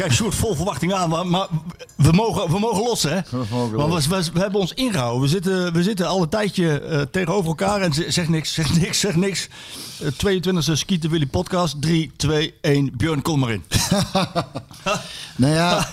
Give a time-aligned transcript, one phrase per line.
[0.00, 0.02] 3-0.
[0.02, 1.46] Ik kijk soort vol verwachting aan, maar, maar
[1.96, 3.20] we, mogen, we mogen lossen, hè?
[3.70, 5.20] Want we, we, we hebben ons ingehouden.
[5.20, 8.78] We zitten, we zitten al een tijdje eh, tegenover elkaar en ze- zeg niks, zeg
[8.78, 9.48] niks, zeg niks.
[10.00, 11.82] Eh, 22e Skieten Willy podcast.
[11.82, 12.90] 3, 2, 1.
[12.96, 13.64] Björn, kom maar in.
[15.36, 15.88] Nou ja,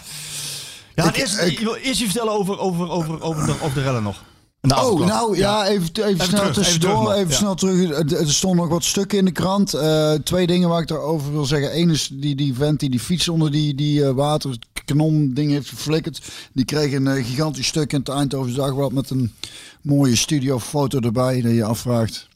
[0.96, 4.04] Ja, Ik- eerst, ik- eerst iets vertellen over, over, over, over, de, over de rellen
[4.04, 4.24] nog.
[4.68, 7.04] De Oh, nou ja, even, even, snel terug, even tussendoor.
[7.04, 7.90] terug Even, snel terug.
[7.90, 9.74] Er, er stonden nog wat stukken in de krant.
[9.74, 11.78] Eh, twee dingen waar ik daarover wil zeggen.
[11.80, 15.70] Eén is die, die vent die die fiets onder die, die eh, waterkanon ding heeft
[15.70, 16.22] geflikkerd.
[16.54, 19.34] Die kreeg een eh, gigantisch stuk in het Eindhoven Dagblad met een
[19.82, 21.42] mooie studiofoto erbij.
[21.42, 22.28] Dat je afvraagt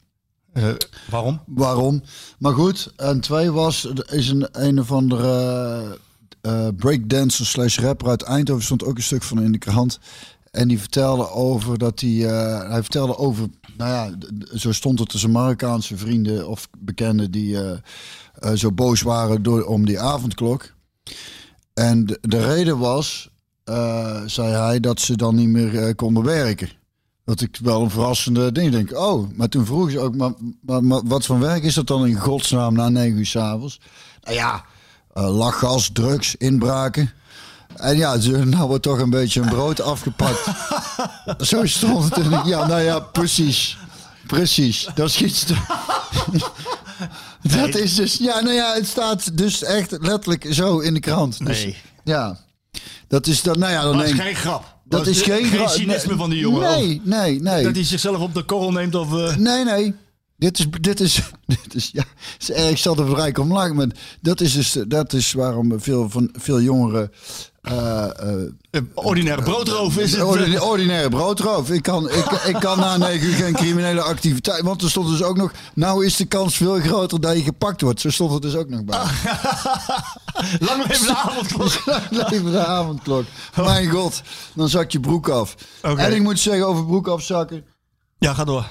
[1.10, 1.40] waarom?
[1.46, 2.02] waarom.
[2.38, 5.98] Maar goed, en twee was, er is een een of andere
[6.40, 9.98] eh, breakdancer slash rapper uit Eindhoven, stond ook een stuk van in de krant.
[10.52, 15.08] En die vertelde over dat hij, eh, hij vertelde over, nou ja, zo stond het
[15.08, 17.78] tussen Marokkaanse vrienden of bekenden die eh,
[18.34, 20.72] eh, zo boos waren door, om die avondklok.
[21.74, 23.30] En de, de reden was,
[24.26, 26.70] zei hij, dat ze dan niet meer konden werken.
[27.24, 28.98] Dat ik wel een verrassende ding denk.
[28.98, 32.16] Oh, maar toen vroeg ze ook, maar, maar, wat voor werk is dat dan in
[32.16, 33.80] godsnaam na negen uur s'avonds?
[34.22, 34.64] Nou ja,
[35.14, 37.12] lachgas, drugs, inbraken.
[37.76, 40.40] En ja, ze, nou wordt toch een beetje een brood afgepakt.
[41.48, 42.24] Zo stond het.
[42.24, 43.78] in- Ja, nou ja, precies.
[44.26, 44.88] Precies.
[44.94, 45.54] Dat is iets te...
[47.58, 48.16] Dat is dus...
[48.16, 51.46] Ja, nou ja, het staat dus echt letterlijk zo in de krant.
[51.46, 51.76] Dus, Nee.
[52.04, 52.36] ja.
[53.08, 53.58] Dat is dan...
[53.58, 54.76] Nou ja, dan Dat is geen grap.
[54.84, 56.70] dat is geen, cynisme nee, van die jongen.
[56.70, 57.64] Nee, nee, nee.
[57.64, 59.14] Dat hij zichzelf op de korrel neemt of...
[59.14, 59.94] eh, Nee, nee.
[60.42, 62.04] Dit is, dit is, dit is, ja,
[62.38, 63.86] het is erg zat er om lachen, maar
[64.20, 67.10] dat is dus, dat is waarom veel van veel jongeren
[67.62, 70.22] eh, eh, eh, ordinaire broodroof is het.
[70.22, 71.70] ordina- ordinaire broodroof.
[71.70, 75.22] Ik kan, ik, ik kan na negen uur geen criminele activiteit, want er stond dus
[75.22, 78.00] ook nog, nou is de kans veel groter dat je gepakt wordt.
[78.00, 78.98] Zo stond het dus ook nog bij.
[80.68, 81.84] Lang leven de avondklok.
[82.30, 83.24] Leven de avondklok.
[83.56, 84.22] Mijn god,
[84.54, 85.54] dan zak je broek af.
[85.80, 87.64] En ik moet zeggen over broek afzakken.
[88.18, 88.66] Ja, ga door.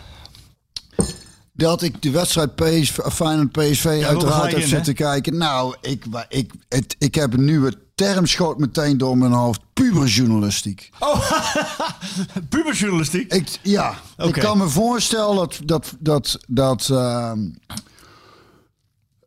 [1.62, 5.38] Dat ik de wedstrijd PSV, Feyenoord PSV uiteraard heb zitten kijken.
[5.38, 9.62] Nou, ik, ik, het, ik heb een nieuwe term schoot meteen door mijn hoofd.
[9.74, 10.90] Puberjournalistiek.
[12.50, 13.34] Puberjournalistiek.
[13.34, 17.40] Ik, ja, ik kan me voorstellen dat, dat, dat, dat ehm,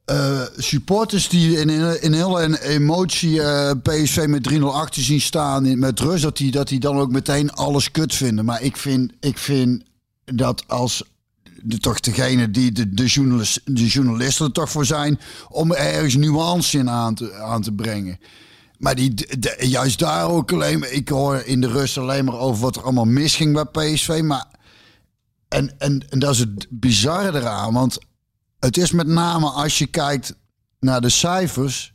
[0.04, 5.78] eh, supporters die in, in, in hele emotie eh, PSV met 3-0 achter zien staan
[5.78, 8.44] met rust, dat die, dat die dan ook meteen alles kut vinden.
[8.44, 9.82] Maar ik vind, ik vind
[10.24, 11.02] dat als
[11.64, 13.04] de, toch degene die de, de,
[13.64, 18.18] de journalisten er toch voor zijn om ergens nuance in aan te, aan te brengen.
[18.78, 19.26] Maar die,
[19.58, 22.82] juist daar ook alleen maar, ik hoor in de rust alleen maar over wat er
[22.82, 24.20] allemaal misging bij PSV.
[24.22, 24.46] Maar,
[25.48, 27.98] en, en, en dat is het bizarre eraan, want
[28.58, 30.34] het is met name als je kijkt
[30.80, 31.93] naar de cijfers.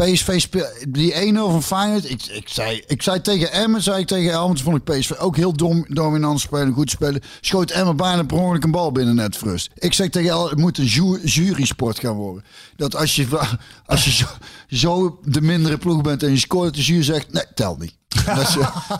[0.00, 2.10] PSV speelt die 1-0 van Feyenoord.
[2.10, 5.36] Ik, ik, zei, ik zei tegen Emmen, zei ik tegen Helmond, vond ik PSV ook
[5.36, 7.22] heel dom, dominant spelen, goed spelen.
[7.40, 9.70] Schoot Emmen bijna per ongeluk een bal binnen net rust.
[9.74, 12.44] Ik zeg tegen El, het moet een ju- jury-sport gaan worden.
[12.76, 13.26] Dat als je,
[13.86, 14.26] als je zo,
[14.68, 17.98] zo de mindere ploeg bent en je scoort, de jury zegt, nee, telt niet.
[18.26, 18.54] Eh,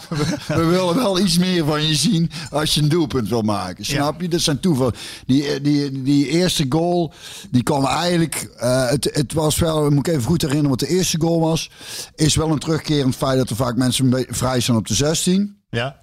[0.09, 3.85] we, we willen wel iets meer van je zien als je een doelpunt wil maken.
[3.85, 4.29] Snap je?
[4.29, 4.93] Dat zijn toeval.
[5.27, 7.12] Die, die, die eerste goal,
[7.51, 8.51] die kwam eigenlijk...
[8.57, 11.71] eh, het, het was wel, moet ik even goed herinneren wat de eerste goal was.
[12.15, 15.63] Is wel een terugkerend feit dat er vaak mensen vrij zijn op de 16.
[15.71, 16.01] Ja.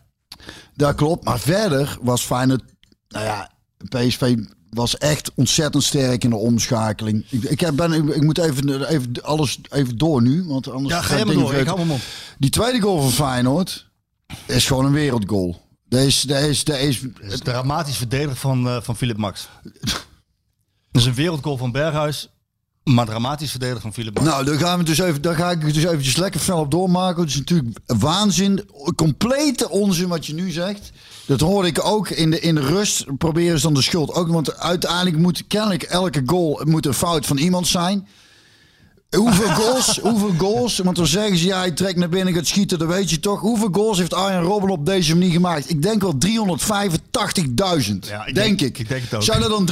[0.76, 1.26] Dat klopt.
[1.26, 2.64] Maar verder was Feyenoord...
[3.08, 3.52] Nou ja,
[3.90, 4.38] PSV
[4.70, 7.26] was echt ontzettend sterk in de omschakeling.
[7.30, 10.94] Ik, ik, heb- ben, ik, ik moet even, even alles even door nu, want anders
[10.94, 11.54] Ja, ga dingen door.
[11.54, 11.88] Ik hou.
[12.38, 13.90] Die tweede goal van Feyenoord
[14.46, 15.62] is gewoon een wereldgoal.
[15.90, 19.50] Deze, deze, deze, is dramatisch verdedigd van, eh, van Philip Max.
[20.92, 22.30] Dat is een wereldgoal van Berghuis.
[22.88, 24.22] Maar dramatisch verdedigd van Philip.
[24.22, 27.22] Nou, daar, gaan we dus even, daar ga ik dus eventjes lekker fel op doormaken.
[27.22, 30.92] Het is natuurlijk waanzin, complete onzin wat je nu zegt.
[31.26, 33.18] Dat hoorde ik ook in de, in de rust.
[33.18, 34.28] Proberen ze dan de schuld ook.
[34.28, 38.08] Want uiteindelijk moet kennelijk elke goal moet een fout van iemand zijn.
[39.16, 42.80] Hoeveel goals, hoeveel goals, want dan zeggen ze ja, hij trekt naar binnen, gaat schieten,
[42.80, 43.40] dat weet je toch.
[43.40, 45.70] Hoeveel goals heeft Arjen Robben op deze manier gemaakt?
[45.70, 48.80] Ik denk wel 385.000, Ja, ik denk, denk- ik.
[48.80, 49.24] ik denk het ook.
[49.24, 49.66] Zou er dan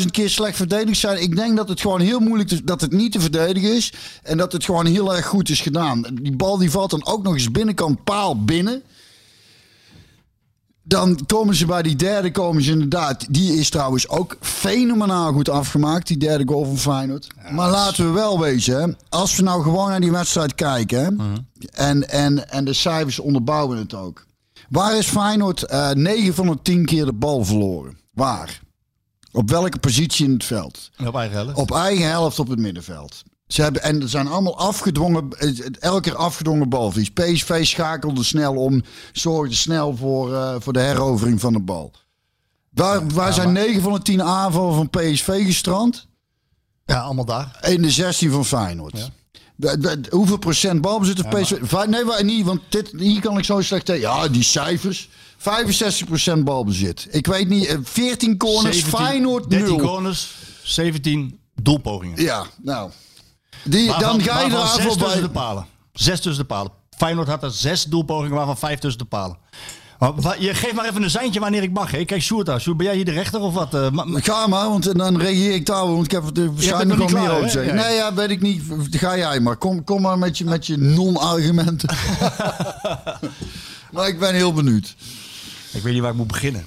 [0.00, 1.22] 385.000 keer slecht verdedigd zijn?
[1.22, 3.92] Ik denk dat het gewoon heel moeilijk te, dat het niet te verdedigen is.
[4.22, 6.02] En dat het gewoon heel erg goed is gedaan.
[6.22, 8.82] Die bal die valt dan ook nog eens binnenkant paal binnen.
[10.88, 13.26] Dan komen ze bij die derde, komen ze inderdaad.
[13.30, 17.26] Die is trouwens ook fenomenaal goed afgemaakt, die derde goal van Feyenoord.
[17.50, 21.14] maar laten we wel wezen, als we nou gewoon naar die wedstrijd kijken.
[21.14, 21.36] Mhm.
[21.72, 24.24] en, en, en de cijfers onderbouwen het ook.
[24.68, 27.98] Waar is Feyenoord eh 9 van de 10 keer de bal verloren?
[28.12, 28.60] Waar?
[29.32, 30.90] Op welke positie in het veld?
[31.06, 31.58] Op eigen helft.
[31.58, 33.22] Op eigen helft op het middenveld.
[33.46, 37.10] Ze hebben, en er zijn allemaal afgedwongen, eh, elke keer afgedwongen balverlies.
[37.10, 38.82] PSV schakelde snel om,
[39.12, 41.92] zorgde snel voor, eh, voor de herovering van de bal.
[42.70, 46.06] Waar, waar zijn 9 van de 10 aanvallen van PSV gestrand?
[46.84, 47.58] Ja, allemaal daar.
[47.68, 49.10] In de 16 van Feyenoord.
[49.56, 51.58] De- de- hoeveel procent balbezit heeft PSV?
[51.62, 54.00] Vij- Nee, waar niet, want dit, hier kan ik zo slecht tegen.
[54.00, 55.08] Ja, die cijfers.
[55.36, 57.06] 65 procent balbezit.
[57.10, 59.86] Ik weet niet, eh, 14 corners, 17 Feyenoord 13 0.
[59.86, 62.22] corners, 17 doelpogingen.
[62.22, 62.90] Ja, nou.
[63.66, 65.20] Die, dan ga je waarvan er zes tussen voorbij.
[65.20, 65.66] de palen.
[65.92, 66.72] Zes tussen de palen.
[66.96, 69.36] Feyenoord had er zes doelpogingen, waarvan vijf tussen de palen.
[69.98, 71.90] Maar wa- Je geeft maar even een seintje wanneer ik mag.
[71.90, 72.04] hè.
[72.04, 72.60] Kijk, Sjoerd daar.
[72.60, 73.74] Sjoerd, ben jij hier de rechter of wat?
[73.74, 77.12] Eh, ma- Ga maar, want dan reageer ik daar, want ik heb er waarschijnlijk nog
[77.12, 77.74] meer over zeggen.
[77.74, 78.62] Nee, ja, weet ik niet.
[78.90, 79.56] Ga jij maar.
[79.56, 81.88] Kom, kom maar met je, met je non-argumenten.
[83.92, 84.94] maar ik ben heel benieuwd.
[85.72, 86.66] ik weet niet waar ik moet beginnen.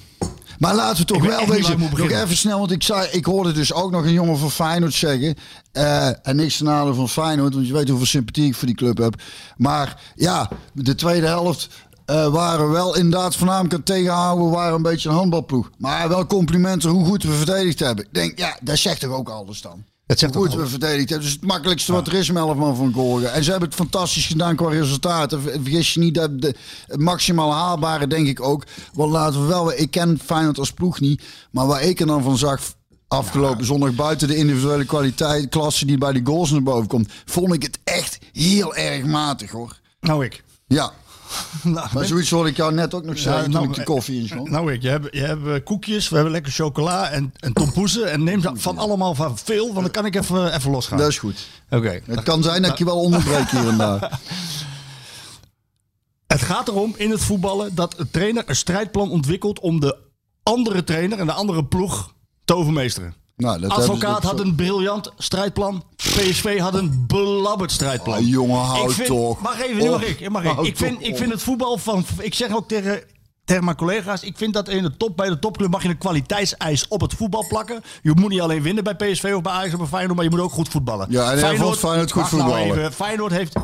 [0.60, 1.78] Maar laten we toch wel wezen.
[1.80, 4.94] Nog even snel, want ik, zei, ik hoorde dus ook nog een jongen van Feyenoord
[4.94, 5.34] zeggen.
[5.72, 8.98] eh, en niks nadele van Feyenoord, want je weet hoeveel sympathie ik voor die club
[8.98, 9.14] heb.
[9.56, 11.68] Maar ja, de tweede helft
[12.06, 14.50] eh, waren wel inderdaad voornamelijk aan het tegenhouden.
[14.50, 15.70] Waren een beetje een handbalploeg.
[15.78, 18.04] Maar wel complimenten hoe goed we verdedigd hebben.
[18.04, 19.84] Ik denk, ja, dat zegt toch ook alles dan.
[20.10, 21.26] Dat zegt goed we verdedigd hebben.
[21.26, 23.32] Dus het makkelijkste wat er is om 11 man van Gorgen.
[23.32, 25.42] En ze hebben het fantastisch gedaan qua resultaten.
[25.42, 26.54] Ver- Vergis je niet, dat de,
[26.86, 28.64] het maximaal haalbare denk ik ook.
[28.92, 31.22] Want laten we wel, ik ken Feyenoord als ploeg niet.
[31.50, 32.60] Maar waar ik er dan van zag
[33.08, 37.54] afgelopen zondag buiten de individuele kwaliteit, klasse die bij die goals naar boven komt, vond
[37.54, 39.78] ik het echt heel erg matig hoor.
[40.00, 40.42] Nou, ik.
[40.66, 40.92] Ja,
[41.62, 44.20] Nou, maar zoiets hoorde ik jou net ook nog zeggen toen nou, ik de koffie
[44.20, 44.50] inschonk.
[44.50, 44.82] Nou, ik.
[44.82, 48.10] Je hebt, je hebt eh, koekjes, we hebben lekker chocola en, en tompoezen.
[48.10, 50.98] En neem van allemaal van veel, want dan kan ik even, even losgaan.
[50.98, 51.46] Dat is goed.
[51.70, 52.00] Oké.
[52.06, 54.08] Het kan zijn dat ik je wel onderbreek hier en daar.
[56.26, 59.98] Het gaat erom in het voetballen dat een trainer een strijdplan ontwikkelt om de
[60.42, 63.14] andere trainer en de andere ploeg te overmeesteren.
[63.40, 65.84] Nou, dat Advocaat had een briljant strijdplan.
[65.96, 68.16] PSV had een belabberd strijdplan.
[68.16, 70.08] Ah, jongen, hou ik vind, toch Mag even, nu mag op.
[70.08, 70.30] ik.
[70.30, 70.58] Mag ik.
[70.58, 72.04] Ik, vind, ik vind het voetbal van.
[72.18, 73.02] Ik zeg ook tegen,
[73.44, 74.22] tegen mijn collega's.
[74.22, 77.14] Ik vind dat in de top, bij de topclub mag je een kwaliteitseis op het
[77.14, 77.82] voetbal plakken.
[78.02, 80.30] Je moet niet alleen winnen bij PSV of bij Ajax of bij Feyenoord, maar je
[80.30, 81.06] moet ook goed voetballen.
[81.10, 82.76] Ja, en vond Feyenoord goed nou voetballen.
[82.76, 82.92] even.
[82.92, 83.54] Feyenoord heeft.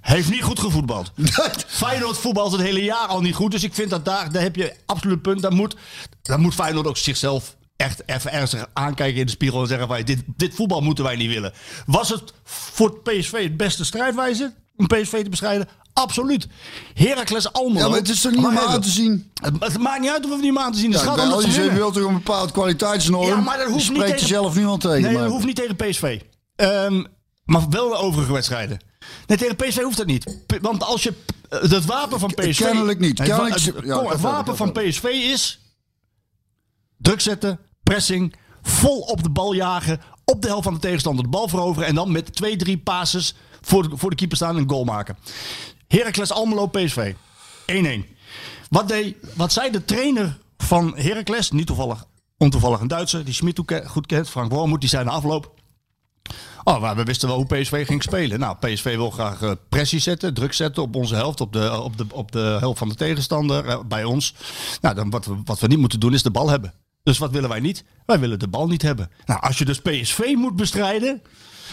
[0.00, 1.12] Heeft niet goed gevoetbald.
[1.66, 3.50] Feyenoord voetbalt het hele jaar al niet goed.
[3.50, 5.42] Dus ik vind dat daar, daar heb je absoluut punt.
[5.42, 5.76] Daar moet,
[6.22, 9.60] daar moet Feyenoord ook zichzelf echt even ernstig aankijken in de spiegel.
[9.60, 11.52] En zeggen van dit, dit voetbal moeten wij niet willen.
[11.86, 15.68] Was het voor het PSV het beste strijdwijze om PSV te bestrijden?
[15.92, 16.46] Absoluut.
[16.94, 17.78] Heracles Almelo.
[17.84, 19.30] Ja, maar het is toch niet om aan te zien.
[19.42, 20.92] Het, het maakt niet uit of we het niet aan te zien.
[20.92, 23.26] Het Ja, gaat om ze je wilt toch een bepaald kwaliteitsnorm?
[23.28, 25.02] Ja, maar dat hoeft niet spreekt tegen- jezelf niemand tegen.
[25.02, 26.20] Nee, maar- dat hoeft niet tegen PSV.
[26.56, 27.04] Ehm,
[27.44, 28.78] maar wel de overige wedstrijden.
[29.26, 30.24] Nee, tegen PSV hoeft dat niet.
[30.46, 31.12] P- Want als je...
[31.48, 32.58] eh, Het wapen van PSV...
[32.64, 33.18] Kennelijk niet.
[33.18, 34.72] Het, Kennelijk- ja, wapen van.
[34.72, 35.63] PSV is...
[36.96, 40.00] Druk zetten, pressing, vol op de bal jagen...
[40.24, 41.88] op de helft van de tegenstander de bal veroveren...
[41.88, 44.84] en dan met twee, drie passes voor de, voor de keeper staan en een goal
[44.84, 45.16] maken.
[45.88, 47.14] Heracles Almelo PSV.
[47.72, 48.14] 1-1.
[48.68, 48.94] Wat,
[49.34, 52.04] wat zei de trainer van Heracles, niet toevallig,
[52.38, 55.52] ontoevallig een Duitser, die Schmid goed kent, Frank Wormoed, die zei na afloop...
[56.64, 58.38] Oh, maar we wisten wel hoe PSV ging spelen.
[58.38, 61.96] Nou, PSV wil graag eh, pressie zetten, druk zetten op onze helft, op de, op
[61.96, 64.34] de, op de helft van de tegenstander, eh, bij ons.
[64.80, 66.74] Nou, dan wat, we, wat we niet moeten doen is de bal hebben.
[67.04, 67.84] Dus wat willen wij niet?
[68.06, 69.10] Wij willen de bal niet hebben.
[69.26, 71.22] Nou, als je dus PSV moet bestrijden,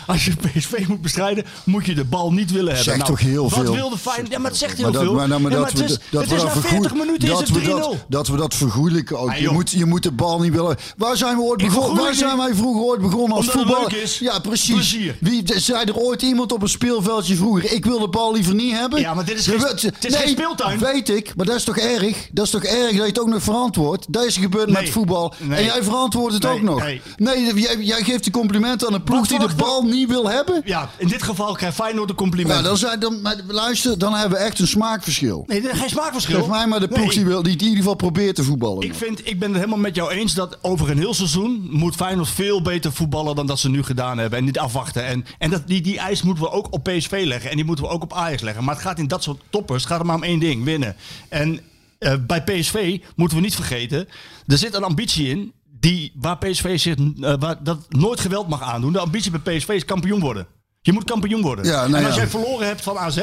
[0.07, 2.93] als je PSV moet bestrijden, moet je de bal niet willen hebben.
[2.93, 3.73] Zegt toch heel wat veel.
[3.73, 4.31] wilde Feyenoord?
[4.31, 5.13] Ja, maar het zegt heel Maar dat, veel.
[5.13, 6.69] maar, nou, maar Ja, dat, het we, is, dat het we is dat na 40
[6.79, 7.67] vergoed- minuten dat is het we 3-0.
[7.69, 9.29] dat, dat we dat vergoeilijken ook.
[9.29, 10.77] Ah, je, moet, je moet de bal niet willen.
[10.97, 12.03] Waar zijn we ooit begonnen?
[12.03, 12.39] Waar zijn het.
[12.39, 13.89] wij vroeger ooit begonnen als het voetbal?
[14.19, 14.73] Ja, precies.
[14.73, 15.17] Plezier.
[15.19, 17.71] Wie zei er ooit iemand op een speelveldje vroeger?
[17.71, 18.99] Ik wil de bal liever niet hebben.
[18.99, 20.79] Ja, maar dit is geen- het is geen speeltuin.
[20.79, 22.29] Weet ik, maar dat is toch erg?
[22.31, 24.05] Dat is toch erg dat je het ook nog verantwoordt?
[24.09, 24.81] Dat is gebeurd Nee.
[24.81, 25.33] met voetbal.
[25.37, 25.57] Nee.
[25.57, 26.83] En jij verantwoordt het ook nog.
[27.17, 27.53] nee.
[27.55, 30.61] Jij, jij geeft de complimenten aan een ploeg Wat die de bal niet wil hebben.
[30.65, 32.59] Ja, in dit geval krijgt Feyenoord een compliment.
[32.59, 35.43] Ja, dan, zijn, dan, maar luister, dan hebben we echt een smaakverschil.
[35.47, 36.39] Nee, geen smaakverschil.
[36.39, 37.15] Geef mij maar de ploeg Nee.
[37.15, 38.83] die, wil, die in ieder geval probeert te voetballen.
[38.83, 41.95] Ik, vind, ik ben het helemaal met jou eens dat over een heel seizoen moet
[41.95, 44.39] Feyenoord veel beter voetballen dan dat ze nu gedaan hebben.
[44.39, 45.05] En niet afwachten.
[45.05, 47.49] En, en dat, die, die eis moeten we ook op PSV leggen.
[47.49, 48.63] En die moeten we ook op Ajax leggen.
[48.63, 50.95] Maar het gaat in dat soort toppers, het gaat er maar om één ding, winnen.
[51.29, 51.59] En
[51.97, 54.07] eh, bij PSV moeten we niet vergeten,
[54.47, 55.51] er zit een ambitie in
[55.81, 58.93] die, waar PSV zich, eh, dat nooit geweld mag aandoen.
[58.93, 60.47] De ambitie bij PSV is kampioen worden.
[60.83, 61.65] Je moet kampioen worden.
[61.65, 62.21] Ja, nou en als ja.
[62.21, 63.15] jij verloren hebt van AZ,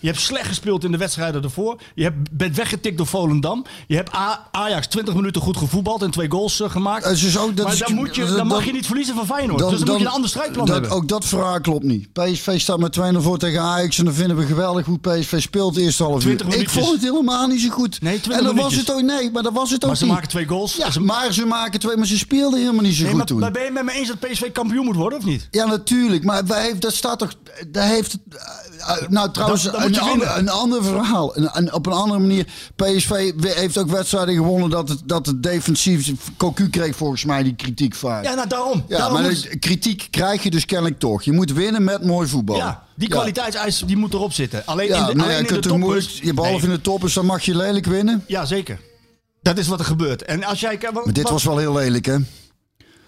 [0.00, 3.96] je hebt slecht gespeeld in de wedstrijden ervoor, je hebt, bent weggetikt door Volendam, je
[3.96, 7.04] hebt A- Ajax 20 minuten goed gevoetbald en twee goals eh, gemaakt.
[7.38, 9.58] Ook- dat maar is- dan, moet je, dat- dan mag je niet verliezen van Feyenoord.
[9.58, 10.92] dus dan, moet je een ander strijdplan dat, hebben.
[10.96, 12.12] Ook dat verhaal klopt niet.
[12.12, 13.98] PSV staat met 2-0 voor tegen Ajax.
[13.98, 16.36] En dan vinden we geweldig hoe PSV speelt de eerste half uur.
[16.36, 18.00] 20 Ik vond het helemaal niet zo goed.
[18.02, 20.04] Nee, 20 en dan was het ook, nee, maar dat was het ook maar ze
[20.04, 20.12] niet.
[20.12, 20.76] maken twee goals.
[20.76, 23.38] Ja, maar ze maken twee, maar ze speelden helemaal niet zo nee, goed maar, toen.
[23.38, 25.48] maar ben je met me eens dat PSV kampioen moet worden of niet?
[25.50, 26.24] Ja, natuurlijk.
[26.24, 27.32] Maar wij dat staat toch.
[27.68, 28.18] Daar heeft.
[28.30, 30.38] eh, eh, nou, trouwens, een, ander, winnen.
[30.38, 31.36] een ander verhaal.
[31.36, 32.46] Een, een- op een andere manier.
[32.76, 36.12] PSV heeft ook wedstrijden gewonnen dat het, dat het defensief.
[36.36, 38.24] Cocu kreeg volgens mij die kritiek vaak.
[38.24, 38.84] Ja, nou daarom.
[38.88, 41.22] Ja, daarom maar moet- de kritiek krijg je dus kennelijk toch.
[41.22, 42.56] Je moet winnen met mooi voetbal.
[42.56, 43.14] ja, die Ja.
[43.14, 44.62] kwaliteitseis die moet erop zitten.
[44.66, 46.68] Alleen Ja, in de, nee, alleen je in kunt de moeilijk, je behalve Nee.
[46.68, 48.24] in de toppers, dan mag je lelijk winnen.
[48.26, 48.80] Ja, zeker.
[49.42, 50.22] Dat is wat er gebeurt.
[50.24, 50.78] En als jij...
[50.92, 52.16] Maar dit was wel heel lelijk, hè?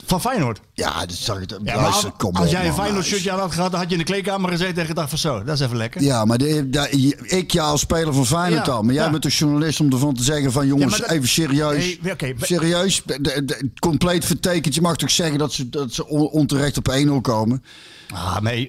[0.07, 0.61] Van Feyenoord.
[0.75, 1.51] Ja, dat zag ik.
[1.51, 3.15] Ja, maar luister, als, kom als op, jij een man, Feyenoord luister.
[3.19, 5.45] shirtje aan had gehad, dan had je in de kleedkamer gezeten en gedacht van zo,
[5.45, 6.03] dat is even lekker.
[6.03, 8.85] Ja, maar de, de- ik ja als speler van Feyenoord Ja, dan.
[8.85, 9.11] Maar jij ja.
[9.11, 11.99] bent de journalist om ervan te zeggen van jongens, dat- even serieus.
[12.03, 14.75] Nee, serieus, de- compleet vertekend.
[14.75, 17.63] Je mag toch zeggen dat ze, dat ze on- onterecht op 1-0 komen.
[18.15, 18.69] Ah, nee,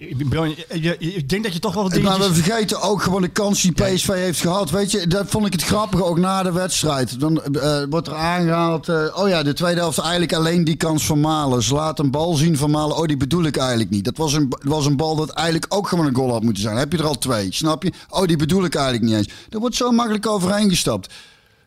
[1.00, 2.28] ik denk dat je toch wel wat Maar dingetjes...
[2.28, 4.70] we vergeten ook gewoon de kans die PSV heeft gehad.
[4.70, 7.20] Weet je, dat vond ik het grappige ook na de wedstrijd.
[7.20, 11.06] Dan eh, wordt er aangehaald, eh, oh ja, de tweede helft eigenlijk alleen die kans
[11.06, 11.64] van Malen.
[11.64, 12.98] Ze laat een bal zien van Malen.
[12.98, 14.06] Oh, die bedoel ik eigenlijk niet.
[14.06, 16.78] Dat was een, was een bal dat eigenlijk ook gewoon een goal had moeten zijn.
[16.78, 17.92] Heb je er al twee, snap je?
[18.10, 19.30] Oh, die bedoel ik eigenlijk niet eens.
[19.50, 21.14] Daar wordt zo makkelijk overheen gestapt.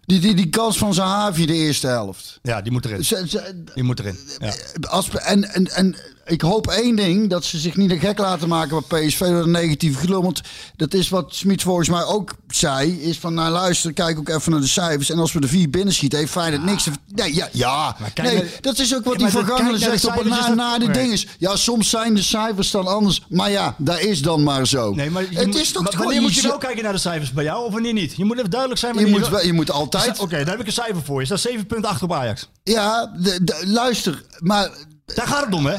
[0.04, 2.38] Die, die, die kans van Zahavi de eerste helft.
[2.42, 3.04] Ja, die moet erin.
[3.04, 4.18] Ze- Die moet erin.
[4.38, 4.52] Ja.
[4.88, 5.96] als, en, en, en
[6.30, 9.50] ik hoop één ding, dat ze zich niet gek laten maken bij PSV door een
[9.50, 10.22] negatieve gelul.
[10.22, 10.40] Want
[10.76, 14.52] dat is wat Smit volgens mij ook zei, is van nou luister, kijk ook even
[14.52, 15.10] naar de cijfers.
[15.10, 16.90] En als we de vier binnenschieten, heeft Feyenoord niks te...
[17.06, 17.96] Nee, ja, ja.
[18.22, 20.22] nee naar- dat is ook wat die maar dat- vergangene kijk naar de zegt op
[20.22, 21.02] het na, is na dat- de Nee.
[21.02, 21.26] dinges.
[21.38, 23.22] Ja, soms zijn de cijfers dan anders.
[23.28, 24.94] Maar ja, dat is dan maar zo.
[24.94, 26.98] Nee, maar je het is toch maar wanneer moet je iets- nou kijken naar de
[26.98, 28.16] cijfers bij jou of wanneer niet?
[28.16, 30.18] Je moet even duidelijk zijn je moet, wel- je moet altijd...
[30.18, 31.26] Oké, daar heb ik een cijfer voor je.
[31.26, 32.48] Staat 7,8 op Ajax.
[32.62, 34.70] Ja, de, de- luister, maar
[35.14, 35.76] Daar gaat het om, hè?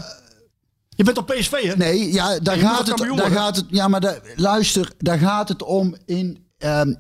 [1.01, 1.75] Je bent op PSV, hè?
[1.75, 3.31] Nee, ja, daar, gaat het, daar worden?
[3.31, 3.65] gaat het.
[3.69, 6.45] Ja, maar daar- luister, daar gaat het om in.
[6.57, 6.93] ehm,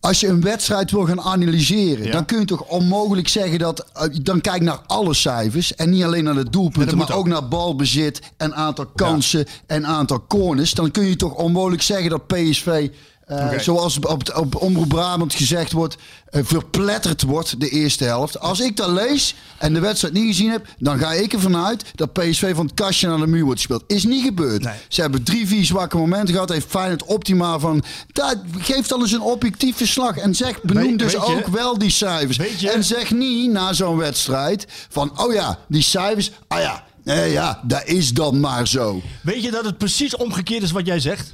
[0.00, 2.12] als je een wedstrijd wil gaan analyseren, Ja.
[2.12, 3.86] dan kun je toch onmogelijk zeggen dat.
[3.92, 5.74] eh, dan kijk naar alle cijfers.
[5.74, 7.16] En niet alleen naar de doelpunten, maar ook.
[7.18, 10.72] ook naar balbezit en aantal kansen en aantal corners.
[10.72, 12.88] Dan kun je toch onmogelijk zeggen dat PSV.
[13.26, 13.58] Eh.
[13.58, 15.96] Zoals op, op Omroep Brabant gezegd wordt,
[16.30, 18.40] eh, verpletterd wordt de eerste helft.
[18.40, 21.84] Als ik dat lees en de wedstrijd niet gezien heb, dan ga ik ervan uit
[21.94, 23.84] dat PSV van het kastje naar de muur wordt gespeeld.
[23.86, 24.62] Is niet gebeurd.
[24.62, 24.74] Nee.
[24.88, 26.48] Ze hebben drie, vier zwakke momenten gehad.
[26.48, 27.82] Heeft Feyenoord optimaal van...
[28.12, 30.16] Dat, geef dan eens een objectief verslag.
[30.16, 32.64] En zeg, benoem Weet- dus weet je- ook wel die cijfers.
[32.64, 35.20] en zeg niet na zo'n wedstrijd van...
[35.20, 36.30] Oh ja, die cijfers...
[36.48, 39.02] Ah ja, nee, ja, dat is dan maar zo.
[39.22, 41.32] Weet je dat het precies omgekeerd is wat jij zegt?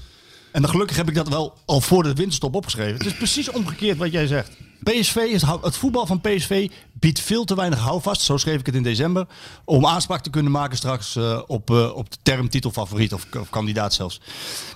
[0.59, 2.97] En dan gelukkig heb ik dat wel al voor de winterstop opgeschreven.
[2.97, 4.57] Het is precies omgekeerd wat jij zegt.
[4.83, 8.75] PSV is, het voetbal van PSV biedt veel te weinig houvast, zo schreef ik het
[8.75, 9.27] in december,
[9.65, 13.51] om aanspraak te kunnen maken straks eh, op, eh, op de term titelfavoriet of, of
[13.51, 14.21] kandidaat zelfs.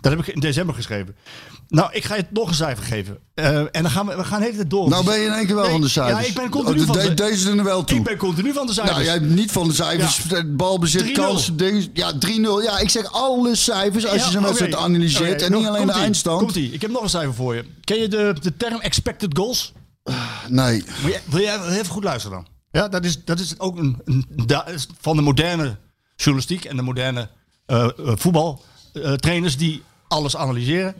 [0.01, 1.17] Dat heb ik in december geschreven.
[1.69, 3.19] Nou, ik ga je nog een cijfer geven.
[3.35, 4.89] Eh, en dan gaan we, we gaan de hele tijd door.
[4.89, 6.21] Nou ben je in één keer wel Nee, van de cijfers.
[6.21, 7.97] Ja, ik ben continu Oh, van de- de, Deze doen er wel toe.
[7.99, 8.97] Ik ben continu van de cijfers.
[8.97, 10.45] Nou, jij hebt niet van de cijfers, Ja.
[10.45, 11.13] balbezit, 3-0.
[11.15, 11.91] kansen.
[11.93, 12.63] Ja, 3-0.
[12.63, 14.83] Ja, ik zeg alle cijfers als je zo'n Ja, wedstrijd oké.
[14.83, 15.43] analyseert.
[15.43, 16.39] En niet alleen de eindstand.
[16.39, 16.73] Komt-ie.
[16.73, 17.65] Ik heb nog een cijfer voor je.
[17.85, 19.73] Ken je de, de term expected goals?
[20.49, 20.85] Nee.
[21.01, 22.47] Wil jij, wil jij even goed luisteren dan?
[22.83, 25.77] Ja, dat is, dat is ook een, een da- is van de moderne
[26.17, 27.29] journalistiek en de moderne
[27.67, 30.95] eh voetbaltrainers die alles analyseren.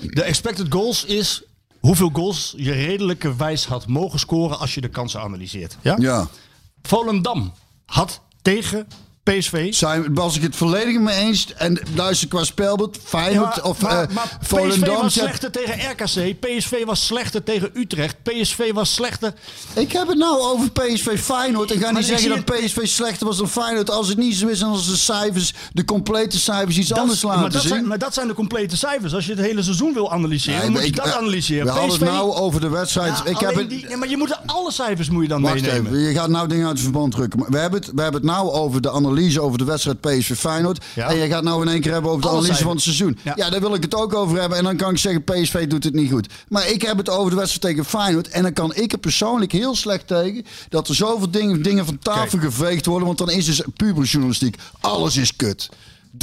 [0.00, 1.42] De expected goals is
[1.80, 5.76] hoeveel goals je redelijkerwijs had mogen scoren als je de kansen analyseert.
[5.82, 5.96] Ja?
[5.98, 6.28] Ja.
[6.82, 7.52] Volendam
[7.86, 8.86] had tegen
[9.38, 9.74] PSV.
[9.74, 11.52] Zijn, was ik het volledig mee eens.
[11.56, 15.74] En luister, qua spelbeeld, Ja, Feyenoord maar, of maar, eh, maar PSV was slechter tegen
[15.90, 16.40] RKC.
[16.40, 18.16] PSV was slechter tegen Utrecht.
[18.22, 19.32] PSV was slechter.
[19.74, 21.70] Ik heb het nou over PSV Feyenoord.
[21.70, 23.90] Ik ga niet ik zeggen dat PSV slechter was dan Feyenoord.
[23.90, 27.22] Als het niet zo is en als de cijfers, de complete cijfers iets Dat, anders
[27.22, 27.70] laten maar, dat zien.
[27.70, 29.14] zijn, maar dat zijn de complete cijfers.
[29.14, 31.18] Als je het hele seizoen wil analyseren, Nee, dan moet maar je ik- dat eh,
[31.20, 31.64] analyseren.
[31.64, 33.18] We hadden PSV, het nou over de wedstrijd.
[33.24, 35.54] ja, ik heb het, die, nee, maar je moet alle cijfers moet je dan Wacht
[35.54, 35.92] meenemen.
[35.92, 37.44] even, je gaat nou dingen uit het verband drukken.
[37.48, 40.84] We hebben het, we hebben het nou over de analyse over de wedstrijd PSV Feyenoord.
[40.94, 41.08] Ja.
[41.08, 43.18] En je gaat nou in één keer hebben over de Alle analyse van het seizoen.
[43.22, 43.32] Ja.
[43.36, 43.50] Ja.
[43.50, 44.58] daar wil ik het ook over hebben.
[44.58, 46.28] En dan kan ik zeggen PSV doet het niet goed.
[46.48, 48.28] Maar ik heb het over de wedstrijd tegen Feyenoord.
[48.28, 51.98] En dan kan ik er persoonlijk heel slecht tegen dat er zoveel dingen, dingen van
[51.98, 53.06] tafel geveegd worden.
[53.06, 54.56] Want dan is dus puberjournalistiek.
[54.80, 55.68] Alles is kut.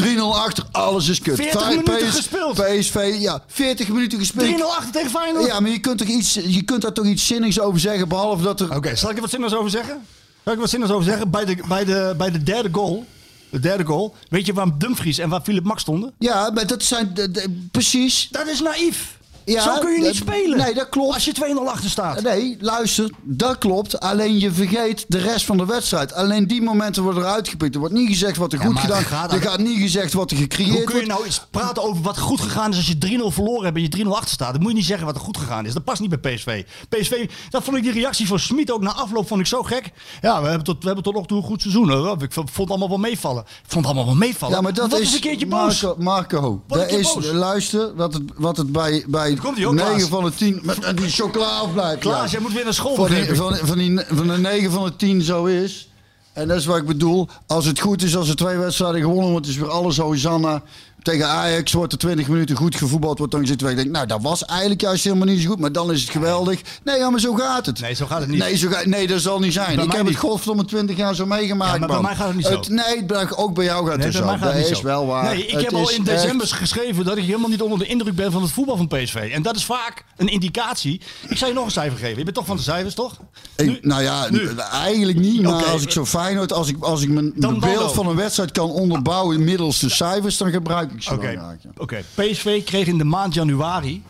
[0.02, 1.36] 3-0 achter, alles is kut.
[1.36, 2.54] 40 Fey- minuten PS gespeeld.
[2.54, 4.58] PSV, ja, 40 minuten gespeeld.
[4.58, 5.46] 3-0 achter tegen Feyenoord.
[5.46, 8.08] Ja, maar je kunt, toch iets, je kunt daar toch iets zinnigs over zeggen.
[8.08, 10.06] Behalve dat er Oké, zal ik er wat zinnigs over zeggen?
[10.48, 11.30] Zal ik wat zinnigs over zeggen?
[11.30, 13.06] Bij de, bij de, bij de derde goal,
[13.50, 16.14] de derde goal, weet je waar Dumfries en waar Philip Max stonden?
[16.20, 18.28] Ja, maar dat zijn de- de- precies.
[18.32, 19.17] Dat is naïef.
[19.54, 20.58] Ja, Zo kun je niet spelen.
[20.58, 21.14] nee, dat klopt.
[21.14, 22.22] Als je 2-0 achter staat.
[22.22, 24.00] Nee, luister, dat klopt.
[24.00, 26.14] Alleen je vergeet de rest van de wedstrijd.
[26.14, 27.74] Alleen die momenten worden eruit gepikt.
[27.74, 30.38] Er wordt niet gezegd wat er goed gedaan gaat Er gaat niet gezegd wat er
[30.38, 33.34] gecreëerd Hoe kun je nou eens praten over wat goed gegaan is als je 3-0
[33.34, 34.52] verloren hebt en je 3-0 achter staat?
[34.52, 35.74] Dan moet je niet zeggen wat er goed gegaan is.
[35.74, 36.64] Dat past niet bij PSV.
[36.90, 39.92] PSV, dat vond ik die reactie van Smit ook na afloop vond ik zo gek.
[40.22, 41.90] Ja, we hebben tot, we hebben tot nog toe een goed seizoen.
[41.92, 42.24] Hoor.
[42.24, 43.42] Ik vond het allemaal wel meevallen.
[43.44, 44.56] Ik vond het allemaal wel meevallen.
[44.56, 45.86] Ja, maar dat is, is een keertje boos.
[45.98, 47.32] Marco, dat is, boos.
[47.32, 50.10] luister, wat het, wat het bij, bij komt hij ook, 9 Klaas.
[50.10, 52.00] van de 10, met, met die chocola afblijft.
[52.00, 54.84] Klaas, jij moet weer naar school, Van, die, van, van, die, van de 9 van
[54.84, 55.90] de 10 zo is.
[56.34, 57.28] En dat is wat ik bedoel.
[57.48, 60.62] Als het goed is, als er twee wedstrijden gewonnen wordt, is weer alles Hosanna.
[61.08, 63.18] Tegen Ajax wordt er 20 minuten goed gevoetbald.
[63.18, 65.60] Wordt dan gezegd, ik denk, nou, dat was eigenlijk juist helemaal niet zo goed.
[65.60, 66.62] Maar dan is het geweldig.
[66.84, 67.80] Nee, ja, maar zo gaat het.
[67.80, 68.40] Nee, zo gaat het niet.
[68.40, 69.76] Nee, zo ga, nee dat zal niet zijn.
[69.76, 70.12] Bij ik heb niet.
[70.12, 72.06] het godverdomme 20 jaar zo meegemaakt, Ja, maar bij man.
[72.06, 72.62] mij gaat het niet zo.
[72.74, 74.24] nee, bij- ook bij jou gaat Nee, het zo.
[74.24, 74.84] gaat Dat het niet is zo.
[74.84, 75.24] wel waar.
[75.24, 77.86] Nee, ik Het heb al in echt- december geschreven dat ik helemaal niet onder de
[77.86, 79.16] indruk ben van het voetbal van PSV.
[79.34, 81.02] En dat is vaak een indicatie.
[81.28, 82.18] Ik zou je nog een cijfer geven.
[82.18, 83.14] Je bent toch van de cijfers, toch?
[83.56, 84.50] Ik- Nu- nou ja, nu.
[84.72, 85.42] eigenlijk niet.
[85.42, 88.08] Maar als ik zo fijn word, als ik, als ik mijn Dan- dan beeld van
[88.08, 91.58] een wedstrijd kan onderbouwen middels de cijfers, dan gebruik ik Oké, ja.
[91.78, 92.04] oké.
[92.14, 94.04] PSV kreeg in de maand januari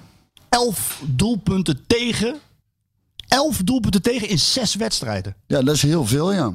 [0.49, 2.39] 11 doelpunten tegen.
[3.27, 5.35] 11 doelpunten tegen in 6 wedstrijden.
[5.47, 6.53] Ja, dat is heel veel, ja.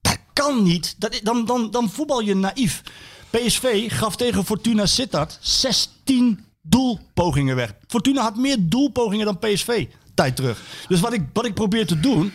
[0.00, 0.94] Dat kan niet.
[0.98, 2.82] Dat, dan, dan, dan voetbal je naïef.
[3.30, 7.74] PSV gaf tegen Fortuna Sittard 16 doelpogingen weg.
[7.86, 10.62] Fortuna had meer doelpogingen dan PSV tijd terug.
[10.88, 12.32] Dus wat ik, wat ik probeer te doen,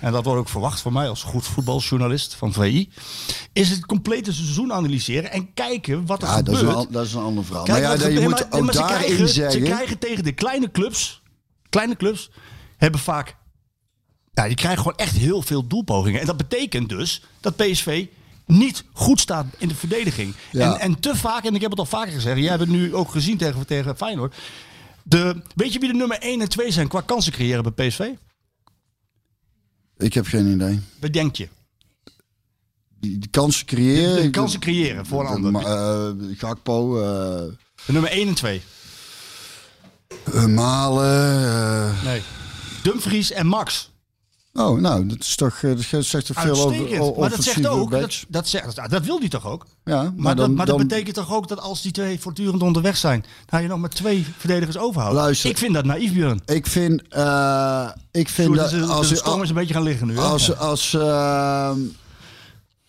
[0.00, 2.90] en dat wordt ook verwacht van mij als goed voetbaljournalist van VI,
[3.52, 6.78] is het complete seizoen analyseren en kijken wat er Ja, dat is, gebeurt.
[6.78, 7.64] een, dat is een ander verhaal.
[7.64, 9.52] Kijk, maar ja, je gebeurt- moet maar- ook maar daarin krijgen, zeggen...
[9.52, 11.22] Ze krijgen tegen de kleine clubs,
[11.68, 12.30] kleine clubs,
[12.76, 13.36] hebben vaak,
[14.32, 16.20] ja, die krijgen gewoon echt heel veel doelpogingen.
[16.20, 18.06] En dat betekent dus dat PSV
[18.46, 20.34] niet goed staat in de verdediging.
[20.52, 20.74] Ja.
[20.74, 22.94] En, en te vaak, en ik heb het al vaker gezegd, jij hebt het nu
[22.94, 24.34] ook gezien tegen, tegen Feyenoord.
[25.02, 28.08] De, weet je wie de nummer 1 en 2 zijn qua kansen creëren bij PSV?
[30.00, 30.80] Ik heb geen idee.
[31.00, 31.48] Wat denk je?
[33.00, 34.22] Die, kansen creëren...
[34.22, 35.64] De kansen creëren voor een ander.
[35.66, 36.94] Eh, Gakpo,
[37.86, 38.62] De nummer 1 en 2.
[40.32, 41.94] eh, Malen...
[42.04, 42.22] Nee.
[42.82, 43.89] Dumfries en Max.
[44.52, 45.62] Oh, nou, dat is toch...
[45.62, 49.04] eh, Dat zegt toch veel over maar dat zegt ook, dat, dat, zegt, dat, dat
[49.04, 49.66] wil hij toch ook?
[49.84, 52.62] Ja, Maar, maar dat, maar dan dat betekent toch ook dat als die twee voortdurend
[52.62, 55.16] onderweg zijn, dan je nog maar twee verdedigers overhoudt.
[55.16, 55.50] Luister.
[55.50, 56.40] Ik vind dat naïef, Björn.
[56.46, 57.02] Ik vind...
[57.08, 58.88] eh, ik vind dat...
[58.88, 60.14] Als, de storm is een beetje gaan liggen nu.
[60.14, 60.20] hè?
[60.20, 61.00] Als, als, eh,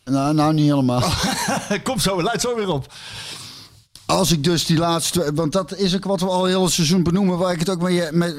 [0.06, 1.04] nou, nou, niet helemaal.
[1.84, 2.94] Kom zo, luid zo weer op.
[4.12, 5.32] Als ik dus die laatste...
[5.34, 7.38] Want dat is ook wat we al heel het seizoen benoemen...
[7.38, 8.34] waar ik het ook mee, mee,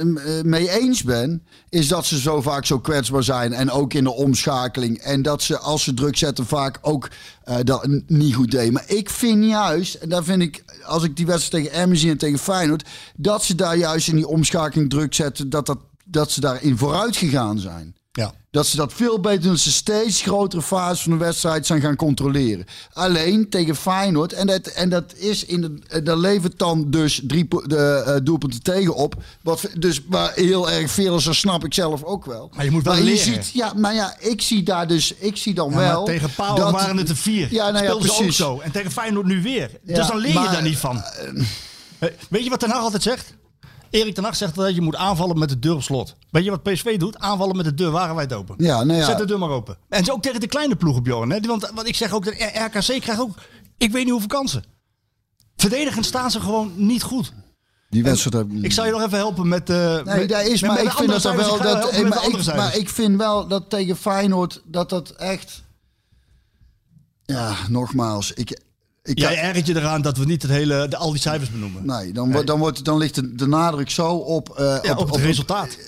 [0.44, 1.42] mee eens ben...
[1.68, 3.52] is dat ze zo vaak zo kwetsbaar zijn.
[3.52, 4.98] En ook in de omschakeling.
[4.98, 7.08] En dat ze, als ze druk zetten, vaak ook
[7.44, 8.72] eh, dat niet goed deden.
[8.72, 9.94] Maar ik vind juist...
[9.94, 12.88] En daar vind ik, als ik die wedstrijd tegen Emmen en tegen Feyenoord...
[13.16, 15.50] dat ze daar juist in die omschakeling druk zetten...
[15.50, 17.94] dat, dat, dat ze daarin vooruit gegaan zijn.
[18.14, 18.33] Ja.
[18.51, 19.51] Dat ze dat veel beter doen.
[19.51, 22.64] Dat ze steeds grotere fase van de wedstrijd zijn gaan controleren.
[22.92, 24.33] Alleen tegen Feyenoord.
[24.33, 28.16] En dat, en dat is in de, eh, daar levert dan dus drie de, eh,
[28.22, 29.14] doelpunten tegen op.
[29.42, 32.51] Wat, dus maar heel erg veel is, dat snap ik zelf ook wel.
[32.55, 33.18] Maar je moet wel maar leren.
[33.25, 36.05] ziet, ja, maar ja, ik zie daar dus, ik zie dan Ja, wel.
[36.05, 37.48] tegen Pauw dat- waren het er vier.
[37.53, 38.37] Ja, nou ja, Speelden ze ook precies.
[38.37, 38.61] zo.
[38.61, 39.70] En tegen Feyenoord nu weer.
[39.85, 41.03] Ja, dus dan leer je maar, daar niet van.
[41.03, 43.35] Eh, Weet je wat Ten Hag altijd zegt?
[43.92, 46.16] Erik Ten Hag zegt dat je moet aanvallen met de deur op slot.
[46.31, 47.18] Weet je wat PSV doet?
[47.18, 48.55] Aanvallen met de deur wagenwijd open.
[48.59, 49.05] Ja, nou ja.
[49.05, 49.76] Zet de deur maar open.
[49.88, 51.31] En zo ook tegen de kleine ploegen, Bjorn.
[51.31, 51.40] Hè?
[51.40, 53.35] Want wat ik zeg ook, dat RKC krijgt ook,
[53.78, 54.64] ik weet niet hoeveel kansen.
[55.57, 57.33] Verdedigend staan ze gewoon niet goed.
[57.90, 59.70] Die wedstrijd heb ik zal je nog even helpen met...
[59.70, 61.59] eh Nee, daar is, met- maar met ik vind dat er wel.
[61.59, 65.62] Dat, met maar, ik vind wel dat tegen Feyenoord dat dat echt.
[67.24, 68.33] Ja, nogmaals.
[68.33, 68.61] Ik,
[69.02, 71.86] ik, Jij ergert je eraan dat we niet het hele, de, al die cijfers benoemen.
[71.86, 74.48] nee, dan, dan, wordt, dan ligt de, de nadruk zo op...
[74.58, 75.78] eh, Ja, op, het resultaat.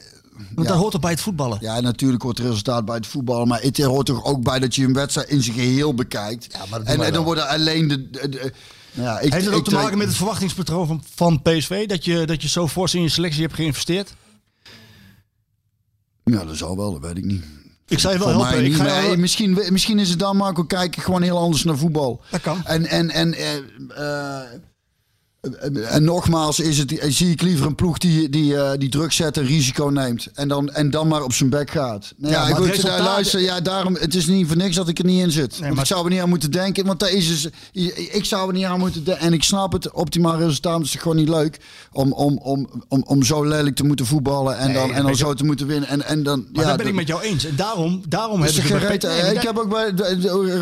[0.55, 1.59] Want dat hoort toch bij het voetballen.
[1.61, 3.49] Ja, natuurlijk hoort het resultaat bij het voetballen.
[3.49, 6.47] Maar het hoort toch ook bij dat je een wedstrijd in zijn geheel bekijkt.
[6.53, 8.11] Ja, maar en, dan worden alleen de...
[8.11, 8.53] de, de-
[8.93, 11.87] ja, ik, Heeft het ook te maken met het verwachtingspatroon van, van PSV?
[11.87, 14.15] Dat je, dat je zo fors in je selectie hebt geïnvesteerd?
[16.25, 17.45] Ja, dat zal wel, dat weet ik niet.
[17.89, 18.51] Ik zou je wel helpen.
[18.51, 18.77] mij Ik niet.
[18.77, 22.23] ga Nee, misschien, misschien is het dan, Marco, kijken gewoon heel anders naar voetbal.
[22.31, 22.65] Dat kan.
[22.65, 24.41] En, en, en, eh,
[25.89, 29.13] en nogmaals, is het, eh, zie ik liever een ploeg die, die, eh, die druk
[29.13, 30.29] zet en risico neemt.
[30.35, 32.13] En dan, en dan maar op zijn bek gaat.
[32.17, 34.57] Nou Ja, ja, maar goed, het resultaat- eh, luister, ja, daarom, het is niet voor
[34.57, 35.59] niks dat ik er niet in zit.
[35.59, 36.87] Want maar- ik zou er niet aan moeten denken.
[36.87, 37.49] Want dat is dus,
[38.13, 39.23] ik zou er niet aan moeten denken.
[39.27, 41.61] En ik snap het, optimaal resultaat is gewoon niet leuk.
[41.93, 44.59] Om, om, om, om, om zo lelijk te moeten voetballen.
[44.59, 45.89] En Nee, dan, dat en dan zo te moeten winnen.
[45.89, 47.45] En, en dan, Maar ja, daar ben dat- ik met jou eens.
[47.47, 49.03] En daarom, daarom dat heb ik...
[49.03, 49.91] Nee, ik heb ook bij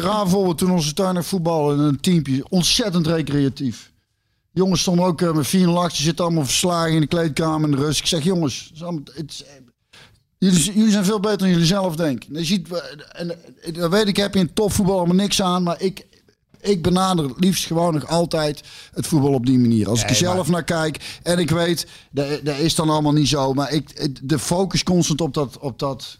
[0.00, 3.90] raar voorbeeld toen onze tuiner voetballen een teampje ontzettend recreatief.
[4.52, 7.82] Jongens stonden ook eh, met 4 achter, zitten allemaal verslagen in de kleedkamer in de
[7.82, 8.00] rust.
[8.00, 9.44] Ik zeg jongens, het is allemaal- het is-
[10.38, 12.34] jullie, jullie zijn veel beter dan jullie zelf denken.
[12.38, 13.30] Je ziet, eh, en,
[13.62, 16.06] eh, dat weet ik, heb je in topvoetbal allemaal niks aan, maar ik,
[16.60, 18.60] ik benader het liefst gewoon nog altijd
[18.94, 19.88] het voetbal op die manier.
[19.88, 23.28] Als ik er zelf naar kijk en ik weet, dat, dat is dan allemaal niet
[23.28, 26.18] zo, maar ik, de focus constant op dat, op dat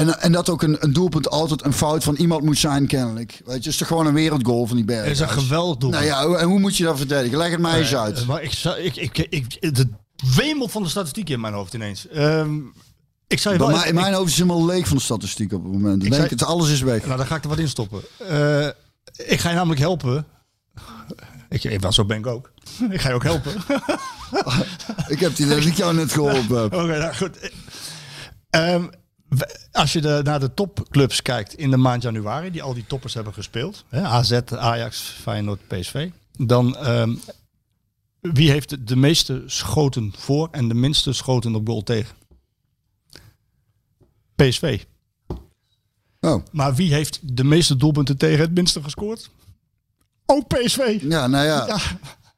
[0.00, 3.30] en, en dat ook een, een doelpunt altijd een fout van iemand moet zijn, kennelijk.
[3.30, 5.02] Weet je, het is toch gewoon een wereldgoal van die berg.
[5.02, 5.90] Het is een geweldig doel.
[5.90, 7.38] Nou ja, en hoe moet je dat verdedigen?
[7.38, 8.18] Leg het mij eens uit.
[8.18, 9.86] Eh, Maar ik, ik, ik, ik, het
[10.36, 12.08] wemelt van de statistieken in mijn hoofd ineens.
[12.08, 12.56] Ehm,
[13.26, 13.70] ik zou je wel...
[13.70, 15.94] mij, in mijn hoofd is helemaal leeg van de statistiek op het moment.
[15.94, 17.04] Ik denk zei- het, alles is weg.
[17.04, 18.00] Nou, daar ga ik er wat in stoppen.
[18.28, 18.66] Eh,
[19.26, 20.26] ik ga je namelijk helpen.
[21.48, 22.52] Ik, ik, zo ben ik ook.
[22.90, 23.52] ik ga je ook helpen.
[25.08, 26.74] Ik heb die dat ik jou net geholpen heb.
[26.74, 27.50] Oké, nou goed.
[29.28, 32.86] We- als je de, naar de topclubs kijkt in de maand januari, die al die
[32.86, 37.14] toppers hebben gespeeld, hè, AZ, Ajax, Feyenoord, PSV, dan ehm,
[38.20, 42.14] wie heeft de, meeste schoten voor en de minste schoten op goal tegen?
[44.34, 44.84] PSV.
[46.20, 46.44] Oh.
[46.52, 49.30] Maar wie heeft de meeste doelpunten tegen het minste gescoord?
[50.26, 50.98] Ook PSV.
[51.02, 51.66] Ja, nou ja.
[51.66, 51.78] Ja.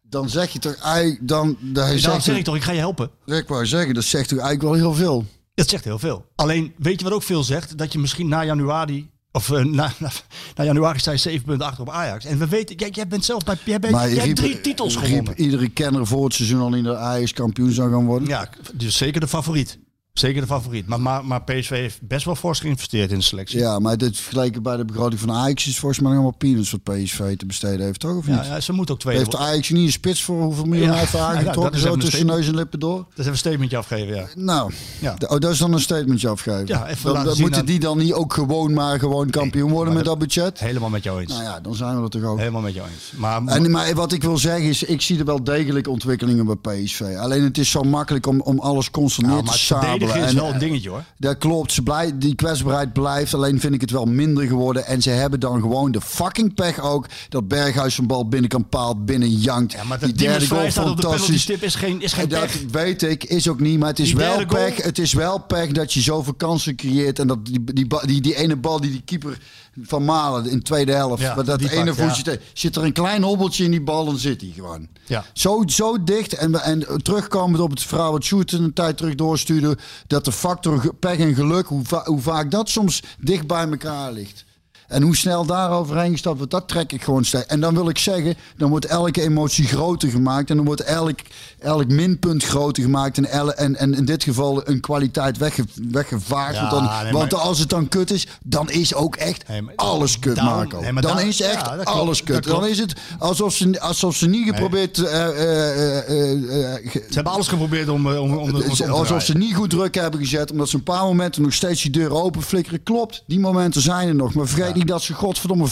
[0.02, 1.28] Dan zeg je toch eigenlijk...
[1.28, 3.10] Dan, dan Dan zegt zeg ik toch, ik ga je helpen.
[3.26, 5.26] Ik wou zeggen, dat zegt toch eigenlijk wel heel veel.
[5.54, 6.26] Dat zegt heel veel.
[6.34, 7.78] Alleen, weet je wat ook veel zegt?
[7.78, 9.10] Dat je misschien na januari...
[9.32, 10.10] Of eh, na, na,
[10.54, 12.24] na januari sta je 7 punten achter op Ajax.
[12.24, 13.56] En we weten, jij, jij bent zelf bij...
[13.64, 15.40] Jij, bent, jij hebt drie titels gewonnen.
[15.40, 18.28] iedere kenner voor het seizoen al niet dat Ajax kampioen zou gaan worden.
[18.28, 19.78] Ja, dus zeker de favoriet.
[20.12, 20.86] Zeker de favoriet.
[20.86, 23.58] Maar, maar, maar PSV heeft best wel fors geïnvesteerd in de selectie.
[23.58, 26.82] Ja, maar dit vergeleken bij de begroting van Ajax is volgens mij helemaal peanuts wat
[26.82, 28.16] PSV te besteden heeft, toch?
[28.16, 28.36] Of niet?
[28.36, 29.16] Ja, ja, ze moet ook twee...
[29.16, 31.74] Heeft Ajax niet een spits voor hoeveel miljoen hij heeft dat aangetrokken?
[31.74, 32.96] is zo tussen neus en lippen door?
[32.96, 34.26] Dat is even een statementje afgeven, ja.
[34.34, 35.16] Nou, Ja.
[35.28, 36.66] oh, dat is dan een statementje afgeven.
[36.66, 40.04] Ja, even dan, moeten aan- die dan niet ook gewoon maar gewoon kampioen worden met
[40.04, 40.58] dat budget?
[40.60, 41.32] Helemaal met jou eens.
[41.32, 42.38] Nou ja, dan zijn we er toch ook.
[42.38, 43.12] Helemaal met jou eens.
[43.16, 46.82] Maar, En, maar wat ik wil zeggen is, ik zie er wel degelijk ontwikkelingen bij
[46.82, 47.00] PSV.
[47.18, 50.28] Alleen het is zo makkelijk om, om alles constant nou, te het verdedigen sabelen.
[50.28, 51.04] is En, wel een dingetje hoor.
[51.18, 53.34] Dat klopt, ze blij, die kwetsbaarheid blijft.
[53.34, 54.86] Alleen vind ik het wel minder geworden.
[54.86, 57.06] En ze hebben dan gewoon de fucking pech ook...
[57.28, 59.72] dat Berghuis een bal binnen kan paal, binnen jankt.
[59.72, 61.46] Ja, maar die dat die derde goal de fantastisch.
[61.48, 62.60] is geen, is geen En dat pech.
[62.70, 63.78] weet ik, is ook niet.
[63.78, 67.18] Maar het is, Die wel pech, het is wel pech dat je zoveel kansen creëert.
[67.18, 69.38] En dat die, die, die, die ene bal die die keeper
[69.80, 71.22] van Malen in de tweede helft.
[71.22, 72.30] Ja, maar dat ene voetje.
[72.30, 72.36] ja.
[72.52, 74.88] Zit er een klein hobbeltje in die bal, dan zit hij gewoon.
[75.06, 75.24] Ja.
[75.32, 76.32] Zo, zo dicht.
[76.32, 79.78] En, en terugkomend op het verhaal wat Sjoerd een tijd terug doorstuurde.
[80.06, 84.12] Dat de factor pech en geluk, hoe, va- hoe vaak dat soms dicht bij elkaar
[84.12, 84.44] ligt.
[84.88, 87.46] En hoe snel daar overheen gestapt wordt, dat trek ik gewoon steeds.
[87.46, 90.50] En dan wil ik zeggen, dan wordt elke emotie groter gemaakt.
[90.50, 91.18] En dan wordt elk,
[91.62, 93.16] elk minpunt groter gemaakt.
[93.16, 96.54] En, elle- en, en in dit geval een kwaliteit wegge, weggevaagd.
[96.54, 99.48] Ja, want dan, nee, want maar- als het dan kut is, dan is ook echt
[99.48, 100.80] Nee, maar- alles kut, daarom- Marco.
[100.80, 102.44] nee, dan is echt ja, dat alles dat kut.
[102.44, 104.98] Dan is het alsof ze, alsof ze niet geprobeerd...
[104.98, 109.70] eh, eh, eh, Ze hebben alles geprobeerd om, om, om, om, alsof ze niet goed
[109.70, 110.50] druk hebben gezet.
[110.50, 112.82] Omdat ze een paar momenten nog steeds die deur open flikkeren.
[112.82, 114.34] Klopt, die momenten zijn er nog.
[114.34, 115.70] Maar vergeet niet dat ze godverdomme 95%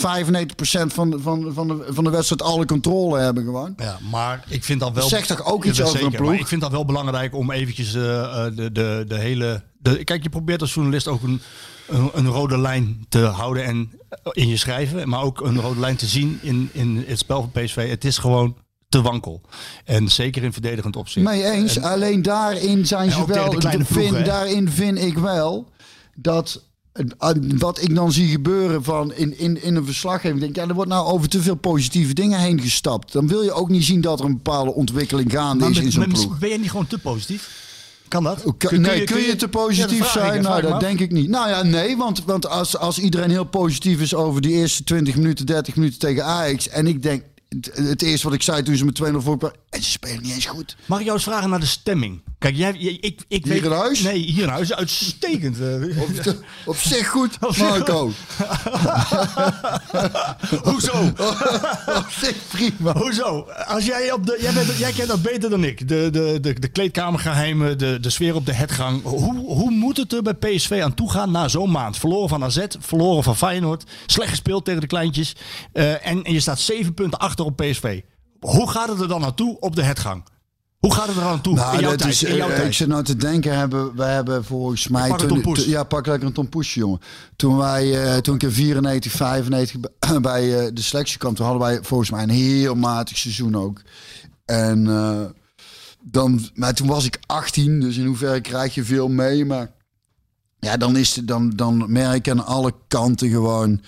[0.92, 3.74] van, van, van, de, van de wedstrijd alle controle hebben gewoon.
[3.76, 5.08] Ja, maar ik vind dan wel...
[5.08, 6.30] Zegt toch ook iets Ja, over een zeker, ploeg?
[6.30, 9.62] maar ik vind dat wel belangrijk om eventjes eh, eh, de, de, de hele...
[9.78, 11.40] De, kijk, je probeert als journalist ook een,
[11.88, 13.90] een, een rode lijn te houden en,
[14.32, 15.08] in je schrijven.
[15.08, 17.88] Maar ook een rode lijn te zien in, in het spel van PSV.
[17.88, 18.56] Het is gewoon
[18.88, 19.40] te wankel.
[19.84, 21.26] En zeker in verdedigend opzicht.
[21.26, 21.76] Mee eens.
[21.76, 23.50] En- Alleen daarin zijn ze wel.
[23.50, 25.68] de kleine vind, ploegen, daarin vind ik wel
[26.14, 26.68] dat.
[26.92, 27.04] Eh,
[27.58, 30.40] Wat ik dan zie gebeuren van in, in, in een verslaggeving.
[30.40, 33.12] Denk, ja, er wordt nou over te veel positieve dingen heen gestapt.
[33.12, 35.84] Dan wil je ook niet zien dat er een bepaalde ontwikkeling gaande Maar is met-
[35.84, 36.38] in zo'n ploeg.
[36.38, 37.68] ben je niet gewoon te positief?
[38.08, 38.44] Kan dat?
[38.58, 40.42] Kun, nee, kun je, te positief Ja, ik, zijn?
[40.42, 40.80] Nou, ik dat af.
[40.80, 41.28] denk ik niet.
[41.28, 45.16] Nou ja, nee, want, want als, als iedereen heel positief is over die eerste 20
[45.16, 46.68] minuten, 30 minuten tegen Ajax.
[46.68, 49.56] En ik denk, het, het eerste wat ik zei toen ze met 2-0 voor waren,
[49.70, 50.76] en ze spelen niet eens goed.
[50.86, 52.22] Mag ik jou eens vragen naar de stemming?
[52.38, 54.00] Kijk, jij, jij- ik, ik Hier weet, in huis?
[54.00, 54.72] Nee, hier in huis.
[54.74, 55.60] Uitstekend.
[55.60, 56.00] eh.
[56.02, 56.08] Op,
[56.64, 58.10] op zich goed, Marco.
[60.62, 61.02] Hoezo?
[62.00, 62.92] op zich prima.
[62.92, 63.46] Hoezo?
[63.66, 65.88] Als jij, op de, jij, bent, jij kent dat beter dan ik.
[65.88, 69.02] De, de, de, de kleedkamergeheimen, de, de sfeer op de hetgang.
[69.02, 71.98] Hoe, hoe moet het er bij PSV aan toe gaan na zo'n maand?
[71.98, 73.84] Verloren van AZ, verloren van Feyenoord.
[74.06, 75.36] Slecht gespeeld tegen de kleintjes.
[75.72, 78.00] eh, en, en je staat zeven punten achter op PSV.
[78.40, 80.24] Hoe gaat het er dan naartoe op de hetgang?
[80.78, 81.54] Hoe gaat het er aan toe?
[81.54, 82.66] Nou, in jouw tijd, is, in jouw tijd.
[82.66, 85.08] ik zit nou te denken, hebben, wij hebben volgens mij...
[85.08, 87.00] Pak toen- toen- ja, pak lekker een tompoesje, jongen.
[87.36, 89.80] Toen, wij, eh, toen ik in 94, 95
[90.20, 93.82] bij- eh, de selectie kwam, toen hadden wij volgens mij een heel matig seizoen ook.
[94.44, 94.84] En
[96.02, 99.44] dan, maar toen was ik 18, dus in hoeverre krijg je veel mee.
[99.44, 99.70] Maar
[100.58, 103.80] ja, dan, is het, dan, dan merk je aan alle kanten gewoon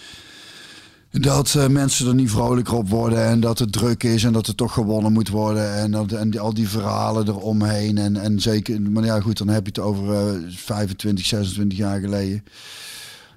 [1.20, 4.46] dat eh, mensen er niet vrolijker op worden en dat het druk is en dat
[4.46, 8.80] er toch gewonnen moet worden en, dat, en al die verhalen eromheen en, en zeker,
[8.80, 12.44] maar ja goed, dan heb je het over eh 25, 26 jaar geleden.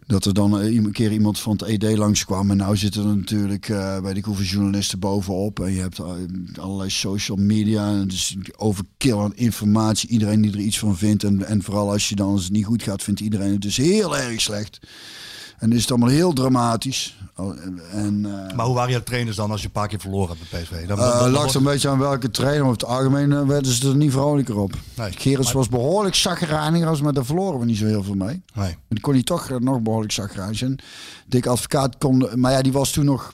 [0.08, 2.52] Dat er dan eh, een keer iemand van het ED langskwam.
[2.52, 5.60] En nou zitten er natuurlijk, eh weet ik hoeveel journalisten bovenop.
[5.60, 6.06] En je hebt eh,
[6.60, 7.88] allerlei social media.
[7.88, 10.10] En dus overkill aan informatie.
[10.10, 11.24] Iedereen die er iets van vindt.
[11.24, 13.78] En, en vooral als, je dan, als het niet goed gaat, vindt iedereen het dus
[13.78, 14.80] heel erg slecht.
[15.58, 17.15] En is het allemaal heel dramatisch.
[17.38, 20.00] Oh, En, en, eh, Maar hoe waren jouw trainers dan als je een paar keer
[20.00, 20.88] verloren had bij PSV?
[20.88, 22.62] Dan, eh, dan- lag er een beetje aan welke trainer.
[22.62, 24.74] Over het algemeen eh, werden ze er niet vrolijker op.
[24.96, 25.12] Nee.
[25.12, 28.28] Gerrits was behoorlijk zagrijnig, maar daar verloren we niet zo heel veel mee.
[28.28, 28.44] Nee.
[28.54, 30.80] Maar die kon hij toch nog behoorlijk zagrijnig zijn.
[31.28, 32.30] Dick Advocaat kon...
[32.36, 33.34] Maar ja, die was toen nog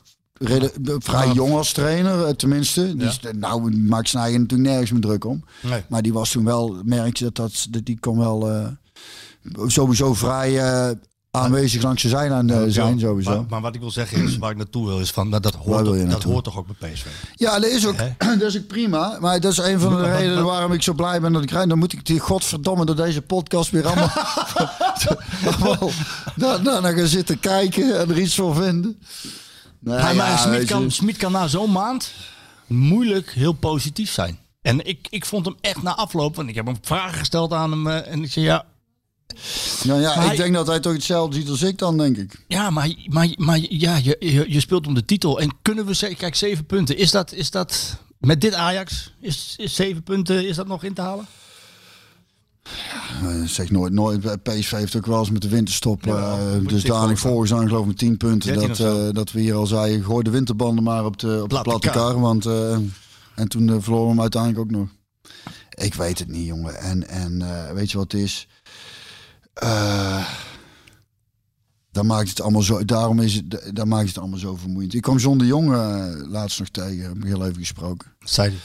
[1.00, 1.34] vrij Ja.
[1.34, 2.96] jong als trainer, tenminste.
[2.96, 5.44] Die, is- Nou, Max Snijder natuurlijk nergens meer druk om.
[5.62, 5.84] Nee.
[5.90, 6.82] Maar die was toen wel...
[6.84, 8.68] Merk je dat, dat, dat die kon wel...
[9.68, 10.52] sowieso vrij
[11.32, 13.32] aanwezig langs de zijlijn eh, zijn, sowieso.
[13.36, 15.56] Maar, maar wat ik wil zeggen is, waar ik naartoe wil, is van dat, dat,
[15.56, 16.32] hoort, dat naartoe?
[16.32, 17.06] hoort toch ook bij PSV?
[17.36, 17.96] Ja, dat is ook,
[18.40, 19.18] dat is ook prima.
[19.20, 21.70] Maar dat is een van de redenen waarom ik zo blij ben dat ik rijd.
[21.70, 24.12] Dan moet ik die godverdomme door deze podcast weer allemaal,
[25.46, 25.92] allemaal
[26.36, 29.00] daar, daar naar gaan zitten kijken en er iets van vinden.
[29.80, 32.12] Nee, maar maar ja, kan, Smit kan na zo'n maand
[32.68, 34.40] moeilijk heel positief zijn.
[34.62, 37.72] En ik, ik vond hem echt na afloop, want ik heb hem vragen gesteld aan
[37.72, 37.88] hem.
[37.88, 38.66] eh, en ik zei ja,
[39.84, 42.44] Nou ja, Maar ik denk dat hij toch hetzelfde ziet als ik dan, denk ik.
[42.48, 45.40] ja maar, maar, maar ja, je, je, je speelt om de titel.
[45.40, 46.98] En kunnen we zeggen, kijk, zeven punten.
[46.98, 50.94] Is dat, is dat met dit Ajax, is, is zeven punten, is dat nog in
[50.94, 51.26] te halen?
[53.22, 54.44] Eh, zeg nooit, nooit.
[54.44, 56.08] PSV heeft ook wel eens met de winterstop.
[56.08, 58.54] Eh, dus dadelijk volgens aan geloof ik met 10 punten.
[58.54, 61.42] 13 Dat, eh, dat we hier al zeiden, gooi de winterbanden maar op de, op
[61.42, 62.20] de Platte platte kar.
[62.20, 62.78] Want, eh,
[63.36, 64.88] en toen eh, verloren we hem uiteindelijk ook nog.
[65.70, 66.76] Ik weet het niet, jongen.
[66.80, 68.48] En, en eh, weet je wat het is?
[69.54, 70.28] Eh
[71.92, 72.86] dan maakt het allemaal zo.
[72.86, 74.94] Daarom is het, dan maakt het allemaal zo vermoeiend.
[74.94, 77.04] Ik kwam John de Jong eh, laatst nog tegen.
[77.04, 78.12] Heb ik heel even gesproken.
[78.20, 78.58] Zei hij.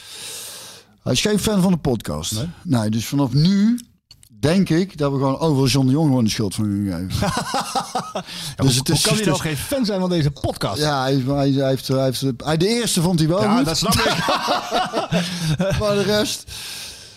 [1.03, 2.33] Hij is geen fan van de podcast.
[2.33, 2.49] Nee?
[2.63, 3.81] Nee, dus vanaf nu
[4.41, 7.33] denk ik dat we gewoon overal John de Jong gewoon de schuld van kunnen geven.
[8.67, 10.81] Dus het hoe is- kan hij nou geen fan zijn van deze podcast?
[10.81, 13.65] Ja, hij, hij, hij heeft, hij heeft, hij, de eerste vond hij wel Ja, goed,
[13.67, 14.17] dat snap ik.
[15.81, 16.51] maar de rest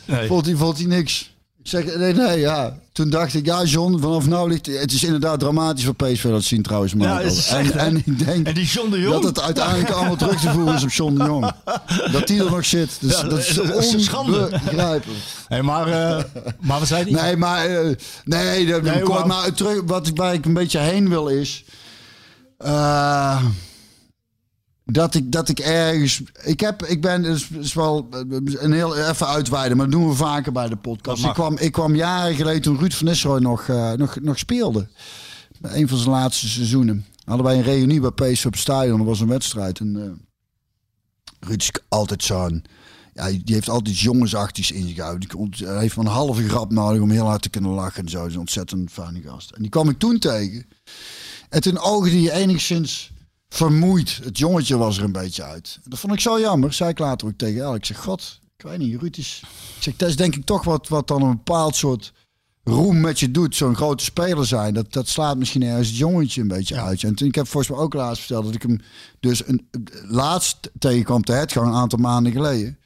[0.06, 0.28] Nee.
[0.28, 1.38] vond hij, vond hij niks.
[1.64, 2.78] Ik zeg, nee, nee, ja.
[2.92, 4.66] Toen dacht ik, ja John, vanaf nou ligt...
[4.66, 6.94] Het is inderdaad dramatisch voor PSV dat zien trouwens.
[6.94, 9.14] Maar Ja, is en, en ik denk En die John de Jong.
[9.14, 11.52] dat het uiteindelijk allemaal terug te voeren is op John de Jong.
[12.12, 12.98] Dat die er nog zit.
[13.00, 14.44] Dus, Ja, dat is dat is een schande.
[14.44, 15.20] onbegrijpelijk.
[15.48, 16.24] Hey, maar, eh,
[16.60, 17.22] maar wat zei hij?
[17.24, 17.96] Nee, maar, eh,
[18.26, 21.28] nee, dat, Nee, kort, maar- maar terug, wat, ik- waar ik een beetje heen wil
[21.28, 21.64] is.
[22.58, 23.44] eh,
[24.92, 26.22] dat, ik, dat ik ergens.
[26.44, 28.20] Ik, heb, ik ben dus is wel eh,
[28.54, 31.22] een heel even uitweiden, maar dat doen we vaker bij de podcast.
[31.22, 34.38] Dat Ik kwam, ik kwam jaren geleden toen Ruud van Nistelrooy nog, eh, nog, nog
[34.38, 34.88] speelde.
[35.62, 37.06] Een van zijn laatste seizoenen.
[37.26, 38.98] Hadden wij een reunie bij PSV op het stadion.
[38.98, 39.80] Dat was een wedstrijd.
[39.80, 40.28] En, eh
[41.40, 42.64] Ruud is altijd zo'n.
[43.14, 45.22] Ja, die heeft altijd iets jongensachtigs in zich uit.
[45.22, 48.10] Die Hij heeft maar een halve grap nodig om heel hard te kunnen lachen en
[48.10, 48.18] zo.
[48.18, 49.52] Hij is een ontzettend fijne gast.
[49.52, 50.66] En die kwam ik toen tegen.
[51.50, 53.12] En toen oogde hij enigszins
[53.50, 54.20] vermoeid.
[54.24, 55.80] Het jongetje was er een beetje uit.
[55.84, 56.74] Dat vond ik zo jammer.
[56.74, 57.76] Zei ik later ook tegen El.
[57.76, 59.42] Ik zeg, god, ik weet niet, Ruud is...
[59.76, 62.14] Ik zeg, dat is denk ik toch wat, wat dan een bepaald soort
[62.64, 63.56] roem met je doet.
[63.56, 64.74] Zo'n grote speler zijn.
[64.74, 67.04] Dat, dat slaat misschien ergens het jongetje een beetje uit.
[67.04, 68.82] En toen, ik heb volgens mij ook laatst verteld dat ik hem
[69.20, 69.70] dus een,
[70.08, 72.78] laatst tegenkwam te het een aantal maanden geleden.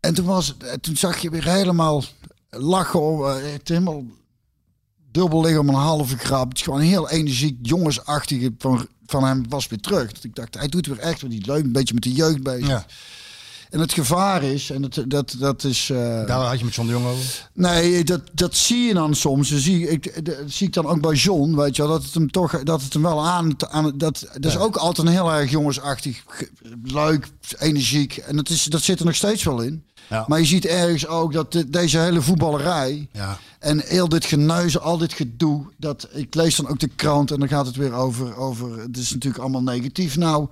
[0.00, 2.04] En toen, was, toen zag je weer helemaal
[2.50, 3.00] lachen.
[3.00, 4.04] Om, eh, het helemaal
[5.10, 6.48] dubbel liggen om een halve grap.
[6.48, 10.12] Het is gewoon heel energiek, jongensachtige van, van hem was weer terug.
[10.12, 12.42] Dat ik dacht, hij doet weer echt wat hij leuk, een beetje met de jeugd
[12.42, 12.68] bezig.
[12.68, 12.86] Ja.
[13.70, 15.90] En het gevaar is, en dat, dat, dat is...
[15.90, 17.48] eh, Daar had je met John de Jong over.
[17.54, 19.48] Nee, dat, dat zie je dan soms.
[19.50, 22.14] Dat zie, ik, dat zie ik dan ook bij John, weet je wel, dat het
[22.14, 25.32] hem toch, dat het hem wel aan, aan dat, dat is ook altijd een heel
[25.32, 26.50] erg jongensachtig, ge-
[26.84, 27.28] leuk,
[27.58, 28.16] energiek.
[28.16, 29.84] En dat, is, dat zit er nog steeds wel in.
[30.08, 30.24] Ja.
[30.28, 33.38] Maar je ziet ergens ook dat de- deze hele voetballerij Ja.
[33.58, 37.38] en heel dit geneuzen, al dit gedoe, dat ik lees dan ook de krant en
[37.38, 40.48] dan gaat het weer over, over het is natuurlijk allemaal negatief nou.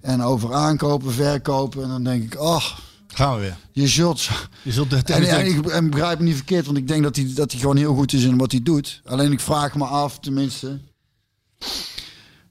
[0.00, 1.82] En over aankopen, verkopen.
[1.82, 2.80] En dan denk ik, ach,
[3.18, 3.56] Gaan we weer.
[3.72, 4.28] je zult
[4.62, 7.16] Je zult de en, en ik en begrijp me niet verkeerd, want ik denk dat
[7.16, 9.00] hij, dat hij gewoon heel goed is in wat hij doet.
[9.04, 10.80] Alleen ik vraag me af, tenminste.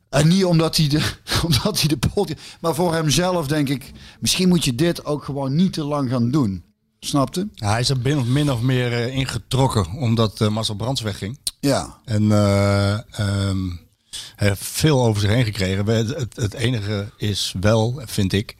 [0.10, 1.12] En niet omdat hij de,
[1.45, 2.33] omdat hij de pot.
[2.62, 6.31] Maar voor hemzelf denk ik, misschien moet je dit ook gewoon niet te lang gaan
[6.31, 6.63] doen.
[6.99, 7.47] Snapte?
[7.53, 11.01] Ja, hij is er min of, min of meer eh, ingetrokken omdat eh, Marcel Brands
[11.01, 11.39] wegging.
[11.60, 11.97] Ja.
[12.05, 13.03] En hij
[14.36, 15.86] heeft veel over zich heen gekregen.
[15.86, 18.56] Het, het, enige is wel, vind ik,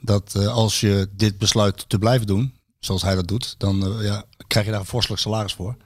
[0.00, 4.04] dat eh, als je dit besluit te blijven doen, zoals hij dat doet, dan eh,
[4.04, 5.76] ja, krijg je daar een vorstelijk salaris voor.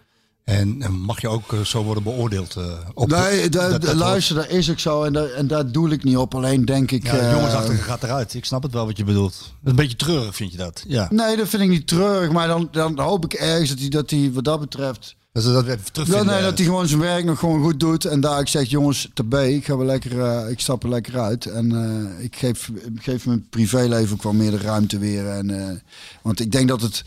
[0.44, 4.34] En, en mag je ook eh, zo worden beoordeeld eh, op Nee, dat- dat luister,
[4.36, 5.02] dat is ook zo.
[5.04, 6.34] En, daar en daar doe ik niet op.
[6.34, 7.04] Alleen denk ik.
[7.04, 8.34] Ja, eh, jongensachtige gaat eruit.
[8.34, 9.52] Ik snap het wel wat je bedoelt.
[9.64, 10.84] Een beetje treurig, vind je dat?
[10.88, 11.08] Ja.
[11.10, 12.30] Nee, dat vind ik niet treurig.
[12.32, 15.16] Maar dan, dan hoop ik ergens dat hij, dat hij wat dat betreft.
[15.32, 15.52] Dat ze
[15.92, 18.04] dat Ja, nee, dat hij gewoon zijn werk nog gewoon goed doet.
[18.04, 20.88] En daar ik zeg, jongens, te B, ik ga wel lekker, eh, ik stap er
[20.88, 21.46] lekker uit.
[21.46, 25.28] En eh, ik geef, ik geef mijn privéleven ook wel meer de ruimte weer.
[25.28, 25.76] En, eh,
[26.22, 27.04] want ik denk dat het,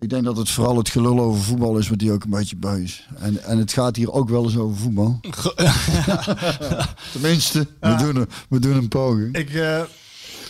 [0.00, 2.56] ik denk dat het vooral het gelul over voetbal is wat die ook een beetje
[2.56, 3.08] beu is.
[3.18, 5.20] En, en het gaat hier ook wel eens over voetbal.
[7.12, 9.36] Tenminste, we, doen een, we doen een poging.
[9.36, 9.50] Ik,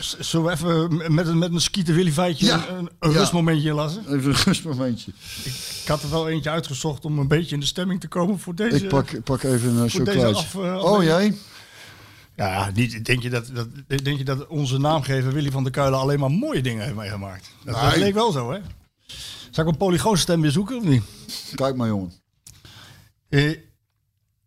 [0.00, 1.94] z- zullen we even met, een- met een skieten
[2.46, 2.68] Ja.
[2.68, 3.18] een, een Ja.
[3.18, 4.02] rustmomentje inlassen?
[4.14, 5.12] Even een rustmomentje.
[5.82, 8.54] Ik had er wel eentje uitgezocht om een beetje in de stemming te komen voor
[8.54, 8.76] deze.
[8.76, 10.62] Ik pak, pak even een chocolaatje.
[10.62, 11.36] eh, oh jij?
[12.36, 13.68] Ja, niet, denk, je dat, dat,
[14.04, 17.50] denk je dat onze naamgever Willy van der Kuilen alleen maar mooie dingen heeft meegemaakt?
[17.64, 18.58] Dat, leek wel zo, hè?
[19.50, 21.02] Zal ik een polygoonstem weer zoeken of niet?
[21.54, 22.12] Kijk maar jongen.
[23.28, 23.56] Eh,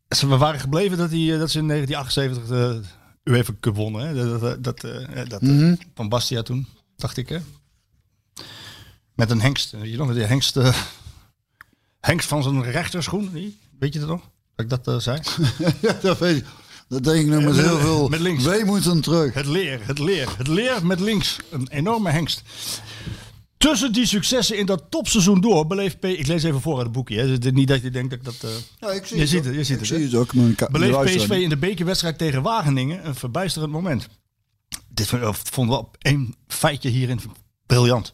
[0.10, 2.82] ze- we waren gebleven dat, die, eh, dat ze in 1978 de
[3.28, 4.08] UEFA Cup wonnen.
[4.08, 4.14] Hè?
[4.14, 5.76] Dat, dat, dat, eh, dat, Mhm.
[5.96, 7.30] Van Bastia toen, dacht ik.
[7.30, 7.38] Hè?
[9.16, 9.72] Met een hengst.
[9.72, 10.76] Weet je nog, die hengst, eh,
[12.00, 13.54] hengst van zijn rechterschoen.
[13.80, 14.22] Weet je dat nog?
[14.56, 15.20] Dat ik dat eh, zei?
[15.82, 16.46] Ja, dat weet ik.
[16.90, 18.44] Dat denk ik nog met heel veel met links.
[18.44, 19.34] weemoed terug.
[19.34, 21.38] Het leer, het leer, het leer met links.
[21.50, 22.42] Een enorme hengst.
[23.58, 26.06] Tussen die successen in dat topseizoen door beleeft P.
[26.06, 27.18] Ik lees even voor uit het boekje.
[27.20, 27.52] Hè.
[27.52, 28.52] Niet dat je denkt dat ik dat.
[28.52, 29.46] eh, Ja, ik zie je het ziet ook.
[29.46, 29.88] het, je ziet Ik het.
[29.88, 30.72] zie het ook.
[30.72, 34.08] Beleeft PSV in de bekerwedstrijd tegen Wageningen een verbijsterend moment.
[34.90, 37.20] Dit vond- vonden we op één feitje hierin
[37.66, 38.14] briljant.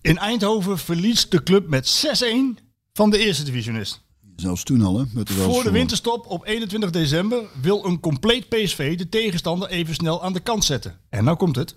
[0.00, 2.58] In Eindhoven verliest de club met 6-1
[2.92, 4.00] van de eerste divisionist.
[4.36, 5.04] Zelfs toen al, hè?
[5.12, 9.94] Met de Voor de winterstop op 21 december wil een compleet PSV de tegenstander even
[9.94, 10.98] snel aan de kant zetten.
[11.08, 11.76] En nou komt het.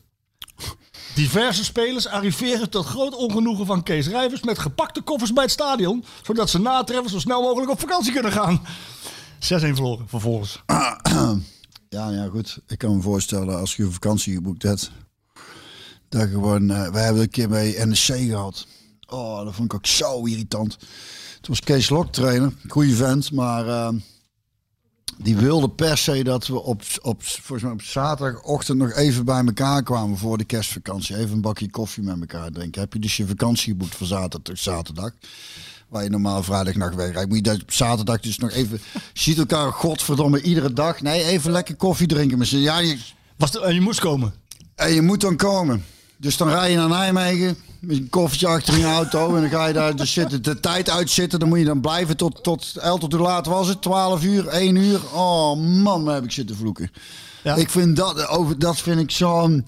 [1.15, 6.03] Diverse spelers arriveren tot groot ongenoegen van Kees Rijvers met gepakte koffers bij het stadion,
[6.23, 8.61] zodat ze na treffen zo snel mogelijk op vakantie kunnen gaan.
[8.63, 8.65] 6-1
[9.39, 10.61] verloren vervolgens.
[11.89, 12.59] Ja, ja, goed.
[12.67, 14.91] Ik kan me voorstellen als je vakantie geboekt hebt.
[16.09, 16.69] Dat gewoon...
[16.69, 18.67] eh wij hebben een keer bij NSC gehad.
[19.07, 20.77] Oh, dat vond ik ook zo irritant.
[21.37, 22.53] Het was Kees Lok trainer.
[22.67, 23.67] Goeie vent, maar...
[23.67, 23.89] eh,
[25.17, 29.43] die wilde per se dat we op, op, volgens mij op zaterdagochtend nog even bij
[29.45, 31.15] elkaar kwamen voor de kerstvakantie.
[31.17, 32.81] Even een bakje koffie met elkaar drinken.
[32.81, 34.57] Heb je dus je vakantie geboekt voor zaterdag?
[34.57, 35.11] zaterdag
[35.87, 37.27] waar je normaal vrijdagnacht wegrijdt.
[37.29, 38.79] Moet je dat op zaterdag dus nog even...
[38.93, 41.01] Je ziet elkaar godverdomme iedere dag.
[41.01, 42.45] Nee, even lekker koffie drinken.
[42.45, 42.97] z'n- Ja, je,
[43.37, 44.33] Was de, en je moest komen.
[44.75, 45.85] en je moet dan komen.
[46.17, 49.35] Dus dan rij je naar Nijmegen met een koffertje achter in je auto.
[49.35, 51.39] En dan ga je daar dus zitten, de tijd uitzitten.
[51.39, 53.81] Dan moet je dan blijven tot, tot, tot hoe laat was het?
[53.81, 54.99] 12 uur, 1 uur.
[55.13, 56.91] Oh man, heb ik zitten vloeken.
[57.43, 57.55] Ja.
[57.55, 59.65] Ik vind dat, over, dat vind ik zo'n...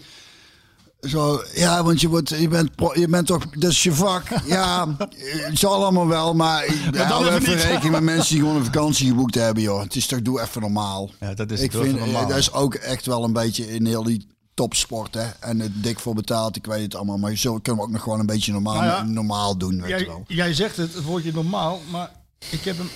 [1.02, 4.24] Zo, ja, want je, wordt, je, bent, je bent toch, dat is je vak.
[4.46, 7.64] Ja, het zal allemaal wel, maar ik dan hou even niet.
[7.64, 9.82] rekening met mensen die gewoon een vakantie geboekt hebben, joh.
[9.82, 11.12] Het is toch, doe even normaal.
[11.20, 12.22] Ja, dat is ik vind, normaal.
[12.22, 15.30] eh, dat is ook echt wel een beetje in heel die topsport, hè.
[15.40, 17.18] En het dik voor betaald, ik weet het allemaal.
[17.18, 19.90] Maar zo kunnen we ook nog gewoon een beetje normaal, Nou ja, normaal doen, weet
[19.90, 20.24] je Jij, wel.
[20.28, 22.12] jij zegt het, het woordje normaal, maar
[22.52, 22.90] ik heb hem...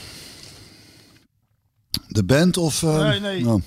[2.07, 2.83] De band of...
[2.83, 3.43] eh, Nee, nee.
[3.43, 3.61] nou,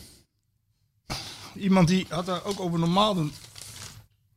[1.56, 3.32] Iemand die had daar ook over normaal doen.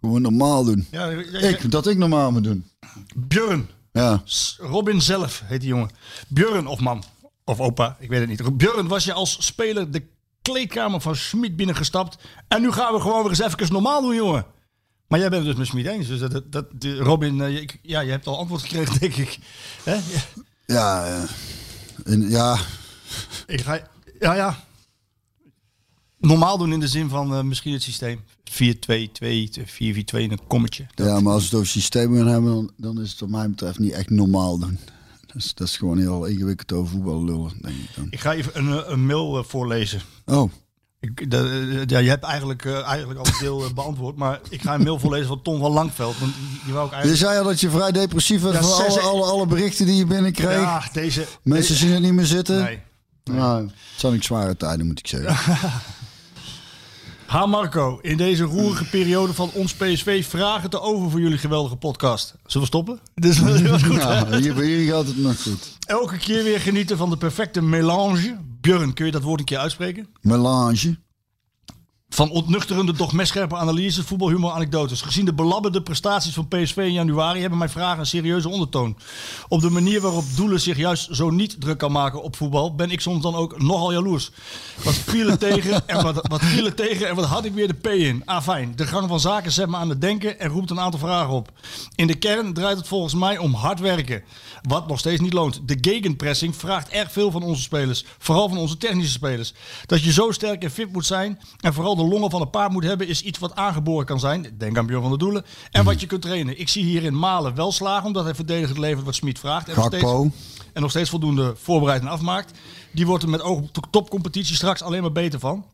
[0.01, 0.87] gewoon normaal doen.
[0.91, 2.69] Ja, jij- jij- Ik, dat ik normaal moet doen.
[3.15, 3.69] Björn.
[3.91, 4.23] Ja.
[4.57, 5.89] Robin zelf heet die jongen.
[6.27, 7.03] Björn of man.
[7.43, 8.57] Of opa, ik weet het niet.
[8.57, 10.03] Björn was je als speler de
[10.51, 12.17] kleedkamer van Schmid binnengestapt.
[12.47, 14.45] En nu gaan we gewoon weer eens even normaal doen, jongen.
[15.07, 16.07] Maar jij bent het dus met Schmid eens.
[16.07, 16.65] Dus dat, dat,
[16.99, 19.37] Robin, eh, ja, je hebt al antwoord gekregen, denk ik.
[19.83, 19.93] Hè?
[19.93, 20.01] Ja,
[20.65, 21.23] Ja, eh,
[22.13, 22.57] en, ja,
[23.47, 23.79] ik ga,
[24.19, 24.63] ja, ja.
[26.17, 30.85] normaal doen in de zin van eh, misschien het systeem 4-2-2, 4-4-2 in een kommetje.
[30.95, 33.29] Dat- Ja, maar als we het over systeem gaan hebben, dan, dan is het wat
[33.29, 34.79] mij betreft niet echt normaal doen.
[35.35, 38.07] Dat is, dat is gewoon heel ingewikkeld over voetbal lullen, denk ik dan.
[38.09, 40.01] Ik ga even een, eh, een mail eh, voorlezen.
[40.25, 40.51] Oh,
[40.99, 44.61] Ik, de, eh, ja, je hebt eigenlijk, eigenlijk al een deel eh, beantwoord, maar ik
[44.61, 46.19] ga een mail voorlezen van Ton van Langveld.
[46.19, 46.33] Want
[46.63, 47.25] die, wou ik je eigenlijk...
[47.25, 50.05] zei al dat je vrij depressief was Ja, van alle, alle, alle berichten die je
[50.05, 50.59] binnenkreeg.
[50.59, 51.25] Ja, deze...
[51.41, 52.63] Mensen zien het niet meer zitten.
[52.63, 52.79] Nee.
[53.23, 55.35] Nou, het zijn ook zware tijden, moet ik zeggen.
[57.25, 61.75] Ha Marco, in deze roerige periode van ons PSV vragen te over voor jullie geweldige
[61.75, 62.35] podcast.
[62.45, 62.99] Zullen we stoppen?
[63.69, 63.95] Was goed.
[63.95, 65.77] Nou, hier, hier gaat het nog goed.
[65.87, 68.37] Elke keer weer genieten van de perfecte melange.
[68.61, 70.07] Björn, kun je dat woord een keer uitspreken?
[70.21, 70.97] Melange.
[72.15, 75.01] Van ontnuchterende, doch messcherpe analyses, voetbalhumor, anekdotes.
[75.01, 78.97] Gezien de belabberde prestaties van PSV in januari hebben mijn vragen een serieuze ondertoon.
[79.47, 82.91] Op de manier waarop Doelen zich juist zo niet druk kan maken op voetbal, ben
[82.91, 84.31] ik soms dan ook nogal jaloers.
[84.83, 87.73] Wat viel er tegen en wat, wat viel tegen en wat had ik weer de
[87.73, 88.21] P in?
[88.25, 90.99] Ah fijn, de gang van zaken zet me aan het denken en roept een aantal
[90.99, 91.51] vragen op.
[91.95, 94.23] In de kern draait het volgens mij om hard werken.
[94.61, 95.61] Wat nog steeds niet loont.
[95.65, 98.05] De gegenpressing vraagt erg veel van onze spelers.
[98.17, 99.53] Vooral van onze technische spelers.
[99.85, 101.39] Dat je zo sterk en fit moet zijn.
[101.59, 103.07] En vooral longen van een paard moet hebben.
[103.07, 104.55] Is iets wat aangeboren kan zijn.
[104.57, 105.45] Denk aan Björn van der Doelen.
[105.71, 106.59] En wat je kunt trainen.
[106.59, 108.05] Ik zie hier in Malen wel slagen.
[108.05, 109.69] Omdat hij verdedigend levert wat Smit vraagt.
[109.69, 110.03] En nog, steeds,
[110.73, 112.57] en nog steeds voldoende voorbereid en afmaakt.
[112.91, 115.65] Die wordt er met oog op de topcompetitie straks alleen maar beter van.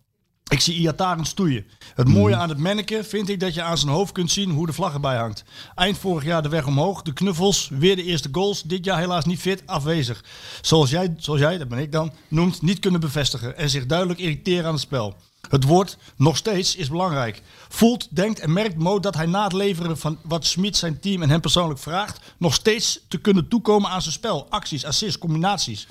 [0.52, 1.66] Ik zie Iataren stoeien.
[1.96, 4.66] Het mooie aan het manneke vind ik dat je aan zijn hoofd kunt zien hoe
[4.66, 5.44] de vlag erbij hangt.
[5.76, 8.62] Eind vorig jaar de weg omhoog, de knuffels, weer de eerste goals.
[8.62, 10.24] Dit jaar helaas niet fit, afwezig.
[10.62, 14.20] Zoals jij, zoals jij dat ben ik dan, noemt niet kunnen bevestigen en zich duidelijk
[14.20, 15.16] irriteren aan het spel.
[15.50, 17.42] Het woord nog steeds is belangrijk.
[17.70, 21.22] Voelt, denkt en merkt Mo dat hij na het leveren van wat Smit zijn team
[21.22, 24.48] en hem persoonlijk vraagt, nog steeds te kunnen toekomen aan zijn spel.
[24.50, 25.88] Acties, assists, combinaties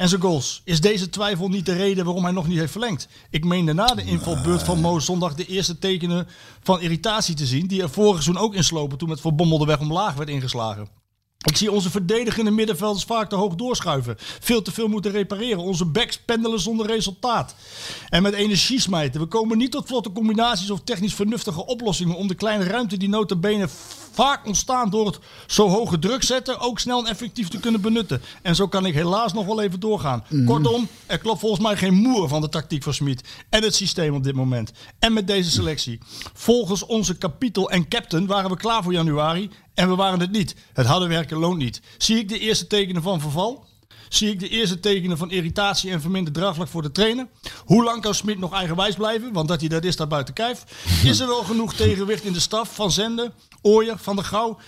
[0.00, 0.60] en zijn goals.
[0.64, 3.08] Is deze twijfel niet de reden waarom hij nog niet heeft verlengd?
[3.30, 6.28] Ik meende na de invalbeurt van Mo zondag de eerste tekenen
[6.62, 7.66] van irritatie te zien...
[7.66, 10.99] die er vorig seizoen ook inslopen toen met Van Bommel de weg omlaag werd ingeslagen.
[11.46, 14.16] Ik zie onze verdedigende middenvelders vaak te hoog doorschuiven.
[14.18, 15.58] Veel te veel moeten repareren.
[15.58, 17.54] Onze backs pendelen zonder resultaat.
[18.08, 19.20] En met energie smijten.
[19.20, 22.16] We komen niet tot vlotte combinaties of technisch vernuftige oplossingen...
[22.16, 23.68] om de kleine ruimte die notabene
[24.12, 26.58] vaak ontstaan door het zo hoge druk zetten...
[26.58, 28.22] ook snel en effectief te kunnen benutten.
[28.42, 30.24] En zo kan ik helaas nog wel even doorgaan.
[30.46, 33.28] Kortom, er klopt volgens mij geen moer van de tactiek van Smit...
[33.50, 34.72] en het systeem op dit moment.
[34.98, 35.98] En met deze selectie.
[36.34, 39.50] Volgens onze kapitel en captain waren we klaar voor januari...
[39.74, 40.54] En we waren het niet.
[40.72, 41.80] Het harde werken loont niet.
[41.98, 43.68] Zie ik de eerste tekenen van verval?
[44.08, 47.26] Zie ik de eerste tekenen van irritatie en verminderd draagvlak voor de trainer?
[47.64, 49.32] Hoe lang kan Smit nog eigenwijs blijven?
[49.32, 50.64] Want dat hij dat is, staat buiten kijf.
[51.04, 54.58] Is er wel genoeg tegenwicht in de staf van Zende, Ooyer, Van der Gouw?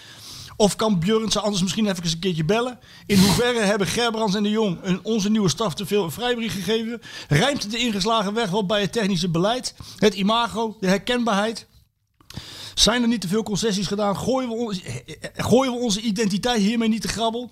[0.56, 2.78] Of kan Björn ze anders misschien even een keertje bellen?
[3.06, 6.52] In hoeverre hebben Gerbrands en de Jong een, onze nieuwe staf te veel een vrijbrief
[6.52, 7.00] gegeven?
[7.28, 9.74] Rijmt de ingeslagen weg wel bij het technische beleid?
[9.96, 11.66] Het imago, de herkenbaarheid?
[12.74, 14.16] Zijn er niet te veel concessies gedaan?
[14.16, 17.50] Gooien we, eh, eh, gooien we onze identiteit hiermee niet te grabbel?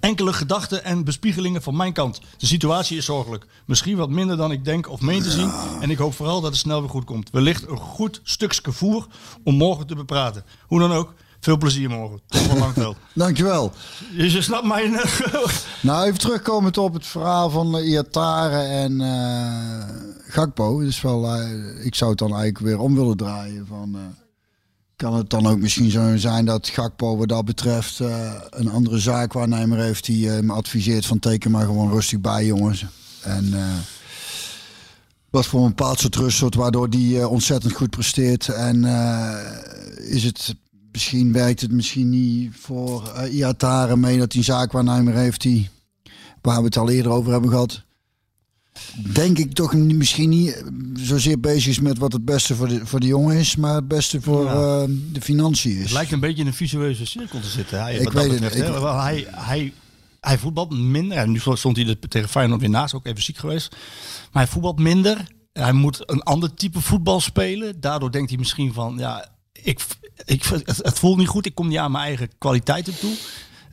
[0.00, 2.20] Enkele gedachten en bespiegelingen van mijn kant.
[2.38, 3.46] De situatie is zorgelijk.
[3.66, 5.50] Misschien wat minder dan ik denk of meen te zien.
[5.80, 7.30] En ik hoop vooral dat het snel weer goed komt.
[7.30, 9.06] Wellicht een goed stukje voer
[9.44, 10.44] om morgen te bepraten.
[10.66, 12.20] Hoe dan ook, veel plezier morgen.
[12.26, 12.96] Tot van Langveld.
[13.14, 13.72] Dankjewel.
[14.16, 14.92] Dus je snapt mijn...
[15.80, 19.84] Nou, even terugkomend op het verhaal van uh, Iatare en uh,
[20.28, 20.80] Gakpo.
[20.80, 23.92] Dus wel, uh, ik zou het dan eigenlijk weer om willen draaien van...
[23.94, 24.00] Uh,
[25.02, 28.98] kan het dan ook misschien zo zijn dat Gakpo wat dat betreft uh, een andere
[28.98, 32.84] zaakwaarnemer heeft die uh, me adviseert van teken maar gewoon rustig bij jongens.
[33.22, 33.64] En uh,
[35.30, 38.48] wat voor een bepaald soort rust soort waardoor die ontzettend goed presteert.
[38.48, 38.84] En
[39.96, 40.54] is het
[40.92, 45.68] misschien werkt het misschien niet voor uh, Iatare mee dat hij een zaakwaarnemer heeft die
[46.42, 47.82] waar we het al eerder over hebben gehad.
[49.12, 50.64] Denk ik toch misschien niet
[50.94, 53.88] zozeer bezig is met wat het beste voor de, voor de jongen is, maar het
[53.88, 54.82] beste voor ja.
[54.82, 55.82] uh, de financiën is.
[55.82, 57.80] Het lijkt een beetje in een visueuze cirkel te zitten.
[57.80, 58.68] Hij, ik weet betreft, het.
[58.68, 59.72] Ik, hij, hij,
[60.20, 61.16] hij voetbalt minder.
[61.16, 63.76] En nu stond hij er tegen Feyenoord weer naast, ook even ziek geweest.
[64.32, 65.26] Maar hij voetbalt minder.
[65.52, 67.80] Hij moet een ander type voetbal spelen.
[67.80, 69.80] Daardoor denkt hij misschien van, ja, ik,
[70.24, 71.46] ik, het, het voelt niet goed.
[71.46, 73.14] Ik kom niet aan mijn eigen kwaliteiten toe.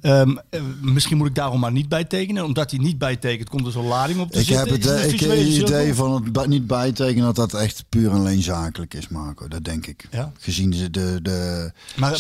[0.01, 2.45] Um, uh, misschien moet ik daarom maar niet bijtekenen.
[2.45, 4.67] Omdat hij niet bijtekent, komt er zo'n lading op te ik zitten.
[4.67, 8.11] Heb het, het ik heb het idee van het niet bijtekenen dat dat echt puur
[8.11, 9.47] en alleen zakelijk is, Marco.
[9.47, 10.07] Dat denk ik.
[10.11, 10.31] Ja?
[10.39, 12.17] Gezien de, de, de maar,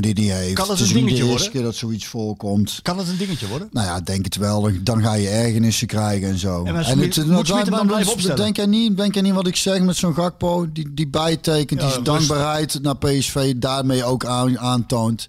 [0.00, 0.54] die hij heeft.
[0.54, 1.30] Kan het, het een dingetje de worden?
[1.30, 2.80] eerste keer dat zoiets voorkomt.
[2.82, 3.68] Kan het een dingetje worden?
[3.72, 4.70] Nou ja, denk het wel.
[4.80, 6.64] Dan ga je ergernissen krijgen en zo.
[6.64, 8.36] En, en het, moet dan, dan blijven opstellen?
[8.36, 10.72] Denk jij niet, denk jij niet wat ik zeg met zo'n Gakpo?
[10.72, 15.28] Die, die bijtekent, ja, die zijn dankbaarheid naar PSV daarmee ook aan, aantoont.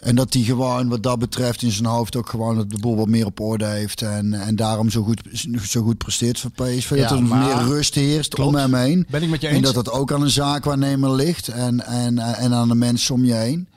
[0.00, 3.08] En dat hij gewoon wat dat betreft in zijn hoofd ook gewoon de boel wat
[3.08, 4.02] meer op orde heeft.
[4.02, 5.20] En, en daarom zo goed,
[5.68, 6.90] zo goed presteert voor PSV.
[6.96, 8.48] Ja, dat er meer rust heerst Klopt.
[8.48, 9.06] om hem heen.
[9.10, 9.72] Ben ik met je En eens.
[9.72, 11.48] dat dat ook aan een zaakwaarnemer ligt.
[11.48, 13.68] En, en, en aan de mensen om je heen.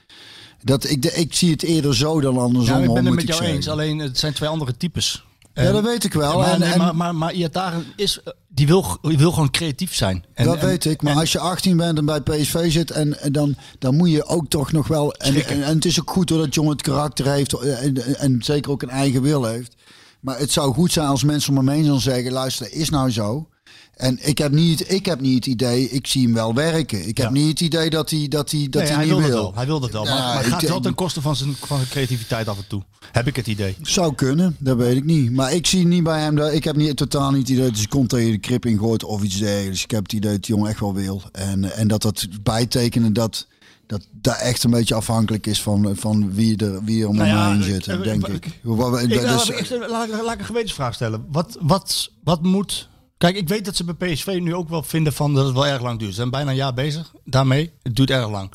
[0.61, 2.77] Dat, ik, de- ik zie het eerder zo dan andersom.
[2.77, 3.55] Ja, ik ben het met jou zeggen.
[3.55, 3.69] eens.
[3.69, 5.25] Alleen het zijn twee andere types.
[5.53, 6.37] Ja, En- dat weet ik wel.
[6.37, 8.19] maar, en, nee, en- maar, maar, maar Iataren is,
[8.53, 10.23] die wil, die wil gewoon creatief zijn.
[10.33, 11.01] En, dat en- weet ik.
[11.01, 14.11] Maar en- als je 18 bent en bij PSV zit, en, en dan, dan moet
[14.11, 15.13] je ook toch nog wel.
[15.13, 18.43] En, en, het is ook goed hoor, dat jongen het karakter heeft eh, en, en
[18.43, 19.75] zeker ook een eigen wil heeft.
[20.19, 23.11] Maar het zou goed zijn als mensen om me heen dan zeggen: luister, is nou
[23.11, 23.47] zo.
[23.93, 27.07] En ik heb, niet, ik heb niet het idee, ik zie hem wel werken.
[27.07, 27.31] Ik heb Ja.
[27.33, 29.29] niet het idee dat hij, dat hij, dat Nee, hij, hij niet wil wil.
[29.35, 29.53] dat wel.
[29.55, 30.03] Hij wil dat wel.
[30.03, 32.67] Maar, maar het ik gaat wel ten koste van zijn, van zijn creativiteit af en
[32.67, 32.83] toe.
[33.11, 33.75] Heb ik het idee.
[33.81, 35.31] Zou kunnen, dat weet ik niet.
[35.31, 37.77] Maar ik zie niet bij hem, dat, ik heb niet, totaal niet het idee dat
[37.77, 39.83] hij komt tegen de krip ingooit of iets dergelijks.
[39.83, 41.21] Ik heb het idee dat die jongen echt wel wil.
[41.31, 43.47] En, en dat dat bijtekenen dat
[43.87, 47.27] dat dat echt een beetje afhankelijk is van, van wie, er, wie er om Nou
[47.27, 51.25] ja, zit, denk ik- dat laat, laat ik een gewetensvraag stellen.
[51.31, 52.89] Wat, wat, wat moet...
[53.23, 55.67] Kijk, ik weet dat ze bij PSV nu ook wel vinden van dat het wel
[55.67, 56.09] erg lang duurt.
[56.09, 57.71] Ze zijn bijna een jaar bezig daarmee.
[57.81, 58.51] Het duurt erg lang.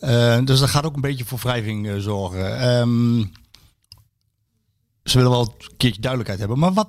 [0.00, 2.60] Eh, dus dat gaat ook een beetje voor wrijving eh, zorgen.
[2.60, 3.24] Ehm,
[5.04, 6.58] ze willen wel een keertje duidelijkheid hebben.
[6.58, 6.88] Maar wat,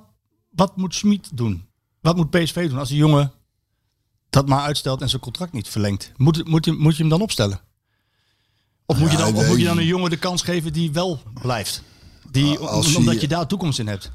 [0.50, 1.68] wat moet Smit doen?
[2.00, 3.32] Wat moet PSV doen als die jongen
[4.30, 6.12] dat maar uitstelt en zijn contract niet verlengt?
[6.16, 7.60] Moet, moet, je, moet je hem dan opstellen?
[8.86, 11.22] Of, moet je dan, of moet je dan een jongen de kans geven die wel
[11.40, 11.82] blijft?
[12.30, 14.10] Die, Als hij- omdat je daar toekomst in hebt.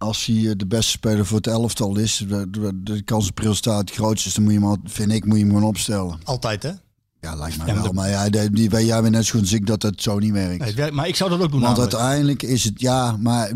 [0.00, 3.38] Als hij eh, de beste speler voor het elftal is, de, de, de kans op
[3.38, 6.18] resultaat het grootste is, dan moet je hem, vind ik, moet je hem gewoon opstellen.
[6.24, 6.70] Altijd, hè?
[7.20, 7.90] Ja, lijkt mij Ja, maar wel.
[7.92, 10.18] de- Maar ja, die, die, jij bent net zo goed als ik dat het zo
[10.18, 10.58] niet werkt.
[10.58, 11.60] Nee, het werkt- maar ik zou dat ook doen.
[11.60, 11.94] Want namelijk.
[11.94, 13.48] uiteindelijk is het, ja, maar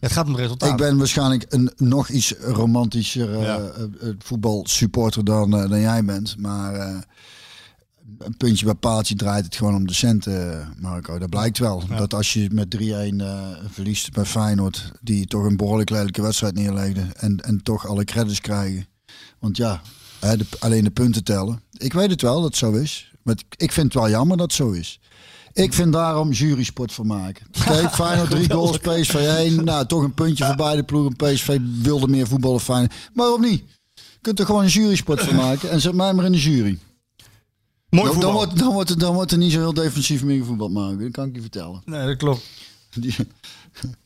[0.00, 0.70] Het gaat om het resultaat.
[0.70, 3.58] Ik ben waarschijnlijk een nog iets romantischer eh, Ja.
[3.58, 6.36] eh, voetbalsupporter dan, dan jij bent.
[6.38, 7.04] Maar
[8.18, 11.18] een puntje bij paaltje draait het gewoon om de centen, eh, Marco.
[11.18, 11.82] Dat blijkt wel.
[11.96, 16.54] Dat als je met 3-1 eh, verliest bij Feyenoord, die toch een behoorlijk lelijke wedstrijd
[16.54, 17.16] neerlegden.
[17.16, 18.86] En, en toch alle credits krijgen.
[19.38, 19.80] Want ja,
[20.20, 21.60] hè, de- alleen de punten tellen.
[21.72, 23.12] Ik weet het wel dat het zo is.
[23.22, 25.00] Maar ik vind het wel jammer dat het zo is.
[25.52, 27.46] Ik vind daarom jurysport van maken.
[27.64, 29.64] Kijk, Feyenoord drie goals, PSV 1.
[29.64, 31.16] Nou, toch een puntje voor beide ploegen.
[31.16, 32.92] PSV wilde meer voetballen, Feyenoord.
[32.92, 33.62] Maar waarom niet?
[33.94, 35.70] Je kunt er gewoon een jurysport van maken.
[35.70, 36.78] En zet mij maar in de jury.
[37.88, 38.20] Mooi Dan, voetbal.
[38.32, 40.98] dan, wordt, dan, wordt er, dan wordt er niet zo heel defensief meer gevoetbald maken.
[40.98, 41.82] Dat kan ik je vertellen.
[41.84, 42.42] Nee, dat klopt.
[43.00, 43.14] Die-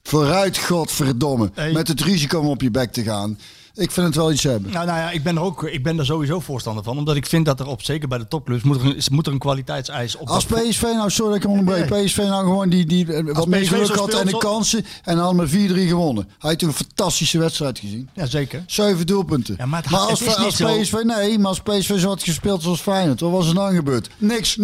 [0.03, 1.51] Vooruit, godverdomme.
[1.55, 1.73] Hey.
[1.73, 3.39] Met het risico om op je bek te gaan.
[3.81, 4.73] Ik vind het wel iets hebben.
[4.73, 6.99] Nou, nou ja, ik ben er ook, ik ben er sowieso voorstander van.
[6.99, 9.33] Omdat ik vind dat er op, zeker bij de topclubs, moet er een, moet er
[9.33, 10.29] een kwaliteitseis op.
[10.29, 12.05] Als PSV nou, sorry dat ik hem onderbreek, Nee.
[12.05, 15.17] PSV nou gewoon die, die eh, wat meer geluk had speelt en de kansen en
[15.17, 15.53] dan met 4-3
[15.89, 16.29] gewonnen.
[16.39, 18.09] Hij heeft een fantastische wedstrijd gezien.
[18.15, 18.63] Ja, zeker.
[18.67, 19.55] Zeven doelpunten.
[19.59, 22.81] Ja, maar het- als, niet als PSV, nee, maar als PSV zo had gespeeld zoals
[22.81, 24.09] Feyenoord, wat was er dan gebeurd?
[24.19, 24.63] Niks, 0,0,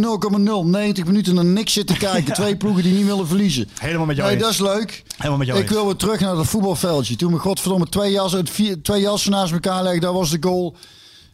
[0.65, 2.35] 90 minuten naar niks zitten kijken.
[2.43, 3.69] Twee ploegen die niet willen verliezen.
[3.81, 4.47] Helemaal met jou Nee, eens.
[4.59, 5.03] dat is leuk.
[5.17, 5.75] Helemaal met jou Ik eens.
[5.75, 7.17] wil weer terug naar het voetbalveldje.
[7.17, 10.77] Toen we godverdomme twee het vier, twee jassen naast elkaar legden, dat was de goal.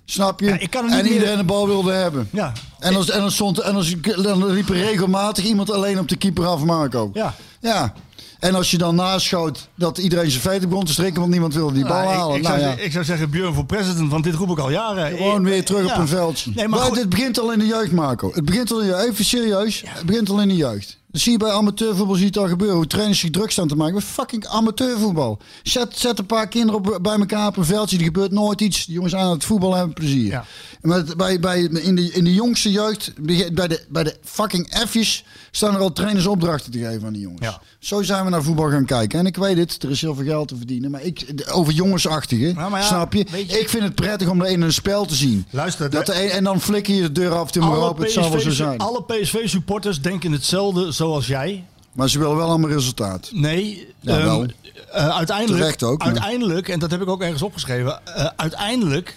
[0.05, 0.47] Snap je?
[0.47, 2.29] Ja, ik kan niet en meer- iedereen de bal wilde hebben.
[2.33, 2.53] Ja.
[2.79, 6.17] En dan, en dan, stond, en dan, dan liep er regelmatig iemand alleen op de
[6.17, 7.11] keeper af, Marco.
[7.13, 7.35] Ja.
[7.61, 7.93] Ja.
[8.39, 11.75] En als je dan naschoot dat iedereen zijn veten begon te strikken, want niemand wilde
[11.75, 12.37] die bal Nou, halen.
[12.37, 12.77] ik, nou zou, ja.
[12.83, 15.17] ik zou zeggen, Björn voor president, want dit roep ik al jaren.
[15.17, 15.93] Gewoon weer terug Ja.
[15.93, 16.51] op een veldje.
[16.55, 18.31] Nee, maar dit begint al in de jeugd, Marco.
[18.35, 19.09] Het begint al in de jeugd.
[19.09, 19.83] Even serieus.
[19.87, 20.99] Het begint al in de jeugd.
[21.13, 22.77] Dat zie je bij amateurvoetbal zie je het al gebeuren.
[22.77, 23.95] Hoe trainers zich druk staan te maken.
[23.95, 25.39] Met fucking amateurvoetbal.
[25.63, 27.99] Zet, zet een paar kinderen op, bij elkaar op een veldje.
[27.99, 28.85] Er gebeurt nooit iets.
[28.87, 30.31] Die jongens aan het voetbal hebben plezier.
[30.31, 30.45] Ja.
[30.83, 33.13] Maar bij, bij, in, de, in de jongste jeugd,
[33.55, 37.23] bij de, bij de fucking F'jes, staan er al trainers opdrachten te geven aan die
[37.23, 37.41] jongens.
[37.47, 37.61] Ja.
[37.79, 39.19] Zo zijn we naar voetbal gaan kijken.
[39.19, 40.91] En ik weet het, er is heel veel geld te verdienen.
[40.91, 43.21] Maar ik, over jongensachtige, Nou, maar ja, snap je?
[43.61, 45.47] Ik vind het prettig om er in een spel te zien.
[45.51, 48.11] Luister, Dat de- de en dan flikker je de deur af, timmer alle op, het
[48.11, 48.79] zal wel zo zijn.
[48.79, 51.65] alle PSV-supporters denken hetzelfde zoals jij.
[51.93, 53.31] Maar ze willen wel allemaal resultaat.
[53.33, 54.47] Nee, Ja, ehm, wel.
[54.93, 59.17] eh, uiteindelijk, Terecht ook, uiteindelijk, en dat heb ik ook ergens opgeschreven, eh, uiteindelijk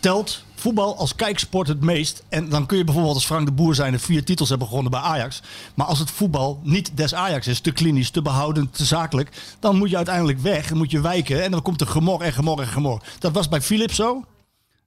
[0.00, 2.22] telt voetbal als kijksport het meest.
[2.28, 4.90] En dan kun je bijvoorbeeld als Frank de Boer zijn en vier titels hebben gewonnen
[4.92, 5.42] bij Ajax.
[5.74, 9.30] Maar als het voetbal niet des Ajax is, te klinisch, te behoudend, te zakelijk,
[9.60, 11.42] dan moet je uiteindelijk weg en moet je wijken.
[11.42, 13.02] En dan komt er gemor en gemor en gemor.
[13.18, 14.24] Dat was bij Philips zo.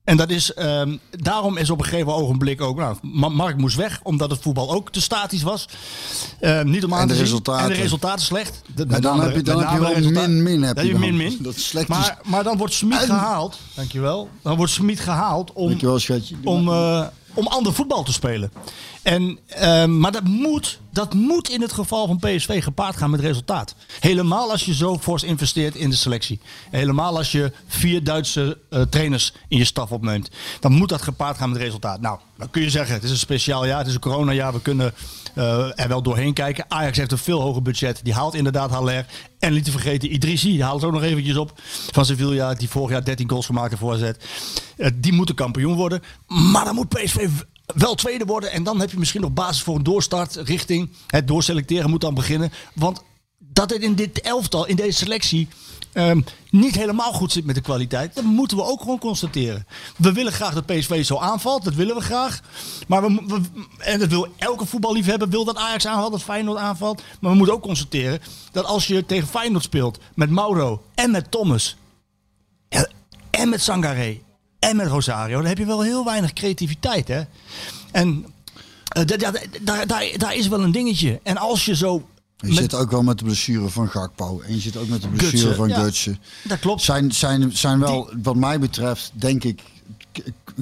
[0.10, 3.76] En dat is, ehm, daarom is op een gegeven ogenblik ook, nou, Ma- Mark moest
[3.76, 5.66] weg, omdat het voetbal ook te statisch was.
[6.40, 7.64] Ehm, niet om aan En de te resultaten.
[7.64, 8.62] En de resultaten slecht.
[8.66, 11.02] De- dan met name heb je- dan heb je wel min-min heb Dan je heb
[11.02, 11.10] dan.
[11.10, 11.38] min-min.
[11.42, 11.88] Dat is slecht.
[11.88, 16.36] Maar, maar dan wordt Smit En- gehaald, dankjewel, dan wordt Smit gehaald om, Dankjewel, schatje.
[16.44, 18.52] om, eh, om ander voetbal te spelen.
[19.04, 23.20] En, ehm, maar dat moet, dat moet in het geval van PSV gepaard gaan met
[23.20, 23.76] resultaat.
[24.00, 26.40] Helemaal als je zo fors investeert in de selectie.
[26.70, 30.30] Helemaal als je vier Duitse eh, trainers in je staf opneemt.
[30.60, 32.02] Dan moet dat gepaard gaan met resultaat.
[32.02, 34.54] Nou, dan kun je zeggen, het is een speciaal jaar, het is een coronajaar.
[34.54, 34.94] We kunnen
[35.34, 36.66] eh, er wel doorheen kijken.
[36.68, 38.00] Ajax heeft een veel hoger budget.
[38.04, 39.06] Die haalt inderdaad Haller.
[39.40, 41.52] En niet te vergeten, Idrissi, die haalt ook nog eventjes op
[41.92, 42.54] van Sevilla.
[42.54, 44.26] Die vorig jaar 13 goals gemaakt heeft voorzet.
[44.78, 46.02] Eh, die moeten kampioen worden.
[46.28, 47.28] Maar dan moet PSV
[47.76, 48.52] wel tweede worden.
[48.52, 52.14] En dan heb je misschien nog basis voor een doorstart richting het doorselecteren moet dan
[52.14, 52.52] beginnen.
[52.74, 53.04] Want
[53.38, 55.48] dat het in dit elftal, in deze selectie,
[55.92, 58.16] ehm, niet helemaal goed zit met de kwaliteit.
[58.16, 59.68] Dat moeten we ook gewoon constateren.
[59.98, 61.64] We willen graag dat PSV zo aanvalt.
[61.64, 62.42] Dat willen we graag.
[62.88, 63.42] Maar we,
[63.78, 67.04] en dat wil elke voetballiefhebber wil dat Ajax aanvalt, dat Feyenoord aanvalt.
[67.20, 68.20] Maar we moeten ook constateren
[68.52, 71.78] dat als je tegen Feyenoord speelt met Mauro en met Thomas
[73.30, 74.20] en met Sangaré
[74.60, 77.08] en met Rosario, dan heb je wel heel weinig creativiteit.
[77.08, 77.22] Hè?
[77.92, 78.26] En
[79.06, 79.06] da-
[79.62, 81.20] daar, daar, daar is wel een dingetje.
[81.24, 82.08] En als je zo.
[82.38, 84.42] Je met- zit ook wel met de blessure van Gakpo.
[84.48, 85.80] En je zit ook met de blessure Gutsen, van ja.
[85.84, 86.18] Gutsen.
[86.44, 86.82] Dat klopt.
[86.82, 89.62] Zijn, zijn, zijn wel, wat mij betreft, denk ik,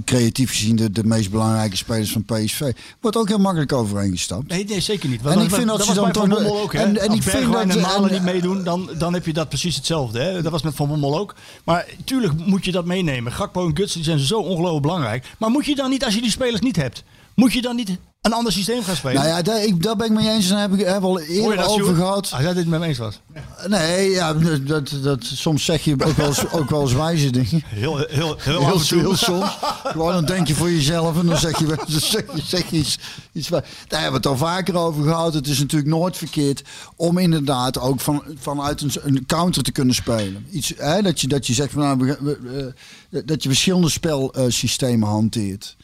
[0.05, 2.71] creatief gezien de, de meest belangrijke spelers van PSV.
[3.01, 4.47] Wordt ook heel makkelijk overeengestapt.
[4.47, 5.19] Nee, nee, zeker niet.
[5.19, 6.73] En Want ik vind dat dat ze dan toch- Bommel ook.
[6.73, 6.79] Hè?
[6.79, 9.49] en- en ik vind dat- en Malen en- niet meedoen, dan, dan heb je dat
[9.49, 10.19] precies hetzelfde.
[10.19, 10.41] Hè?
[10.41, 11.35] Dat was met Van Bommel ook.
[11.63, 13.31] Maar tuurlijk moet je dat meenemen.
[13.31, 15.25] Gakpo en Guts die zijn zo ongelooflijk belangrijk.
[15.37, 17.03] Maar moet je dan niet, als je die spelers niet hebt,
[17.35, 19.15] moet je dan niet een ander systeem gaan spelen?
[19.15, 20.45] Nou ja, daar, ik, daar ben ik mee eens.
[20.45, 21.97] En daar heb ik we al eerder dat, over Sjoerd?
[21.97, 22.29] gehad.
[22.33, 23.19] Als jij dit met me eens was.
[23.67, 24.33] Nee, ja,
[24.65, 27.63] dat, dat, soms zeg je ook wel eens, ook wel eens wijze dingen.
[27.65, 28.99] Heel, heel, heel, Heel, toe.
[28.99, 29.57] heel soms.
[29.83, 32.77] Gewoon dan denk je voor jezelf en dan zeg je, dan zeg je, zeg je
[32.77, 32.97] iets,
[33.31, 33.65] iets waar.
[33.87, 35.33] Daar hebben we het al vaker over gehad.
[35.33, 36.61] Het is natuurlijk nooit verkeerd
[36.95, 40.45] om inderdaad ook van, vanuit een, een counter te kunnen spelen.
[40.51, 42.73] Iets, hè, dat, je, dat je zegt van nou, we- we-
[43.09, 45.75] we- dat je verschillende spelsystemen hanteert.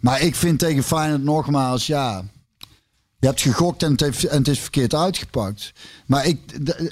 [0.00, 2.24] Maar ik vind tegen Feyenoord nogmaals, ja.
[3.18, 5.72] Je hebt gegokt en het, heeft, en het is verkeerd uitgepakt.
[6.06, 6.40] Maar ik,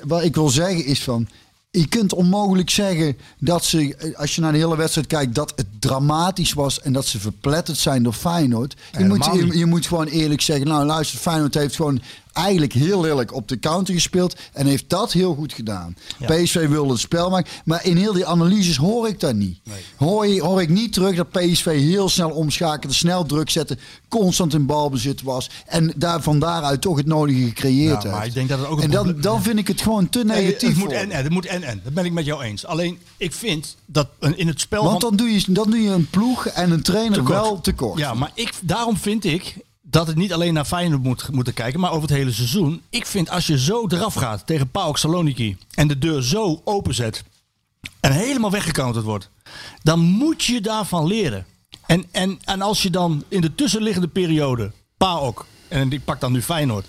[0.04, 1.28] wat ik wil zeggen is van.
[1.70, 5.66] Je kunt onmogelijk zeggen dat ze, als je naar de hele wedstrijd kijkt, dat het
[5.78, 8.76] dramatisch was en dat ze verpletterd zijn door Feyenoord.
[8.98, 12.02] Je, moet, je, je moet gewoon eerlijk zeggen, nou luister, Feyenoord heeft gewoon
[12.34, 15.96] eigenlijk heel lelijk op de counter gespeeld en heeft dat heel goed gedaan.
[16.26, 19.58] PSV wilde het spel maken, maar in heel die analyses hoor ik dat niet.
[19.96, 23.78] Hoor, je, hoor ik niet terug dat PSV heel snel omschakelde, snel druk zette,
[24.08, 28.34] constant in balbezit was en daar van daaruit toch het nodige gecreëerd Ja, maar ik
[28.34, 30.68] denk dat het ook en dan, dan vind ik het gewoon te Nee, negatief.
[30.68, 31.22] het moet en en.
[31.22, 31.80] Het moet en en.
[31.84, 32.66] Dat ben ik met jou eens.
[32.66, 36.10] Alleen, ik vind dat in het spel Want dan doe, je, dan doe je een
[36.10, 37.40] ploeg en een trainer Tekort.
[37.40, 37.98] wel tekort.
[37.98, 39.56] Ja, maar ik, daarom vind ik
[39.94, 42.82] dat het niet alleen naar Feyenoord moet moeten kijken, maar over het hele seizoen.
[42.90, 47.24] Ik vind als je zo eraf gaat tegen PAOK Saloniki en de deur zo openzet
[48.00, 49.30] en helemaal weggecounterd wordt,
[49.82, 51.46] dan moet je daarvan leren.
[51.86, 56.32] En, en, en als je dan in de tussenliggende periode, PAOK, en ik pak dan
[56.32, 56.86] nu Feyenoord,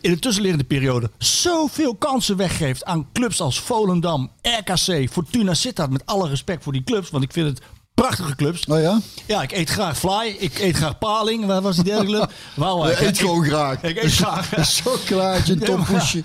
[0.00, 6.06] in de tussenliggende periode zoveel kansen weggeeft aan clubs als Volendam, RKC, Fortuna Sittard, met
[6.06, 7.62] alle respect voor die clubs, want ik vind het
[8.02, 8.64] prachtige clubs.
[8.66, 9.00] Oh ja?
[9.26, 10.36] Ja, ik eet graag fly.
[10.38, 11.46] Ik eet graag paling.
[11.46, 12.32] Waar was die derde club?
[12.56, 13.82] Wauw, Je eet gewoon graag.
[13.82, 14.52] Ik eet graag.
[14.56, 16.18] Een chocolaatje, een Ja, maar- tompoesje.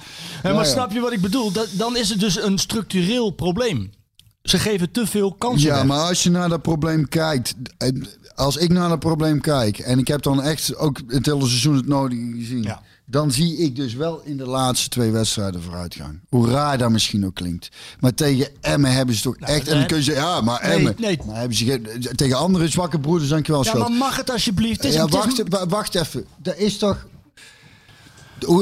[0.44, 0.72] Ja, maar ja.
[0.72, 1.52] snap je wat ik bedoel?
[1.52, 3.92] Dat, dan is het dus een structureel probleem.
[4.44, 5.86] Ze geven te veel kansen Ja, weg.
[5.86, 7.54] maar als je naar dat probleem kijkt.
[8.36, 9.80] Als ik naar dat probleem kijk.
[9.80, 12.62] En ik heb dan echt ook het hele seizoen het nodige gezien.
[12.64, 12.82] Ja.
[13.08, 16.20] Dan zie ik dus wel in de laatste twee wedstrijden vooruitgang.
[16.30, 17.70] Hoe raar dat misschien ook klinkt.
[18.00, 19.68] Maar tegen Emmen hebben ze toch echt...
[19.68, 20.96] En dan kun je zeggen, ja, maar Nou, Nee, Emmen.
[20.98, 21.20] nee.
[21.26, 21.82] Maar hebben ze
[22.16, 24.76] tegen andere zwakke broeders, dankjewel, Ja, maar mag het alsjeblieft?
[24.84, 26.26] Het is, ja, wacht, wa- wacht even.
[26.38, 27.08] Dat is toch...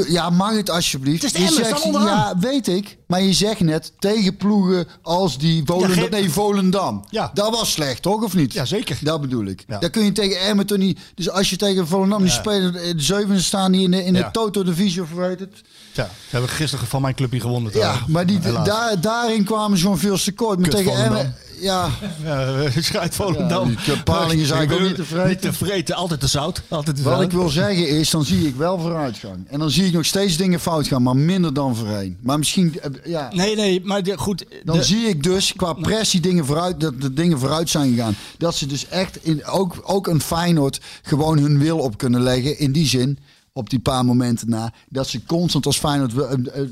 [0.08, 1.22] Ja, mag het alsjeblieft?
[1.24, 2.98] Het is Je zegt, ja, weet ik.
[3.08, 6.10] Maar je zegt net tegen ploegen als die Volendam.
[6.10, 7.04] nee, Volendam.
[7.10, 7.32] Ja.
[7.34, 8.24] Dat was slecht, toch?
[8.24, 8.54] Of niet?
[8.54, 8.98] Ja, zeker.
[9.02, 9.64] Dat bedoel ik.
[9.68, 9.80] Ja.
[9.80, 11.00] Daar kun je tegen Emmen toch niet...
[11.16, 12.74] Dus als je tegen Volendam die spelen...
[12.74, 15.62] De zevende staan die in de, in de Toto-divisie of hoe heet het?
[15.94, 17.72] Ja, ze hebben gisteren van mijn clubje gewonnen.
[17.76, 20.60] Ja, maar die, daar, daarin kwamen ze gewoon veel te kort.
[20.60, 20.94] Maar tegen.
[21.06, 21.36] Emmen...
[21.60, 21.90] Ja,
[22.24, 23.70] Ja, schrijt Volendam.
[23.70, 25.30] Ja, die Paling is eigenlijk ook niet te vreten.
[25.30, 26.62] Niet te vreten, altijd te zout.
[26.68, 27.24] Altijd te Wat zout.
[27.24, 29.46] ik wil zeggen is, dan zie ik wel vooruitgang.
[29.50, 32.18] En dan zie ik nog steeds dingen fout gaan, maar minder dan voorheen.
[32.22, 34.46] Maar misschien, eh, ja, Nee, nee, maar de- goed.
[34.64, 38.16] dan de- zie ik dus qua pressie dingen vooruit, dat de dingen vooruit zijn gegaan.
[38.38, 42.60] Dat ze dus echt, in, ook, ook een Feyenoord, gewoon hun wil op kunnen leggen.
[42.60, 43.20] In die zin,
[43.54, 46.14] op die paar momenten na, dat ze constant als Feyenoord...
[46.14, 46.70] eh, eh,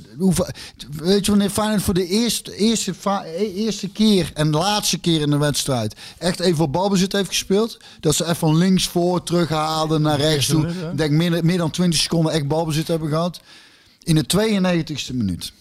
[0.92, 2.94] weet je wanneer Feyenoord voor de eerste, eerste,
[3.56, 5.96] eerste keer en de laatste keer in de wedstrijd...
[6.18, 7.80] echt even op balbezit heeft gespeeld?
[8.00, 10.68] Dat ze even van links voor terughaalden naar rechts toe.
[10.68, 13.42] Ik denk meer, meer dan 20 seconden echt balbezit hebben gehad.
[14.04, 15.54] In de 92e minuut.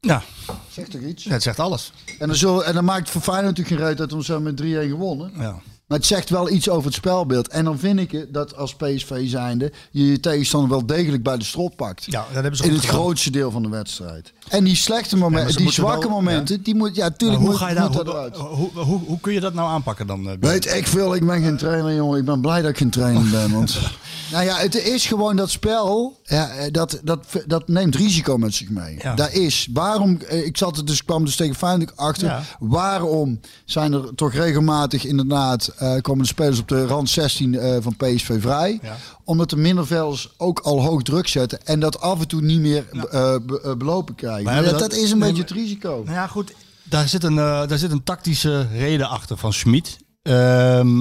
[0.00, 0.22] Ja,
[0.70, 1.24] Zeg toch iets?
[1.24, 1.92] het zegt alles.
[2.18, 4.40] En dan, zullen, en dan maakt het voor Feyenoord natuurlijk geen reet dat we zo
[4.40, 5.32] met 3-1 gewonnen.
[5.38, 5.60] Ja.
[5.86, 7.48] Maar het zegt wel iets over het spelbeeld.
[7.48, 11.44] En dan vind ik dat als PSV zijnde je je tegenstander wel degelijk bij de
[11.44, 12.04] strot pakt.
[12.04, 12.96] Ja, dat hebben ze in het gedaan.
[12.96, 14.32] grootste deel van de wedstrijd.
[14.48, 17.58] En die slechte Ja, momenten, die zwakke wel- momenten, die moet, ja, tuurlijk hoe, moet,
[17.58, 18.36] ga je daar, hoe, dat eruit.
[18.36, 20.28] hoe, hoe, hoe kun je dat nou aanpakken dan?
[20.28, 22.18] eh, Weet ik veel, ik ben geen trainer, jongen.
[22.18, 23.52] Ik ben blij dat ik geen trainer ben.
[23.52, 23.78] Want,
[24.34, 28.54] nou ja, het is gewoon dat spel, ja, eh, dat, dat, dat neemt risico met
[28.54, 28.96] zich mee.
[29.02, 29.14] Ja.
[29.14, 29.68] Daar is.
[29.72, 32.26] Waarom, eh, ik zat er dus, kwam dus tegen Feyenoord achter.
[32.28, 32.42] Ja.
[32.58, 37.76] Waarom zijn er toch regelmatig inderdaad, eh, komen de spelers op de rand 16 eh,
[37.80, 38.78] van PSV vrij?
[38.82, 38.96] Ja.
[39.24, 42.84] Omdat de middenvelders ook al hoog druk zetten en dat af en toe niet meer
[42.92, 44.44] be- belopen krijgen.
[44.44, 46.02] Maar dat, dat- is een nee, beetje het risico.
[46.04, 46.52] Nou ja, goed.
[46.82, 49.96] Daar zit een, daar zit een tactische reden achter van Schmid.
[50.22, 50.96] ehm,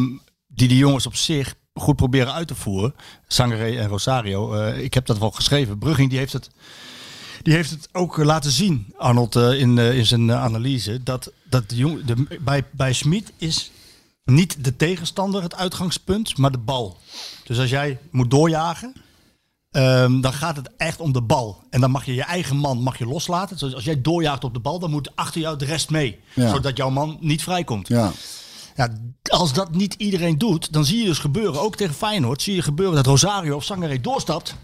[0.47, 2.95] die die jongens op zich goed proberen uit te voeren.
[3.27, 4.53] Sangare en Rosario.
[4.53, 5.77] eh, ik heb dat wel geschreven.
[5.77, 6.49] Brugging die heeft het,
[7.41, 11.03] die heeft het ook eh, laten zien, Arnold, eh, in, in zijn analyse.
[11.03, 13.71] Dat, dat de jong, de, bij, bij Schmid is
[14.25, 16.97] niet de tegenstander het uitgangspunt, maar de bal.
[17.43, 18.93] Dus als jij moet doorjagen,
[19.73, 21.63] Ehm, dan gaat het echt om de bal.
[21.69, 23.57] En dan mag je je eigen man mag je loslaten.
[23.57, 26.19] Dus als jij doorjaagt op de bal, dan moet achter jou de rest mee.
[26.33, 26.49] Ja.
[26.49, 27.87] Zodat jouw man niet vrijkomt.
[27.87, 28.11] Ja.
[28.75, 28.89] Ja,
[29.23, 32.61] als dat niet iedereen doet, dan zie je dus gebeuren, ook tegen Feyenoord, zie je
[32.61, 34.55] gebeuren dat Rosario of Sangaré doorstapt.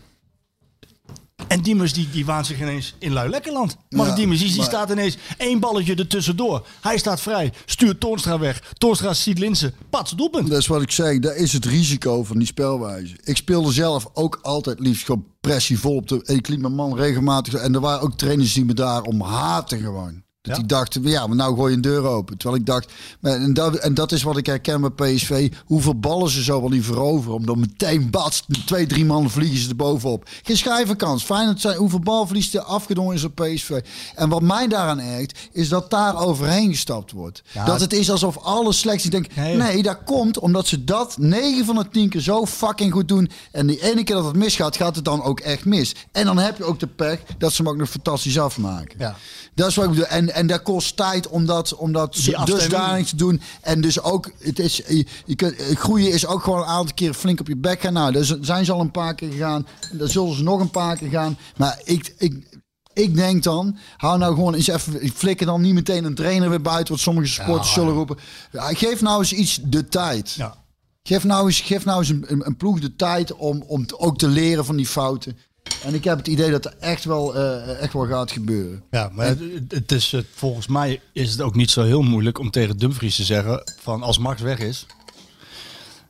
[1.48, 3.78] En Diemers die, die waant zich ineens in Lui-Lekkerland.
[3.90, 6.68] Maar Ja, Diemers die, maar- staat ineens één balletje ertussendoor.
[6.82, 8.74] Hij staat vrij, stuurt Toornstra weg.
[8.78, 10.50] Toornstra ziet Linsen, pats, doelpunt.
[10.50, 13.16] Dat is wat ik zeg, dat is het risico van die spelwijze.
[13.24, 16.22] Ik speelde zelf ook altijd liefst gewoon pressie vol op de...
[16.24, 17.54] Ik liet mijn man regelmatig...
[17.54, 20.24] En er waren ook trainers die me daar om haatten gewoon.
[20.50, 20.64] Dat Ja?
[20.64, 22.38] die dachten, ja, maar nou gooi je een deur open.
[22.38, 22.92] Terwijl ik dacht,
[23.22, 25.52] en dat, en dat is wat ik herken bij PSV.
[25.66, 27.36] Hoeveel ballen ze zo wel niet veroveren.
[27.36, 30.30] Om dan meteen, bats, twee, drie man vliegen ze er bovenop.
[30.44, 31.24] Geen schijvenkans.
[31.24, 33.80] Fijn dat zijn hoeveel balverlies er afgedwongen is op PSV.
[34.16, 37.42] En wat mij daaraan ergt, is dat daar overheen gestapt wordt.
[37.52, 39.06] Ja, dat het is alsof alles slecht is.
[39.06, 39.56] Ik denk, Nee.
[39.56, 43.30] nee, dat komt omdat ze dat 9 van de 10 keer zo fucking goed doen.
[43.52, 45.96] En die ene keer dat het misgaat, gaat het dan ook echt mis.
[46.12, 48.96] En dan heb je ook de pech dat ze hem ook nog fantastisch afmaken.
[49.00, 49.16] Ja.
[49.56, 50.06] Dat is wat ik bedoel.
[50.06, 52.14] En, en dat kost tijd om dat, om dat
[52.46, 53.42] dusdanig te doen.
[53.62, 57.14] En dus ook, het is, je, je kunt, groeien is ook gewoon een aantal keer
[57.14, 57.94] flink op je bek gaan.
[57.94, 59.68] Nou, daar zijn ze al een paar keer gegaan.
[59.92, 61.38] Daar zullen ze nog een paar keer gaan.
[61.58, 62.60] Maar ik, ik,
[62.94, 66.50] ik denk dan, hou nou gewoon eens even, ik flikker dan niet meteen een trainer
[66.50, 68.18] weer buiten, wat sommige supporters zullen roepen.
[68.52, 70.32] Ja, geef nou eens iets de tijd.
[70.32, 70.56] Ja.
[71.04, 74.28] Geef nou eens, geef nou eens een, een, ploeg de tijd om, om ook te
[74.28, 75.38] leren van die fouten.
[75.84, 78.84] En ik heb het idee dat er echt wel, eh, echt wel gaat gebeuren.
[78.92, 82.40] Ja, maar het, het is, eh, volgens mij is het ook niet zo heel moeilijk
[82.40, 84.86] om tegen Dumfries te zeggen van als Max weg is,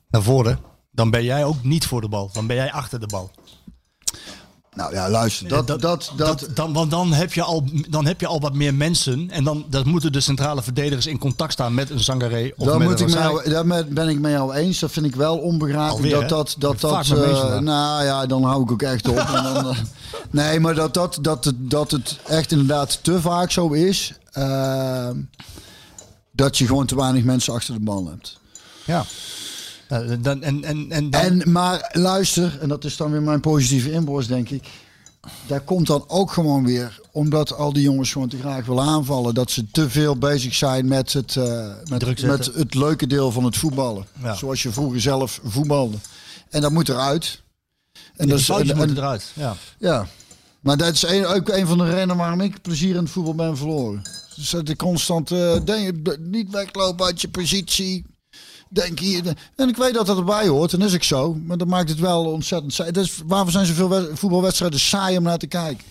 [0.10, 0.60] naar voren,
[0.92, 2.30] dan ben jij ook niet voor de bal.
[2.34, 3.32] Dan ben jij achter de bal.
[4.80, 8.20] Nou ja, luister, dat, dat, dat, dat- dan, want dan heb, je al, dan heb
[8.20, 9.30] je al wat meer mensen.
[9.32, 12.78] En dan dat moeten de centrale verdedigers in contact staan met een Zangaré of Daar,
[12.78, 13.14] met moet een ik
[13.52, 14.80] daar ben ik met jou eens.
[14.80, 16.14] Dat vind ik wel onbegrijpelijk.
[16.14, 17.64] Dat dat, dat, dat eh, daar.
[17.64, 19.18] nou ja, dan hou ik ook echt op.
[19.18, 19.78] En dan, eh,
[20.30, 24.14] nee, maar dat, dat, dat, het, dat het echt inderdaad te vaak zo is.
[24.32, 25.10] eh,
[26.32, 28.38] dat je gewoon te weinig mensen achter de bal hebt.
[28.86, 29.06] Ja.
[29.90, 33.40] Ja, dan, en, en, en, dan, En, maar luister, en dat is dan weer mijn
[33.40, 34.68] positieve inborst, denk ik.
[35.48, 39.34] Daar komt dan ook gewoon weer, omdat al die jongens gewoon te graag willen aanvallen,
[39.34, 43.44] dat ze te veel bezig zijn met het, eh, met, met het leuke deel van
[43.44, 44.06] het voetballen.
[44.22, 44.36] Ja.
[44.36, 45.98] Zoals je vroeger zelf voetbalde.
[46.50, 47.42] En dat moet eruit.
[48.16, 49.32] En de dat is, en- eruit.
[49.34, 49.56] Ja.
[49.80, 50.08] ja.
[50.60, 53.36] Maar dat is een, ook een van de redenen waarom ik plezier in het voetbal
[53.36, 54.02] ben verloren.
[54.36, 58.06] Dus dat ik constant eh, denk, niet weglopen uit je positie.
[58.70, 59.24] Denk hier.
[59.56, 61.34] En ik weet dat dat erbij hoort, en dat is ik zo.
[61.46, 62.92] Maar dat maakt het wel ontzettend saai.
[62.92, 65.84] Dat is, waarvoor zijn zoveel wed- voetbalwedstrijden saai om naar te kijken?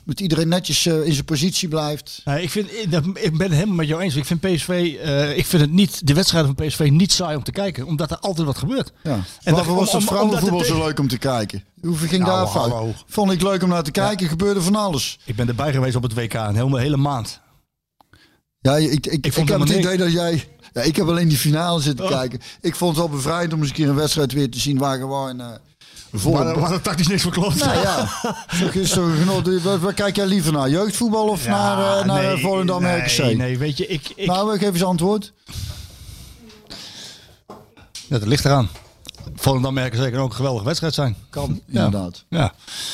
[0.00, 2.22] Omdat iedereen netjes eh, in zijn positie blijft.
[2.40, 2.90] Ik, vind, ik
[3.36, 4.16] ben het helemaal met jou eens.
[4.16, 4.68] Ik vind PSV,
[5.02, 7.86] eh, ik vind het niet, de wedstrijden van PSV niet saai om te kijken.
[7.86, 8.92] Omdat er altijd wat gebeurt.
[9.02, 9.20] Ja.
[9.42, 11.64] En waarvoor was om- vrouwenvoetbal het zo leuk om te kijken?
[11.82, 12.70] Hoeveel ging Nou, daar fout?
[12.70, 12.92] hallo.
[13.06, 14.28] Vond ik leuk om naar te kijken.
[14.28, 15.18] Gebeurde van alles.
[15.24, 17.40] Ik ben erbij geweest op het WK, een hele, hele maand.
[18.60, 20.48] Ja, ik, ik, ik, vond heb het idee dat jij...
[20.76, 22.10] Ja, ik heb alleen die finale zitten Oh.
[22.10, 22.40] kijken.
[22.60, 24.98] Ik vond het wel bevrijdend om eens een keer een wedstrijd weer te zien waar
[24.98, 25.40] gewoon...
[25.40, 25.46] eh
[26.12, 26.32] vol...
[26.32, 27.64] Waar, waar tactisch niks voor klopt.
[27.64, 28.08] Nou ja,
[28.54, 30.68] zo, zo, genot- waar, kijk jij liever naar?
[30.70, 33.36] Jeugdvoetbal of naar, uh, naar nee, Volendam nee, RKC?
[33.36, 35.32] Nee, weet je, ik, ik, Nou, geef eens antwoord.
[38.08, 38.68] ja, dat ligt eraan.
[39.34, 41.16] Volendam merken zeker ook een geweldige wedstrijd zijn.
[41.30, 41.84] Kan, Ja.
[41.84, 42.24] inderdaad.
[42.28, 42.52] Ja,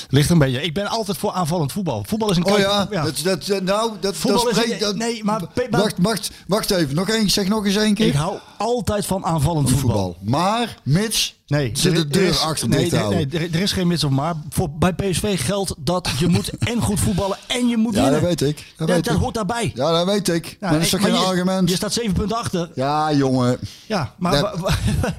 [0.09, 0.63] ligt een beetje.
[0.63, 2.05] Ik ben altijd voor aanvallend voetbal.
[2.07, 5.41] Voetbal is een Oh ja, Dat, dat, nou, dat, Voetbal dat is een- nee, maar-
[5.41, 6.95] maar- wacht, wacht, wacht even.
[6.95, 8.07] Nog één, zeg nog eens één keer.
[8.07, 9.89] Ik hou altijd van aanvallend voetbal.
[9.91, 10.17] voetbal.
[10.41, 13.73] Maar, mits, Nee, zit er- de deur er is- achter nee, nee, nee, er, is
[13.73, 14.35] geen mits of maar.
[14.51, 18.21] Voor, bij PSV geldt dat je moet en goed voetballen en je moet Ja, winnen.
[18.21, 18.57] dat weet ik.
[18.77, 19.21] Dat Ja, weet dat ik.
[19.21, 19.73] hoort daarbij.
[19.75, 20.47] Ja, dat weet ik.
[20.47, 21.69] Ja, maar dat is toch geen je- argument?
[21.71, 22.71] Je staat zeven punten achter.
[22.75, 23.59] Ja, jongen.
[23.87, 24.35] Ja, maar...
[24.35, 24.55] Ja.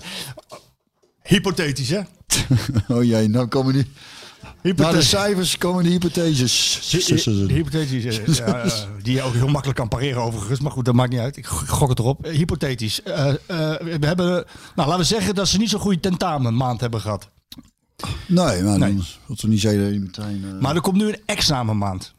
[1.24, 2.02] Hypothetisch, hè?
[2.96, 3.86] Oh jee, nou komen die...
[4.76, 6.80] Na de cijfers komen de hypotheses.
[7.48, 8.72] Hypothetisch, eh, ja, eh,
[9.02, 10.60] die je ook heel makkelijk kan pareren overigens.
[10.60, 11.38] Maar goed, dat maakt niet uit.
[11.38, 12.26] Ik gok het erop.
[12.26, 13.02] Eh, Hypothetisch.
[13.04, 13.36] Eh, eh,
[14.00, 14.26] we hebben,
[14.76, 17.30] nou laten we zeggen dat ze niet zo'n goede tentamenmaand hebben gehad.
[18.28, 19.00] Nee, maar Nee.
[19.28, 20.44] toch niet je meteen...
[20.46, 22.14] eh Maar er komt nu een examenmaand.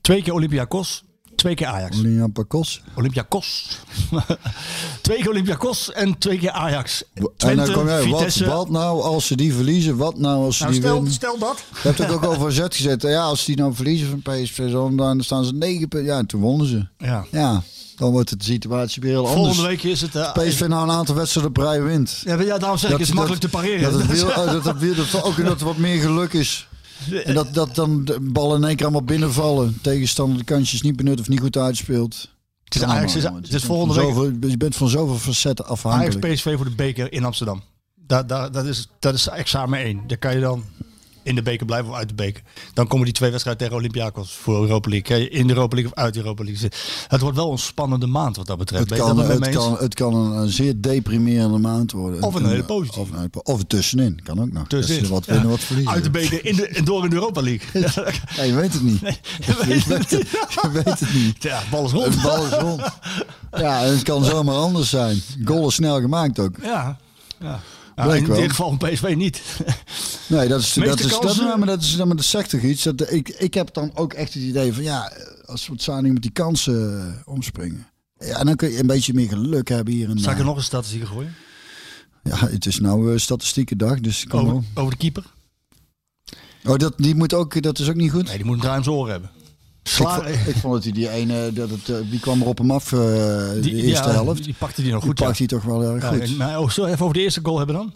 [0.00, 1.04] Twee keer Olympiakos,
[1.42, 1.96] twee keer Ajax.
[2.32, 2.82] Pakos.
[2.94, 3.78] Olympiakos.
[5.00, 7.02] twee keer Olympiakos en twee keer Ajax.
[7.36, 9.96] En dan kom jij, wat, wat nou als ze die verliezen?
[9.96, 11.12] Wat nou als ze Nou, die stel, winnen?
[11.12, 11.64] stel dat.
[11.82, 13.02] Je hebt ook, ook over zet gezet.
[13.02, 16.10] Ja, als die nou verliezen van PSV, dan, dan staan ze negen punten.
[16.12, 16.86] Ja, en toen wonnen ze.
[16.98, 17.24] Ja.
[17.30, 17.62] Ja,
[17.96, 19.44] dan wordt de situatie weer heel anders.
[19.44, 20.14] Volgende week is het...
[20.14, 22.22] eh, PSV nou een aantal wedstrijden op rij wint.
[22.24, 23.92] Ja, ja, daarom zeg ik, het is makkelijk te pareren.
[23.92, 26.66] Dat, het weer, oh, dat, het weer, dat, ook dat er wat meer geluk is.
[27.24, 29.78] En dat, dat dan de ballen in één keer allemaal binnenvallen.
[29.82, 32.28] Tegenstander de kansjes niet benut of niet goed uitspeelt.
[32.64, 34.76] Het is, Ajax, is, Allemaal, het je is bent volgende van week zoveel- je bent
[34.76, 36.34] van zoveel facetten Ajax afhankelijk.
[36.34, 37.62] PSV voor de beker in Amsterdam.
[37.94, 40.00] Da, da, dat, is, dat is examen 1.
[40.06, 40.64] Daar kan je dan
[41.22, 42.42] in de beker blijven of uit de beker.
[42.74, 45.28] Dan komen die twee wedstrijden tegen Olympiakos voor Europa League.
[45.28, 46.70] In de Europa League of uit de Europa League.
[47.08, 48.90] Het wordt wel een spannende maand wat dat betreft.
[48.90, 52.22] Het kan, dat het, kan, het kan een, een zeer deprimerende maand worden.
[52.22, 53.00] Of een hele kan- positieve.
[53.00, 54.66] Of, een hele- of een tussenin, kan ook nog.
[54.66, 55.08] Tussenin.
[55.10, 55.32] Wat Ja.
[55.32, 55.92] winnen, wat verliezen.
[55.92, 57.60] Uit de beker in de, door in de Europa League.
[58.36, 59.00] Ja, je weet het niet.
[59.46, 60.30] je weet het niet.
[60.62, 61.42] Je weet het niet.
[61.42, 62.22] Ja, bal is rond.
[62.22, 62.82] Bal is rond.
[63.56, 65.22] Ja, en het kan zomaar anders zijn.
[65.44, 66.56] Goal is snel gemaakt ook.
[66.62, 66.98] Ja.
[67.40, 67.60] ja.
[67.96, 69.42] In dit geval van PSV niet.
[70.26, 72.82] Nee, dat is, dat is, dat, kansen- maar dat is, maar dat zegt toch iets.
[72.82, 75.12] Dat, ik, ik heb dan ook echt het idee van, ja,
[75.44, 77.86] als we het Sani met die kansen eh, omspringen.
[78.18, 80.44] Ja, dan kun je een beetje meer geluk hebben hier en Zal ik er daar.
[80.46, 81.34] nog een statistiek gooien?
[82.22, 85.24] Ja, het is nou eh, statistieke dag, dus Over, over de keeper?
[86.64, 88.24] Oh, dat, die moet ook, dat is ook niet goed?
[88.26, 89.30] Nee, die moet een zijn oren hebben.
[89.82, 92.46] Ik, Sla, vond, ik vond dat hij die ene, dat het, eh, die kwam er
[92.46, 94.44] op hem af, eh, de eerste ja, helft.
[94.44, 95.18] Die pakte die nog Die goed.
[95.18, 95.24] ja.
[95.24, 96.20] pakt hij toch wel erg Ja, goed.
[96.20, 97.94] en- maar, oh, zullen we even over de eerste goal hebben dan?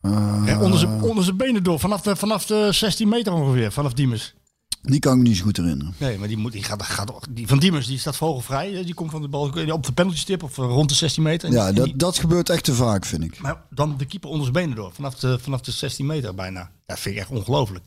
[0.00, 3.72] Eh, Ja, onder, zijn, onder zijn benen door, vanaf de, vanaf de 16 meter ongeveer,
[3.72, 4.34] vanaf Diemers.
[4.90, 5.94] Die kan ik me niet zo goed herinneren.
[5.98, 8.84] Nee, maar die, moet, die, gaat, gaat, die van Diemers die staat vogelvrij.
[8.84, 11.52] Die komt van de bal op de penaltystip of eh, rond de 16 meter.
[11.52, 13.38] Ja, die- dat, die- dat gebeurt echt te vaak, vind ik.
[13.40, 16.70] maar dan de keeper onder zijn benen door, vanaf de, vanaf de 16 meter bijna.
[16.86, 17.84] Ja, vind ik echt ongelooflijk.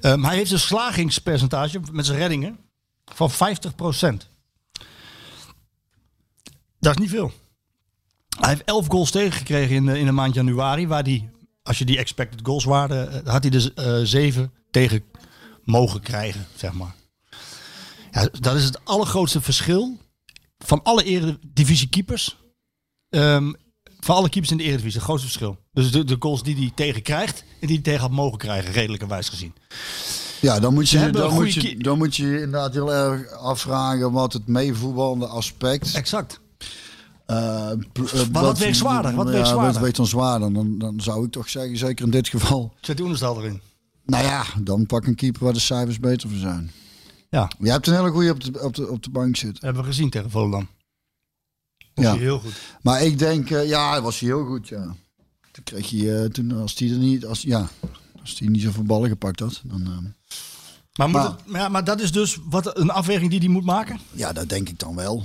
[0.00, 2.58] Eh, maar hij heeft een slagingspercentage met zijn reddingen
[3.14, 4.28] van 50%
[6.78, 7.32] Dat is niet veel.
[8.40, 11.30] Hij heeft 11 goals tegengekregen in, de- in de maand januari, waar hij,
[11.62, 15.02] als je die expected goals waarde, eh, had hij er eh 7 tegen
[15.64, 16.94] mogen krijgen, zeg maar.
[18.10, 19.98] Ja, dat is het allergrootste verschil
[20.58, 22.36] van alle eredivisie keepers.
[23.08, 23.52] Ehm,
[24.00, 25.58] van alle keepers in de eredivisie, het grootste verschil.
[25.72, 28.72] Dus de, de goals die hij tegen krijgt en die hij tegen had mogen krijgen,
[28.72, 29.54] redelijkerwijs gezien.
[30.40, 34.32] Ja, dan moet je, dan moet je, dan moet je inderdaad heel erg afvragen wat
[34.32, 35.94] het meevoetballende aspect.
[35.94, 36.40] Exact.
[37.26, 37.76] eh, eh,
[38.32, 39.14] wat weegt zwaarder?
[39.14, 39.72] Wat ja, weegt zwaarder?
[39.72, 40.52] Wat weegt dan zwaarder?
[40.52, 42.72] Dan, dan zou ik toch zeggen, zeker in dit geval.
[42.80, 43.60] Zet die Oenerstal erin.
[44.04, 46.70] Nou ja, dan pak een keeper waar de cijfers beter voor zijn.
[47.30, 49.64] Ja, Je hebt een hele goede op de, op de, op de bank zitten.
[49.64, 50.68] hebben we gezien tegen Volendam.
[51.94, 52.10] Was Ja.
[52.10, 52.52] hij heel goed.
[52.82, 54.96] Maar ik denk, eh, ja, dat was hij heel goed, ja.
[55.52, 57.68] Toen kreeg je, eh, toen, als die er niet, als, ja,
[58.20, 59.80] als die niet zoveel ballen gepakt had, dan...
[59.82, 59.88] eh,
[60.96, 63.64] Maar, moet Maar- het- ja, maar dat is dus wat, een afweging die hij moet
[63.64, 63.98] maken?
[64.12, 65.24] Ja, dat denk ik dan wel.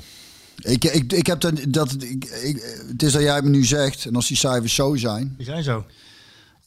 [0.55, 4.15] Ik, ik, ik heb dat, ik, ik, het is dat jij me nu zegt, en
[4.15, 5.85] als die cijfers zo zijn, Die zijn zo.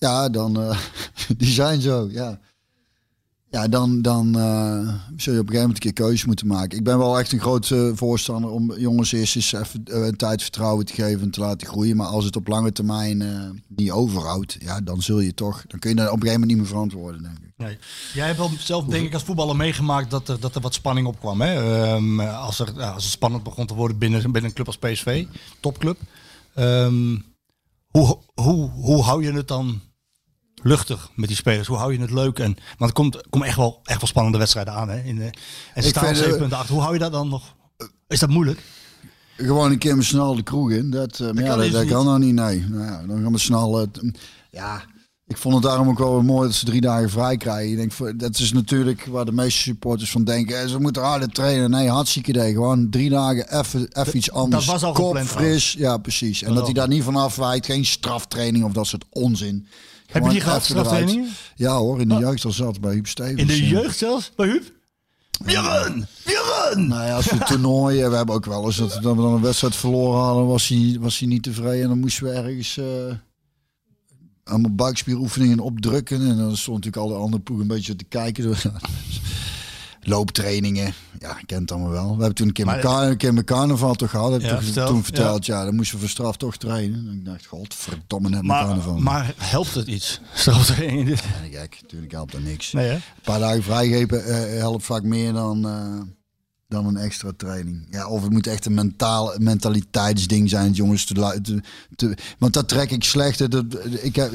[0.00, 0.78] Ja, dan, eh,
[1.40, 2.40] die zijn zo, ja.
[3.50, 6.78] Ja, dan, dan eh, zul je op een gegeven moment een keer keuzes moeten maken.
[6.78, 10.86] Ik ben wel echt een groot voorstander om jongens eerst eens even een tijd vertrouwen
[10.86, 11.96] te geven en te laten groeien.
[11.96, 13.22] Maar als het op lange termijn
[13.68, 16.50] niet overhoudt, ja, dan zul je toch, dan kun je dat op een gegeven moment
[16.50, 17.52] niet meer verantwoorden, denk ik.
[17.56, 17.78] Nee.
[18.14, 21.06] Jij hebt wel zelf, denk ik, als voetballer meegemaakt dat er, dat er wat spanning
[21.06, 21.40] opkwam.
[21.40, 21.82] Hè?
[21.82, 25.26] Ehm, als, er, als het spannend begon te worden binnen, binnen een club als PSV,
[25.60, 25.98] topclub.
[26.54, 27.16] Ehm,
[27.86, 29.80] hoe, hoe, hoe hou je het dan
[30.62, 31.66] luchtig met die spelers?
[31.66, 32.38] Hoe hou je het leuk?
[32.38, 34.88] En, want er komt, komen echt wel, echt wel spannende wedstrijden aan.
[34.88, 35.02] Hè?
[35.02, 35.30] In de,
[35.74, 36.72] en ze staan eh, 7 punten achter.
[36.72, 37.54] Hoe hou je dat dan nog?
[38.08, 38.60] Is dat moeilijk?
[39.36, 40.90] Gewoon een keer met snel de kroeg in.
[40.90, 42.64] Dat, eh, maar ja, kan dat, dat kan nou niet, nee.
[42.68, 43.80] Nou ja, dan gaan we snel...
[43.80, 43.86] eh,
[44.50, 44.82] ja,
[45.26, 47.70] Ik vond het daarom ook wel mooi dat ze drie dagen vrij krijgen.
[47.70, 50.68] Ik denk, voor- dat is natuurlijk waar de meeste supporters van denken.
[50.68, 51.70] Ze moeten harder trainen.
[51.70, 52.52] Nee, hartstikke idee.
[52.52, 54.66] Gewoon drie dagen even even iets anders.
[54.66, 55.72] was al Kop gepland fris.
[55.72, 56.42] Ja, precies.
[56.42, 57.66] En dat hij daar niet van afwijkt.
[57.66, 59.66] Geen straftraining of dat soort onzin.
[60.10, 60.74] Heb je die gehad?
[61.54, 63.40] Ja hoor, in de jeugd al zat bij Huub Stevens.
[63.40, 64.32] In de jeugd zelfs?
[64.36, 64.72] Bij Huub?
[65.44, 66.06] Björn!
[66.24, 66.88] Björn!
[66.88, 69.76] Nou ja, als we toernooien, we hebben ook wel eens dat, we dan een wedstrijd
[69.76, 71.82] verloren hadden, was hij, was hij niet tevreden.
[71.82, 72.84] En dan moesten we ergens eh
[74.50, 76.20] allemaal buikspieroefeningen opdrukken.
[76.20, 78.44] En dan stond natuurlijk alle andere ploegen een beetje te kijken.
[80.02, 82.04] Looptrainingen, ja, ik ken het allemaal wel.
[82.06, 84.32] We hebben toen een keer, Maar- een keer mijn carnaval toch gehad.
[84.32, 85.64] Heb Ja, toen verteld, ja.
[85.64, 87.06] dan moesten we voor straf toch trainen.
[87.08, 88.98] En ik dacht, godverdomme, net mijn carnaval.
[88.98, 90.20] maar helpt het iets?
[90.34, 91.08] Straftraining.
[91.08, 91.16] Ja,
[91.60, 92.72] gek, natuurlijk helpt dat niks.
[92.72, 92.90] Nee?
[92.90, 96.00] Een paar dagen vrijgeven eh, helpt vaak meer dan, eh,
[96.70, 97.86] dan een extra training.
[97.90, 101.04] Ja, of het moet echt een mentaal, mentaliteitsding zijn, jongens.
[101.04, 101.60] Te, te,
[101.96, 103.50] te- want dat trek ik slecht.
[103.50, 103.64] Dat,
[104.02, 104.32] ik heb,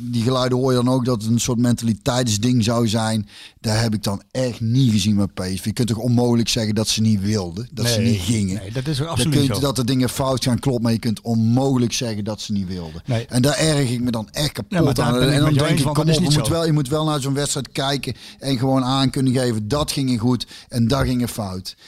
[0.00, 3.28] die geluiden hoor je dan ook dat het een soort mentaliteitsding zou zijn.
[3.60, 5.64] Daar heb ik dan echt niet gezien met PSV.
[5.64, 8.54] Je kunt toch onmogelijk zeggen dat ze niet wilden, dat ze niet gingen.
[8.56, 9.60] nee, dat is Dan absoluut kun je zo.
[9.60, 13.02] dat de dingen fout gaan, klopt, maar je kunt onmogelijk zeggen dat ze niet wilden.
[13.06, 13.26] Nee.
[13.26, 15.20] En daar erg ik me dan echt kapot aan.
[15.20, 17.34] En dan denk eens, ik, kom op, je moet, wel, je moet wel naar zo'n
[17.34, 21.28] wedstrijd kijken en gewoon aan kunnen geven, dat ging goed en dat ging er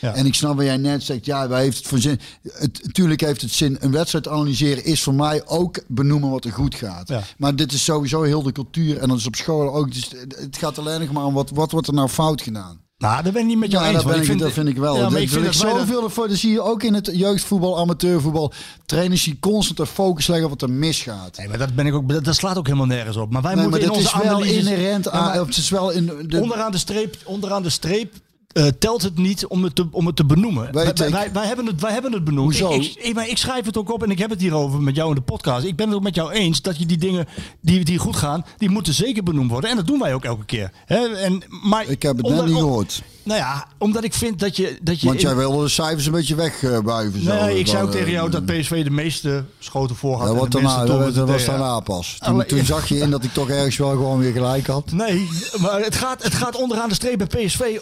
[0.00, 0.14] Ja.
[0.14, 2.20] En ik snap wat jij net zegt, ja, waar heeft het voor zin?
[2.52, 3.76] Het, tuurlijk heeft het zin.
[3.80, 7.08] Een wedstrijd analyseren is voor mij ook benoemen wat er goed gaat.
[7.08, 7.22] Ja.
[7.38, 9.92] Maar dit is sowieso heel de cultuur en dat is op school ook.
[9.92, 12.80] Dus het gaat alleen nog maar om wat, wat wordt er nou fout gedaan.
[12.98, 14.02] Nou, daar ben ik niet met jou Ja, eens.
[14.02, 14.94] dat, ik, dat vind ik wel.
[14.94, 16.28] Ja, maar dat ik vind ik wij zoveel voor.
[16.28, 18.52] Dat zie je ook in het jeugdvoetbal, amateurvoetbal.
[18.86, 21.36] Trainers die constant de focus leggen wat er misgaat.
[21.36, 23.32] Nee, maar dat, ben ik ook, dat, dat slaat ook helemaal nergens op.
[23.32, 25.24] Maar wij Nee, moeten maar in dat onze is wel inherent Ja, aan.
[25.24, 28.14] maar Het is wel in de, onderaan de streep, onderaan de streep
[28.48, 30.72] eh, telt het niet om het te, om het te benoemen.
[30.72, 32.58] Wij, wij, wij hebben het, wij hebben het benoemd.
[32.58, 32.74] Hoezo?
[32.74, 34.96] Ik, ik, ik, maar ik schrijf het ook op en ik heb het hierover met
[34.96, 35.66] jou in de podcast.
[35.66, 37.26] Ik ben het ook met jou eens dat je die dingen
[37.60, 39.70] die, die goed gaan, die moeten zeker benoemd worden.
[39.70, 40.72] En dat doen wij ook elke keer.
[40.86, 41.06] Hè?
[41.06, 43.02] En, maar Ik heb het net niet gehoord.
[43.22, 44.78] Nou ja, omdat ik vind dat je...
[44.82, 47.22] Dat je Want jij wilde de cijfers een beetje wegbuiven.
[47.22, 47.34] zo.
[47.34, 50.38] Nee, ik zei ook tegen jou eh, dat PSV de meeste schoten voor had.
[50.38, 52.18] Dat, daarna, was daarna pas.
[52.24, 54.92] Toen, toen zag je in dat ik toch ergens wel gewoon weer gelijk had.
[54.92, 55.28] Nee,
[55.60, 57.78] maar het gaat, het gaat onderaan de streep bij PSV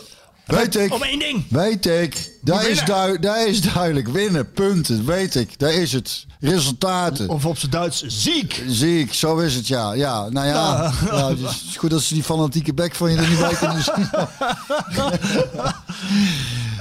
[0.47, 0.93] Weet ik.
[0.93, 1.45] om één ding.
[1.49, 2.33] Weet ik.
[2.41, 2.85] Daar is,
[3.21, 4.09] daar is duidelijk.
[4.09, 5.05] Winnen, punten.
[5.05, 5.59] Weet ik.
[5.59, 6.27] Daar is het.
[6.41, 7.29] Resultaten.
[7.29, 8.63] Of op zijn Duits, ziek.
[8.67, 9.93] Zie ik, zo is het, ja.
[9.93, 11.29] ja nou ja, ja.
[11.29, 13.85] dus het is goed dat ze die fanatieke bek van je er niet bij kunnen
[13.85, 14.09] zien.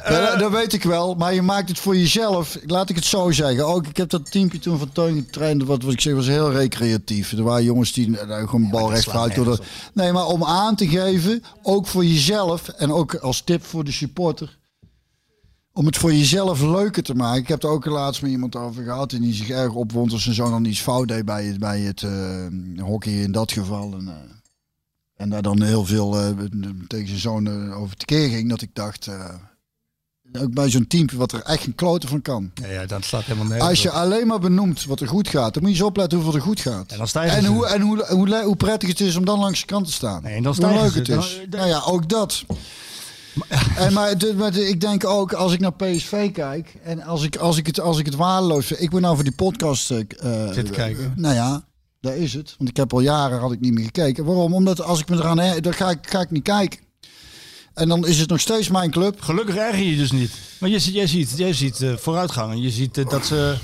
[0.10, 2.58] Ja, dat, dat weet ik wel, maar je maakt het voor jezelf.
[2.66, 3.68] Laat ik het zo zeggen.
[3.68, 5.64] Ook, ik heb dat teampje toen van Teun getraind.
[5.64, 7.32] Wat, wat ik zeg was heel recreatief.
[7.32, 9.60] Er waren jongens die eh, gewoon bal recht nergens
[9.93, 13.91] Nee, maar om aan te geven, ook voor jezelf en ook als tip voor de
[13.91, 14.58] supporter.
[15.74, 17.41] Om het voor jezelf leuker te maken.
[17.41, 19.12] Ik heb er ook laatst met iemand over gehad.
[19.12, 21.80] En die zich erg opwond als zijn zoon dan iets fout deed bij het, bij
[21.80, 22.47] het eh,
[22.80, 23.93] hockey in dat geval.
[23.93, 24.36] En, eh,
[25.16, 26.30] en daar dan heel veel eh,
[26.88, 28.49] tegen zijn zoon eh, over tekeer ging.
[28.49, 29.34] Dat ik dacht, eh,
[30.40, 32.52] ook bij zo'n team wat er echt een klote van kan.
[32.54, 33.96] Ja, ja, dat slaat helemaal nergens Als je op.
[33.96, 36.60] alleen maar benoemt wat er goed gaat, dan moet je eens opletten hoeveel er goed
[36.60, 36.92] gaat.
[36.92, 38.06] En dan En hoe, en hoe,
[38.44, 40.24] hoe, prettig het is om dan langs de kant te staan.
[40.24, 41.16] Nee, en dan hoe leuk het is.
[41.16, 42.44] Dan- dan- nou ja, ook dat.
[43.78, 46.76] En maar, de- maar de- ik denk ook, als ik naar PSV kijk...
[46.84, 48.82] en als ik, als ik, het, als ik het waardeloos vind...
[48.82, 49.92] Ik moet nou voor die podcast...
[49.92, 51.14] eh, eh, Zitten kijken.
[51.16, 51.64] nou ja,
[52.02, 52.56] daar is het.
[52.58, 54.26] Want ik heb al jaren had ik niet meer gekeken.
[54.26, 54.54] Waarom?
[54.54, 55.62] Omdat als ik me eraan...
[55.62, 56.80] dan ga ik, ga ik niet kijken.
[57.76, 59.22] En dan is het nog steeds mijn club.
[59.22, 60.32] Gelukkig erger je dus niet.
[60.60, 62.52] Maar je, ziet- jij ziet, jij ziet eh, vooruitgang.
[62.52, 63.56] En je ziet eh, dat ze...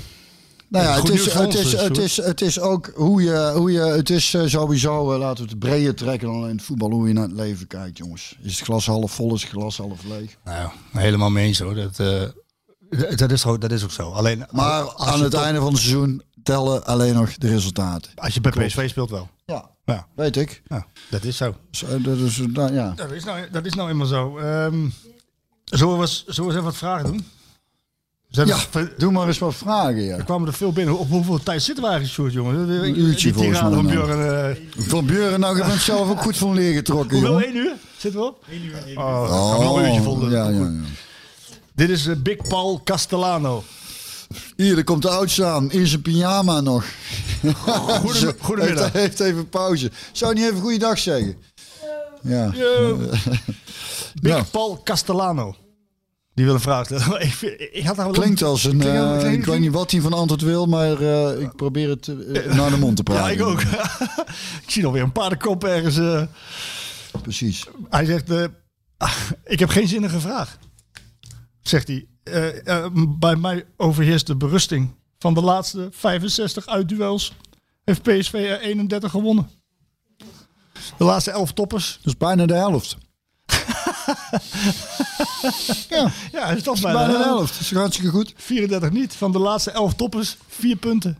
[0.68, 3.72] Nou ja, het is, het, is, dus, het, is, het is ook hoe je, hoe
[3.72, 6.90] je het is eh, sowieso, eh, laten we het breder trekken dan alleen het voetbal,
[6.90, 8.36] hoe je naar het leven kijkt, jongens.
[8.42, 10.36] Is het glas half vol, is het glas half leeg?
[10.44, 11.74] Nou, helemaal mee eens hoor.
[11.74, 14.10] Dat, eh, dat, is, ook- dat is ook zo.
[14.10, 18.10] Alleen Maar aan het einde van het seizoen tellen alleen nog de resultaten.
[18.14, 19.28] Als je bij PSV speelt wel.
[19.84, 20.62] Ja, weet ik.
[20.68, 21.54] ja dat is zo.
[21.70, 22.92] Zo, dat is, nou, ja.
[22.96, 24.38] Dat is nou, dat is nou eenmaal zo.
[24.38, 24.86] Ehm
[25.64, 27.26] zullen, we, eens- zullen we eens even wat vragen doen?
[28.30, 28.58] Ze ja,
[28.98, 30.16] doe maar eens wat vragen, ja.
[30.16, 30.98] Er kwamen er veel binnen.
[30.98, 32.68] Op hoeveel tijd zitten we eigenlijk, Sjoerd, jongen?
[32.84, 34.04] Een uurtje Die volgens mij van nou.
[34.06, 34.56] Björn.
[34.56, 37.40] eh, Van Buren, nou, je bent zelf ook goed van leer getrokken, hoeveel?
[37.42, 37.72] één uur?
[37.98, 38.44] Zitten we op?
[38.50, 38.98] Eén uur.
[38.98, 40.30] Oh, Oh, gaan we nog een uurtje vol doen.
[40.30, 40.70] ja, ja, ja.
[41.74, 43.64] Dit is eh, Big Paul Castellano.
[44.56, 46.84] Hier, er komt de oudste aan, in zijn pyjama nog.
[48.14, 48.92] Zo, goedemiddag.
[48.92, 49.90] Heeft, heeft even pauze.
[50.12, 51.36] Zou niet even goeiedag zeggen?
[52.22, 52.50] Ja.
[52.54, 52.96] Yo.
[54.22, 54.42] Big Ja.
[54.50, 55.56] Paul Castellano.
[56.34, 57.20] Die wil een vraag stellen.
[57.26, 57.40] ik,
[57.72, 58.78] ik had Klinkt als een.
[58.78, 61.88] Klinkt- eh, klinkt- ik weet niet wat hij van antwoord wil, maar eh, ik probeer
[61.88, 63.32] het eh, naar de mond te Ja, praten.
[63.34, 63.60] ik ook.
[64.62, 66.28] ik zie alweer een paardenkop ergens.
[67.22, 67.64] Precies.
[67.88, 68.30] Hij zegt,
[69.44, 70.58] ik heb geen zinnige vraag.
[71.62, 72.06] Zegt hij,
[73.18, 74.94] bij mij overheerst de berusting.
[75.18, 77.32] Van de laatste 65 uitduels
[77.84, 79.50] heeft PSV er 31 gewonnen.
[80.98, 81.98] De laatste elf toppers.
[82.02, 82.96] Dat is bijna de helft.
[85.88, 87.52] ja, Ja, is toch dat is bijna, bijna de helft.
[87.52, 88.32] Dat is hartstikke goed.
[88.36, 89.14] 34 niet.
[89.14, 91.18] Van de laatste elf toppers, vier punten.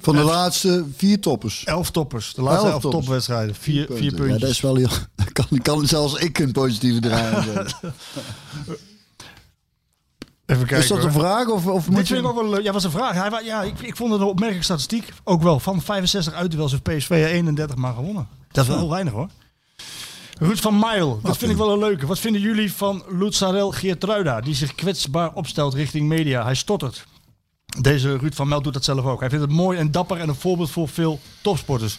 [0.00, 1.64] Van de laatste vier toppers.
[1.64, 2.34] Elf toppers.
[2.34, 3.04] De laatste Elf elf, toppers.
[3.04, 3.54] topwedstrijden.
[3.54, 4.88] Vier, vier Ja, dat is wel heel...
[5.32, 7.66] Kan, kan zelfs ik een positieve draai zeggen.
[10.46, 10.76] Even kijken.
[10.76, 11.06] Is dat hoor.
[11.06, 12.28] een vraag of, of Dit moet vind ik je...
[12.28, 12.62] ook wel leuk.
[12.62, 13.14] Ja, was een vraag.
[13.14, 15.12] Hij, ja, ik, ik vond het een opmerkelijke statistiek.
[15.24, 15.60] Ook wel.
[15.60, 18.28] Van 65 uitduels heeft PSV er 31 maar gewonnen.
[18.50, 19.28] Dat is wel heel weinig hoor.
[20.38, 22.06] Ruud van Mijl, dat vind ik wel een leuke.
[22.06, 26.44] Wat vinden jullie van Lutzarel Geertruida, die zich kwetsbaar opstelt richting media?
[26.44, 27.06] Hij stottert.
[27.78, 29.20] Deze Ruud van Mijl doet dat zelf ook.
[29.20, 31.98] Hij vindt het mooi en dapper en een voorbeeld voor veel topsporters.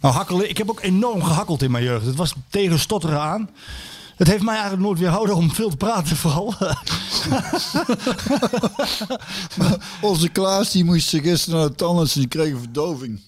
[0.00, 2.06] Nou, hakkelen, ik heb ook enorm gehakkeld in mijn jeugd.
[2.06, 3.50] Het was tegen stotteren aan.
[4.16, 6.54] Het heeft mij eigenlijk nooit weerhouden om veel te praten, vooral.
[10.10, 13.20] Onze Klaas die moest gisteren naar de tandarts en die kreeg een verdoving.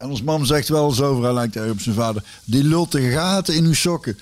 [0.00, 2.92] En ons mam zegt wel eens over, hij lijkt erg op zijn vader, die lult
[2.92, 4.16] de gaten in uw sokken.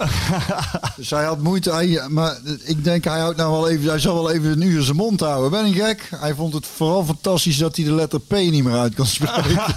[0.97, 4.15] dus hij had moeite, hij, maar ik denk hij houdt nou wel even, hij zal
[4.15, 5.51] wel even een uur zijn mond houden.
[5.51, 6.11] Ben ik gek?
[6.17, 9.75] Hij vond het vooral fantastisch dat hij de letter P niet meer uit kan spreken.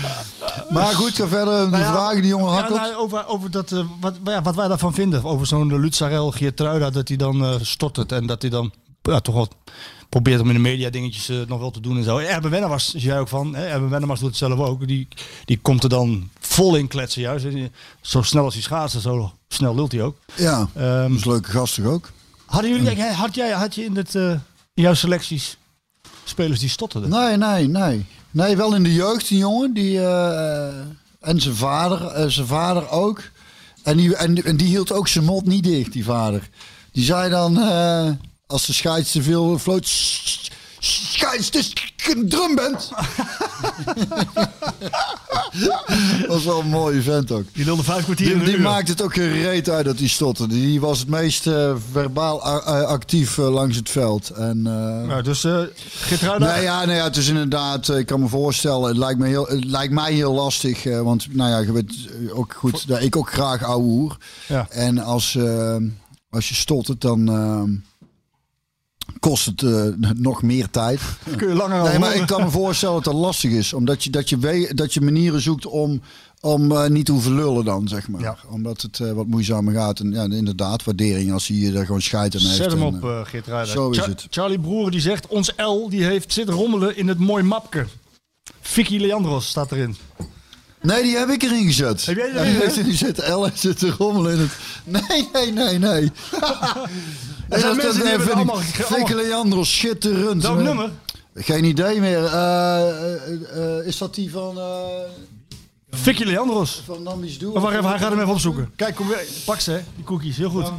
[0.74, 1.64] maar goed, ga verder.
[1.64, 2.80] De Nou ja, vragen die jongen Ja, hakkelt.
[2.80, 5.24] nou, over, over dat, eh, wat, ja, wat wij daarvan vinden.
[5.24, 8.12] Over zo'n Lutzarel Geertruida, dat hij dan eh stottert.
[8.12, 8.72] En dat hij dan
[9.02, 9.48] ja, toch wel
[10.12, 12.18] probeert om in de media dingetjes eh, nog wel te doen en zo.
[12.18, 13.54] Erben Wennemars, zie jij ook van.
[13.54, 13.66] Hè?
[13.66, 14.86] Erben Wennemars doet het zelf ook.
[14.86, 15.08] Die,
[15.44, 17.44] die komt er dan vol in kletsen juist.
[17.44, 20.16] En die- Zo snel als hij schaatsen, zo snel lult hij ook.
[20.34, 22.10] Ja, dat is leuke gast toch ook?
[22.46, 24.30] hadden jullie, had, jij, had je in, het, eh,
[24.74, 25.56] in jouw selecties
[26.24, 27.10] spelers die stotterden?
[27.10, 28.04] Nee, nee, nee.
[28.30, 29.74] Nee, wel in de jeugd, die jongen.
[29.74, 30.66] Die, eh,
[31.20, 33.22] en zijn vader, eh, zijn vader ook.
[33.82, 36.48] En die, en, en die hield ook zijn mond niet dicht, die vader.
[36.92, 38.10] Die zei dan, eh,
[38.52, 39.86] als de scheids te veel floot...
[39.88, 40.50] "Sch-
[40.84, 41.72] Scheids, is
[42.10, 42.90] een drumband.
[45.52, 47.44] dat was wel een mooie vent ook.
[47.52, 50.54] Die lulde vijf kwartier Die, die maakt het ook gereed uit dat hij stotterde.
[50.54, 54.30] Die was het meest eh, verbaal actief eh, langs het veld.
[54.30, 54.62] En,
[55.08, 56.54] Ja, dus uh, Geertruida...
[56.54, 59.46] Nee, ja, nee, ja, het is inderdaad, ik kan me voorstellen, het lijkt, me heel,
[59.46, 60.84] het lijkt mij heel lastig.
[60.84, 61.94] want nou ja, je weet
[62.32, 64.16] ook goed, dat ik ook graag ouwe hoer.
[64.48, 64.66] Ja.
[64.70, 65.38] En als,
[66.30, 67.24] als je stottert, dan
[69.22, 69.84] kost het eh,
[70.16, 71.00] nog meer tijd.
[71.36, 73.72] Kun je langer Nee, maar ik kan me voorstellen dat het lastig is.
[73.72, 76.00] Omdat je, dat je, weet, dat je manieren zoekt om,
[76.40, 78.20] om eh, niet te hoeven lullen dan, zeg maar.
[78.20, 78.36] Ja.
[78.48, 80.00] Omdat het eh, wat moeizamer gaat.
[80.00, 82.54] En ja, inderdaad, waardering als hij je er gewoon scheid aan heeft.
[82.56, 83.72] Zet hem En, op, uh, Geert Ruijder.
[83.72, 84.26] zo is het.
[84.30, 87.86] Charlie Broer die zegt, ons L die heeft zitten rommelen in het mooi mapke.
[88.60, 89.96] Vicky Leandros staat erin.
[90.80, 92.06] Nee, die heb ik erin gezet.
[92.06, 92.72] Heb jij erin die gezet?
[92.74, 94.50] zit- Die zit L en zit te rommelen in het...
[94.84, 96.10] Nee, nee, nee, nee.
[97.52, 98.56] Er zijn mensen die hebben het allemaal...
[98.60, 100.42] Fikke Leandro, schitterend.
[100.42, 100.90] Welk Eh, nummer?
[101.34, 102.24] Geen idee meer.
[102.24, 102.88] Eh,
[103.78, 104.58] eh, is dat die van...
[104.58, 104.64] eh
[105.94, 106.82] Vicky Leandros.
[106.86, 107.52] van Nambi's Doel?
[107.52, 108.70] Maar wacht even, hij gaat hem even opzoeken.
[108.76, 109.24] Kijk, kom weer.
[109.44, 110.36] Pak ze, hè, die cookies.
[110.36, 110.72] Heel goed.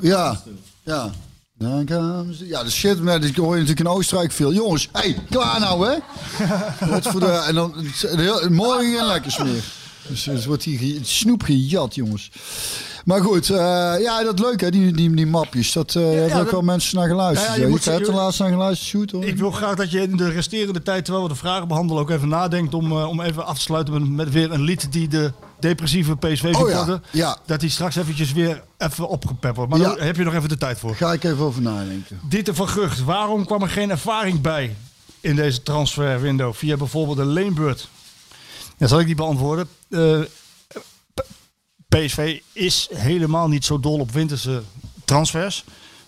[0.00, 0.42] Ja,
[0.82, 1.10] ja.
[1.58, 4.52] Dan komen ze- Ja, de shit, maar die hoor je natuurlijk in Oostenrijk veel.
[4.52, 5.96] Jongens, hey, klaar nou, hè?
[6.90, 9.64] Wat voor de, en dan heel- morgen geen lekker meer.
[10.08, 12.30] Dus het wordt hier snoep gejat, jongens.
[13.04, 13.56] Maar goed, eh,
[14.00, 15.72] ja, dat leuk hè, die, die, die mapjes.
[15.72, 17.48] Dat eh hebben ook dat- wel mensen naar geluisterd.
[17.48, 19.24] Ja, je je moet- hebt er laatst naar geluisterd, shoot hoor.
[19.24, 22.10] Ik wil graag dat je in de resterende tijd, terwijl we de vragen behandelen, ook
[22.10, 25.08] even nadenkt om, eh, om even af te sluiten met, met weer een lied die
[25.08, 27.36] de depressieve PSV-supporter, Oh ja, ja.
[27.46, 29.70] dat die straks eventjes weer even opgepept wordt.
[29.70, 29.94] Maar Ja.
[29.94, 30.94] daar heb je nog even de tijd voor.
[30.96, 32.20] Ga ik even over nadenken.
[32.28, 34.76] Dieter van Gucht, waarom kwam er geen ervaring bij
[35.20, 37.88] in deze transferwindow via bijvoorbeeld een leenbeurt?
[38.78, 39.66] Dan zal ik die beantwoorden.
[39.88, 40.28] P-
[41.88, 44.62] PSV is helemaal niet zo dol op winterse
[45.04, 45.64] transfers.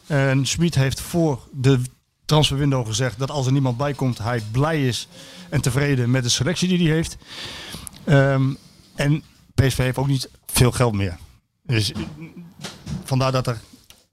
[0.07, 1.81] En Smit heeft voor de
[2.25, 5.09] transferwindow gezegd dat als er niemand bij komt, hij blij is
[5.49, 7.17] en tevreden met de selectie die hij heeft.
[8.05, 8.55] Ehm,
[8.95, 9.23] en
[9.55, 11.19] PSV heeft ook niet veel geld meer.
[11.63, 11.93] Dus
[13.05, 13.61] vandaar dat er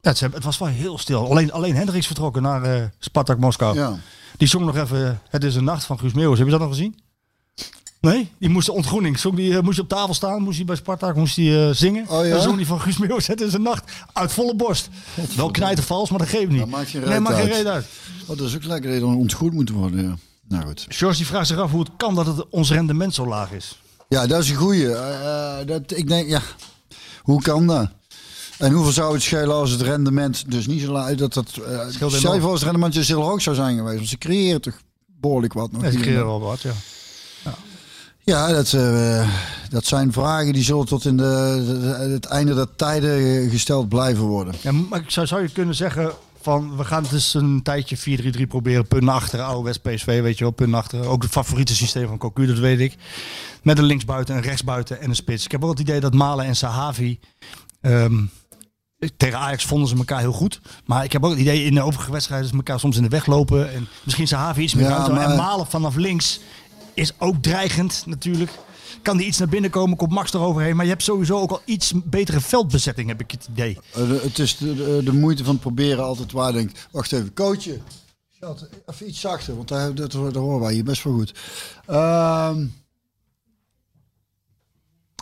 [0.01, 1.29] ja, het, was wel heel stil.
[1.29, 3.75] Alleen, alleen Hendricks vertrokken naar eh Spartak Moskou.
[3.75, 3.97] Ja.
[4.37, 6.37] Die zong nog even Het is een nacht van Guus Meeuwis.
[6.37, 6.99] Heb je dat nog gezien?
[8.11, 8.31] Nee?
[8.37, 9.19] Die moest de ontgroening.
[9.19, 11.75] Zong die, eh, moest hij op tafel staan, moest hij bij Spartak moest hij, eh,
[11.75, 12.09] zingen.
[12.09, 12.31] Oh ja?
[12.31, 14.89] Dan zong hij van Guus Meeuwis Het is een nacht uit volle borst.
[15.35, 16.59] Wel knijten vals, maar dat geeft niet.
[16.59, 17.55] Dat maakt geen nee, maakt geen uit.
[17.55, 17.85] reet uit.
[18.27, 20.03] Oh, dat is ook lekker dat je dan ontgoed moet worden.
[20.03, 20.15] Ja.
[20.47, 20.85] Nou goed.
[20.87, 23.81] George die vraagt zich af hoe het kan dat het, ons rendement zo laag is.
[24.09, 24.93] Ja, dat is een goeie.
[24.93, 26.41] Eh, dat, ik denk, ja,
[27.21, 27.89] hoe kan dat?
[28.57, 31.15] En hoeveel zou het schelen als het rendement dus niet zo laag...
[31.15, 31.65] Dat, dat, uh,
[31.99, 32.05] je
[32.41, 33.97] als het rendement dus heel hoog zou zijn geweest.
[33.97, 34.81] Want ze creëren toch
[35.19, 35.81] behoorlijk wat nog.
[35.81, 36.71] Ja, die en creëren wel wat, ja.
[38.25, 39.27] Ja, dat, eh,
[39.69, 44.23] dat zijn vragen die zullen tot in de, de- het einde der tijden gesteld blijven
[44.23, 44.53] worden.
[44.61, 46.11] ja maar ik zou, zou je kunnen zeggen,
[46.41, 48.87] van we gaan dus een tijdje 4-3-3 proberen.
[48.87, 51.05] Punt naar achteren, oude PSV, weet je wel, punt naar achteren.
[51.07, 52.95] Ook het favoriete systeem van Cocu, dat weet ik.
[53.63, 55.45] Met een linksbuiten, een rechtsbuiten en een spits.
[55.45, 57.19] Ik heb ook het idee dat Malen en Sahavi...
[57.81, 58.23] ehm,
[59.17, 60.61] tegen Ajax vonden ze elkaar heel goed.
[60.85, 62.45] Maar ik heb ook het idee in de overige wedstrijden...
[62.47, 63.73] dat ze elkaar soms in de weg lopen.
[63.73, 65.05] En misschien Sahavi iets meer Ja.
[65.05, 66.39] En maar- Malen vanaf links
[66.93, 68.51] is ook dreigend natuurlijk.
[69.01, 70.75] Kan die iets naar binnen komen, komt Max eroverheen.
[70.75, 73.77] Maar je hebt sowieso ook al iets betere veldbezetting, heb ik het idee.
[73.93, 76.53] Eh, het is de, de, moeite van proberen altijd waar.
[76.53, 77.79] Denk, wacht even, coachje.
[78.85, 81.33] Even iets zachter, want daar, dat horen wij hier best wel goed.
[81.85, 82.65] Ehm,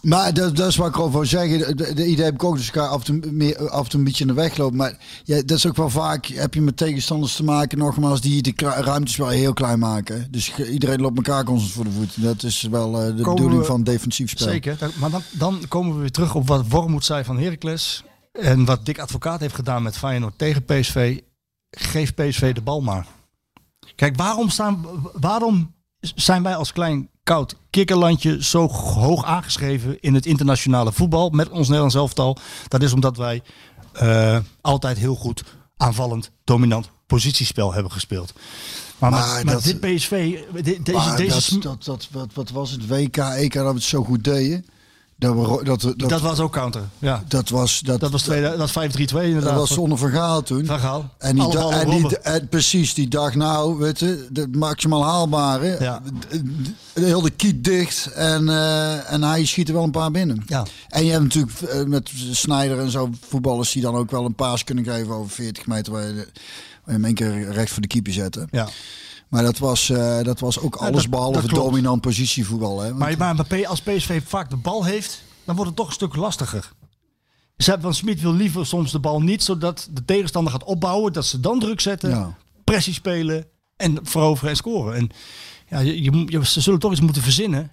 [0.01, 1.57] maar dat, dat is wat ik over wil zeggen.
[1.57, 3.89] De, de, de idee heb ik ook dus elkaar af en, toe meer, af en
[3.89, 4.77] toe een beetje in de weg lopen.
[4.77, 8.41] Maar ja, dat is ook wel vaak, heb je met tegenstanders te maken, nogmaals, die
[8.41, 10.27] de ruimtes wel heel klein maken.
[10.31, 12.21] Dus iedereen loopt elkaar constant voor de voet.
[12.23, 14.47] Dat is wel eh, de Komen bedoeling we- van defensief spel.
[14.47, 14.77] Zeker.
[14.99, 18.03] Maar dan, dan komen we weer terug op wat Wormoed zei van Heracles.
[18.31, 21.19] En wat Dick Advocaat heeft gedaan met Feyenoord tegen PSV.
[21.69, 23.07] Geef PSV de bal maar.
[23.95, 30.25] Kijk, waarom, staan, waarom zijn wij als klein koud kikkerlandje zo hoog aangeschreven in het
[30.25, 32.37] internationale voetbal met ons Nederlands elftal?
[32.67, 33.41] Dat is omdat wij
[33.91, 35.43] eh, altijd heel goed
[35.77, 38.33] aanvallend, dominant positiespel hebben gespeeld.
[38.97, 42.49] Maar, Maar met, met dat- dit PSV, de- deze, Maar deze dat, dat, wat, wat
[42.49, 42.87] was het?
[42.87, 44.65] WK, EK, dat we het zo goed deden.
[45.21, 46.81] Dat, we, dat, dat, dat was ook counter.
[46.99, 47.23] Ja.
[47.27, 47.79] dat was...
[47.79, 49.43] Dat, Dat was, dat was 5-3-2 inderdaad.
[49.43, 50.65] dat was zonder verhaal toen.
[50.65, 51.09] Van Gaal.
[51.17, 52.23] En, die, da- en, die, Robben.
[52.23, 55.77] en precies, die dacht nou, weet je, het maximaal haalbare.
[55.79, 56.01] Ja.
[56.93, 60.43] De hele kiet dicht en, eh, en hij schiet er wel een paar binnen.
[60.45, 60.65] Ja.
[60.89, 64.35] En je hebt natuurlijk eh, met Snijder en zo voetballers die dan ook wel een
[64.35, 66.25] paas kunnen geven over 40 meter waar je, waar
[66.85, 68.47] je hem één keer recht voor de keeper zetten.
[68.51, 68.67] Ja.
[69.31, 72.79] Maar dat was, eh, dat was ook alles dat- behalve dat dominant positievoetbal.
[72.79, 72.93] Hè?
[72.95, 76.71] Want- Maar, als PSV vaak de bal heeft, dan wordt het toch een stuk lastiger.
[77.57, 81.13] Ze Van Smit wil liever soms de bal niet, zodat de tegenstander gaat opbouwen.
[81.13, 82.37] Dat ze dan druk zetten, Ja.
[82.63, 83.45] pressie spelen
[83.75, 84.95] en veroveren en scoren.
[84.95, 85.09] En
[85.69, 87.71] ja, je, je, ze zullen toch iets moeten verzinnen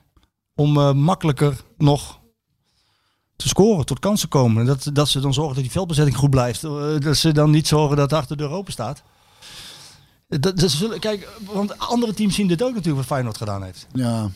[0.54, 2.18] om eh, makkelijker nog
[3.36, 4.66] te scoren, tot kansen komen.
[4.66, 6.64] Dat, dat ze dan zorgen dat die veldbezetting goed blijft.
[6.64, 9.02] Eh, Dat ze dan niet zorgen dat achter de deur open staat.
[10.28, 13.86] Dat, dat zullen, kijk, want andere teams zien dit ook natuurlijk wat Feyenoord gedaan heeft.
[13.92, 14.30] Ja,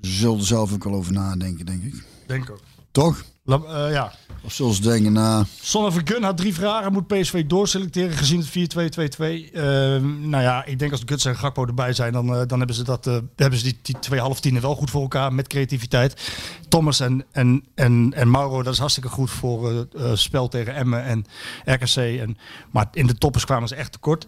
[0.00, 2.04] ze zullen er zelf ook wel over nadenken, denk ik.
[2.26, 2.60] Denk ook.
[2.90, 3.24] Toch?
[3.44, 4.12] La- eh, ja.
[4.46, 6.92] Of zullen ze denken, nou, Sonne Vergun had drie vragen.
[6.92, 9.50] Moet PSV doorselecteren gezien het 4-2-2-2?
[9.52, 12.76] Ehm, nou ja, ik denk als Guts en Gakpo erbij zijn, dan, eh, dan hebben
[12.76, 15.46] ze, dat, eh, hebben ze die, die twee half tienen wel goed voor elkaar met
[15.46, 16.32] creativiteit.
[16.68, 21.04] Thomas en, en, en, en Mauro, dat is hartstikke goed voor eh spel tegen Emmen
[21.04, 21.24] en
[21.64, 21.96] RKC.
[21.96, 22.36] En,
[22.70, 24.26] maar in de toppers kwamen ze echt tekort.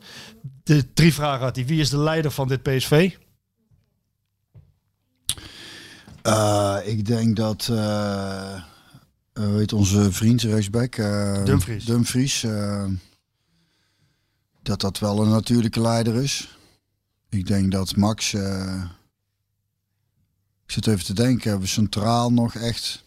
[0.62, 1.66] De drie vragen had hij.
[1.66, 3.16] Wie is de leider van dit PSV?
[6.85, 7.70] ik denk dat,
[9.39, 10.97] eh eh, onze vriend rechtsback?
[10.97, 11.85] eh, Dumfries.
[11.85, 12.85] Dumfries, eh,
[14.62, 16.56] dat dat wel een natuurlijke leider is.
[17.28, 18.40] Ik denk dat Max, ik
[20.66, 23.05] zit even te denken, hebben we centraal nog echt...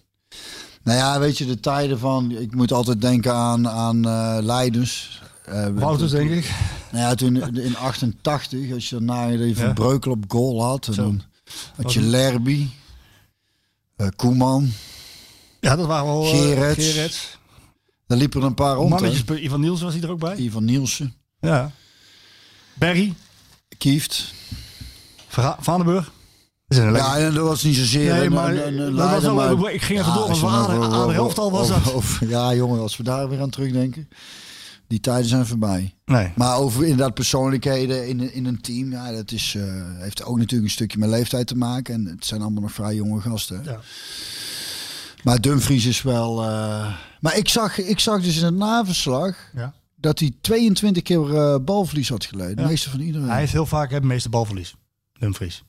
[0.83, 4.05] Nou ja, weet je, de tijden van, ik moet altijd denken aan, aan
[4.45, 5.21] Leidens.
[5.45, 6.51] Eh, Wouters, denk ik.
[6.91, 9.73] Nou ja, toen in 88, als je daarna je van Ja.
[9.73, 11.21] Breukel op goal had, en dan
[11.75, 12.67] had je Lerby,
[14.15, 14.71] Koeman,
[15.61, 16.23] Ja, dat waren wel...
[16.23, 16.85] eh, Gerets.
[16.91, 17.37] Gerets.
[18.07, 18.89] daar liepen er een paar rond.
[18.89, 20.35] Mannetjes, Ivan Niels was hij er ook bij.
[20.35, 21.71] Ivan Nielsen, Ja.
[22.73, 23.13] Berry.
[23.77, 24.33] Kieft.
[25.59, 26.11] Vandenburg.
[26.67, 29.73] Ja, en dat was niet zozeer Nee, maar een, een dat leider, was wel maar-.
[29.73, 31.93] Ik ging even door, want we aan de over- helftal was over- dat.
[31.93, 34.09] over- ja, jongen, als we daar weer aan terugdenken.
[34.87, 35.95] Die tijden zijn voorbij.
[36.05, 36.31] Nee.
[36.35, 39.63] Maar over inderdaad persoonlijkheden in, een- in een team, ja, dat is, eh,
[39.99, 41.93] heeft ook natuurlijk een stukje met leeftijd te maken.
[41.93, 43.61] En het zijn allemaal nog vrij jonge gasten.
[43.65, 43.79] Ja.
[45.23, 46.41] Maar Dumfries is wel.
[46.43, 46.85] eh,
[47.19, 49.73] Maar ik zag, ik zag dus in het naverslag Ja.
[49.95, 52.55] dat hij 22 keer eh, balverlies had geleden.
[52.55, 53.29] De meeste van iedereen.
[53.29, 54.75] Hij heeft heel vaak het meeste balverlies.
[55.19, 55.63] Dumfries.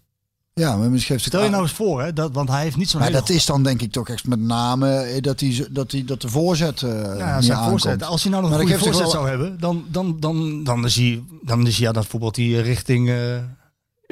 [0.54, 2.76] Ja, maar misschien heeft het Stel je nou eens voor, hè, dat, want hij heeft
[2.76, 5.66] niet zo'n Maar dat is dan denk ik toch echt met name eh, dat, hij,
[5.70, 7.82] dat, hij, dat de voorzet eh Ja, zijn aankomt.
[7.82, 8.02] voorzet.
[8.04, 10.84] Als hij nou nog Maar een goede voorzet wel- zou hebben, dan, dan, dan, dan,
[10.84, 13.08] is hij, dan is hij ja, dat bijvoorbeeld die richting,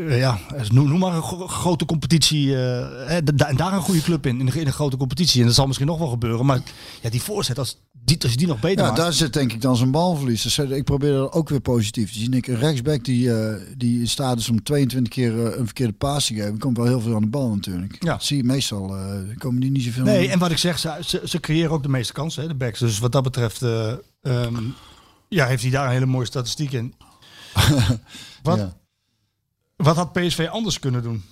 [0.08, 0.38] ja,
[0.72, 4.40] noem, maar een gro- grote competitie, eh, hè, da- en daar een goede club in,
[4.40, 5.40] in een, in een grote competitie.
[5.40, 6.60] En dat zal misschien nog wel gebeuren, maar
[7.02, 8.96] ja, die voorzet, als die, als je die nog beter Ja, maakt.
[8.96, 10.42] daar zit denk ik dan zijn balverlies.
[10.42, 12.32] Dus eh, ik probeer dat ook weer positief te zien.
[12.34, 15.92] Ik, een rechtsback die, eh, die in staat is om 22 keer eh, een verkeerde
[15.92, 17.96] paas te geven, komt wel heel veel aan de bal natuurlijk.
[18.04, 18.12] Ja.
[18.12, 18.96] Dat zie je meestal.
[18.96, 20.32] eh komen die niet zoveel Nee, aan.
[20.32, 22.78] en wat ik zeg, ze, ze, ze creëren ook de meeste kansen, hè, de backs.
[22.78, 24.56] Dus wat dat betreft, eh, ehm,
[25.28, 26.94] ja, heeft hij daar een hele mooie statistiek in.
[28.42, 28.76] wat, Ja.
[29.82, 31.24] Wat had PSV anders kunnen doen?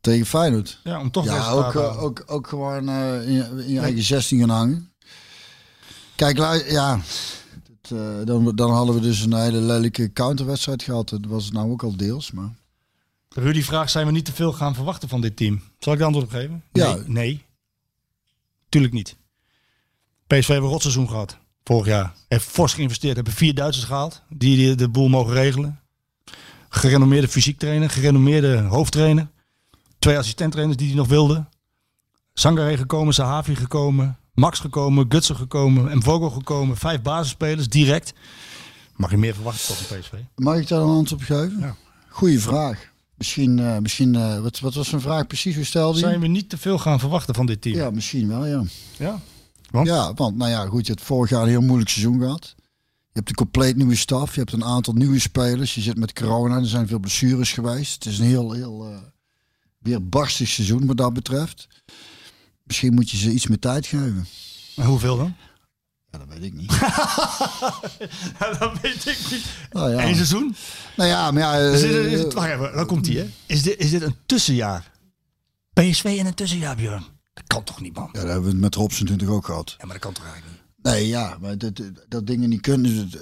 [0.00, 0.80] Tegen Feyenoord.
[0.84, 3.80] Ja, om toch Ja, ook, te eh, ook, ook gewoon eh, in je, in je
[3.80, 4.92] eigen 16 gaan hangen.
[6.14, 6.36] Kijk,
[6.68, 7.00] ja,
[7.80, 11.08] Dat, eh, dan, dan hadden we dus een hele lelijke counterwedstrijd gehad.
[11.08, 12.30] Dat was het nou ook al deels.
[12.30, 12.54] Maar...
[13.28, 15.62] Rudy vraagt, zijn we niet te veel gaan verwachten van dit team?
[15.78, 16.62] Zal ik de antwoord op geven?
[16.72, 16.94] Ja.
[16.94, 17.04] Nee.
[17.06, 17.44] nee.
[18.68, 19.16] Tuurlijk niet.
[20.26, 21.36] PSV heeft een rotseizoen gehad.
[21.64, 22.14] Vorig jaar.
[22.28, 23.14] Heeft fors geïnvesteerd.
[23.14, 24.22] Hebben vier Duitsers gehaald.
[24.28, 25.80] Die de boel mogen regelen.
[26.76, 27.90] Gerenommeerde fysiek trainer.
[27.90, 29.28] Gerenommeerde hoofdtrainer.
[29.98, 31.48] Twee assistenttrainers die hij nog wilden.
[32.34, 33.14] Sangare gekomen.
[33.14, 34.18] Sahavi gekomen.
[34.34, 35.06] Max gekomen.
[35.08, 35.90] Gutsen gekomen.
[35.90, 36.76] En Vogel gekomen.
[36.76, 37.68] Vijf basisspelers.
[37.68, 38.12] Direct.
[38.96, 40.12] Mag je meer verwachten een PSV?
[40.34, 41.58] Mag ik daar een antwoord op geven?
[41.60, 41.76] Ja.
[42.08, 42.94] Goeie vraag.
[43.14, 45.54] Misschien, eh, misschien eh, wat, wat was zijn vraag precies?
[45.54, 45.98] Hoe stelde?
[45.98, 47.76] Zijn we niet te veel gaan verwachten van dit team?
[47.76, 48.62] Ja, misschien wel, ja.
[48.98, 49.20] Ja?
[49.70, 49.86] Want?
[49.86, 52.54] Ja, want nou ja, goed, je hebt vorig jaar een heel moeilijk seizoen gehad.
[53.16, 55.74] Je hebt een compleet nieuwe staf, je hebt een aantal nieuwe spelers.
[55.74, 58.04] Je zit met corona, er zijn veel blessures geweest.
[58.04, 58.96] Het is een heel, heel uh,
[59.78, 61.68] weer barstig seizoen wat dat betreft.
[62.62, 64.26] Misschien moet je ze iets meer tijd geven.
[64.76, 65.34] En hoeveel dan?
[66.10, 66.72] Ja, dat weet ik niet.
[68.38, 69.44] Ja, dat weet ik niet.
[69.70, 70.04] Nou ja.
[70.04, 70.56] Eén seizoen?
[70.96, 71.72] Nou ja, maar ja...
[71.72, 73.30] Is dit, eh, is het, wacht even, dan komt hij hè.
[73.46, 74.92] Is dit, is dit een tussenjaar?
[75.72, 77.04] PSV in een tussenjaar, Björn?
[77.34, 78.08] Dat kan toch niet, man?
[78.12, 79.74] ja, dat hebben we het met Robson natuurlijk ook gehad.
[79.78, 80.55] Ja, maar dat kan toch eigenlijk niet?
[80.92, 83.20] Nee, ja, maar dat, dat dingen niet kunnen, dat,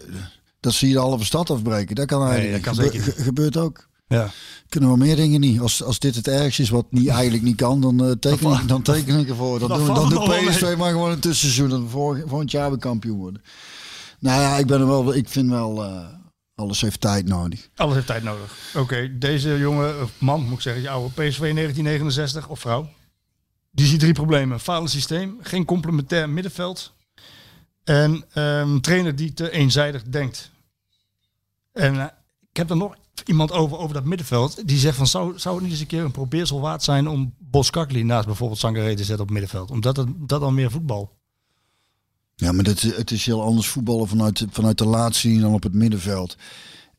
[0.60, 1.94] dat zie je de halve stad afbreken.
[1.94, 2.84] Dat kan eigenlijk dat niet.
[2.84, 3.16] kan Gebe- zeker niet.
[3.16, 3.88] ge- gebeurt ook.
[4.06, 4.30] Ja.
[4.68, 5.60] Kunnen we meer dingen niet.
[5.60, 8.68] Als, als dit het ergste is wat niet, eigenlijk niet kan, dan, eh, teken, ik,
[8.68, 9.58] dan teken ik ervoor.
[9.58, 11.80] Dan, Dan doen, dan doet PSV maar gewoon een tussenseizoen.
[11.82, 13.42] En volgend, volgend jaar we kampioen worden.
[14.18, 15.14] Nou ja, ik ben er wel.
[15.14, 15.84] Ik vind wel.
[15.84, 16.06] eh,
[16.54, 17.68] alles heeft tijd nodig.
[17.74, 18.56] Alles heeft tijd nodig.
[18.76, 22.88] Oké, deze jonge of man, moet ik zeggen, die oude PSV 1969 of vrouw.
[23.70, 24.60] Die ziet drie problemen.
[24.60, 26.93] Falend systeem, geen complementair middenveld.
[27.84, 30.50] En ehm, een trainer die te eenzijdig denkt.
[31.72, 32.06] En eh,
[32.50, 32.94] ik heb er nog
[33.24, 34.68] iemand over, over dat middenveld.
[34.68, 37.34] Die zegt van, zou, zou het niet eens een keer een probeersel waard zijn om
[37.38, 39.70] Boskakli naast bijvoorbeeld Sangaré te zetten op middenveld?
[39.70, 41.16] Omdat het, dat dan meer voetbal.
[42.36, 45.62] Ja, maar dat, het is heel anders voetballen vanuit, vanuit de laatste linie dan op
[45.62, 46.36] het middenveld.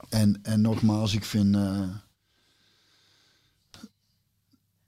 [0.10, 1.56] En, en nogmaals, ik vind.
[1.56, 1.82] eh,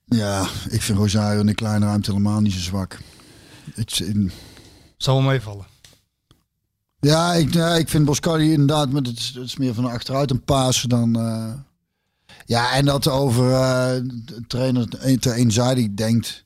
[0.05, 2.99] ja, ik vind Rosario in de kleine ruimte helemaal niet zo zwak.
[3.73, 4.31] Het, in,
[4.97, 5.65] Zal wel meevallen.
[6.99, 10.31] Ja, ik, ja, ik vind Boscardi inderdaad, maar het is, het is meer van achteruit
[10.31, 11.19] een paas dan.
[11.19, 11.53] eh,
[12.45, 14.87] ja, en dat over eh, de trainer
[15.19, 16.45] te eenzijdig denkt.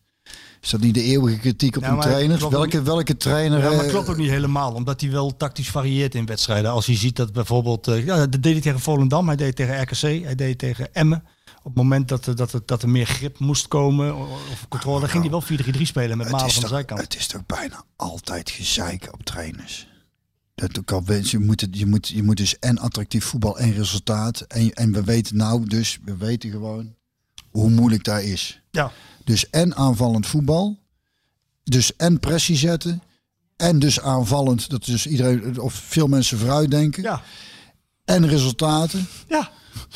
[0.62, 2.38] Is dat niet de eeuwige kritiek op een trainer?
[2.52, 3.58] Welke, welke trainer?
[3.64, 4.74] Ja, maar eh, klopt ook niet helemaal.
[4.74, 6.72] Omdat hij wel tactisch varieert in wedstrijden.
[6.72, 7.88] Als je ziet dat bijvoorbeeld...
[7.88, 9.28] eh, ja, dat deed hij tegen Volendam.
[9.28, 10.02] Hij deed tegen RKC.
[10.24, 11.24] Hij deed tegen Emmen.
[11.58, 14.16] Op het moment dat, er- dat, er- dat er meer grip moest komen.
[14.18, 15.00] Of controle.
[15.00, 15.44] Dan ging hij wel
[15.78, 17.02] 4-3-3 spelen met Malen van de zijkant.
[17.02, 19.88] het is toch bijna altijd gezeik op trainers.
[20.70, 24.42] Dat weet, je, moet het, je, moet, je moet dus en attractief voetbal en resultaat.
[24.42, 26.96] En, en we weten nou dus, we weten gewoon
[27.50, 28.62] hoe moeilijk daar is.
[28.72, 28.92] Ja.
[29.24, 30.80] Dus en aanvallend voetbal.
[31.64, 33.02] Dus en pressie zetten.
[33.56, 37.04] En dus aanvallend, dat dus iedereen, of veel mensen vooruit denken.
[37.04, 37.22] Ja.
[38.06, 39.08] En resultaten.
[39.28, 39.50] Ja.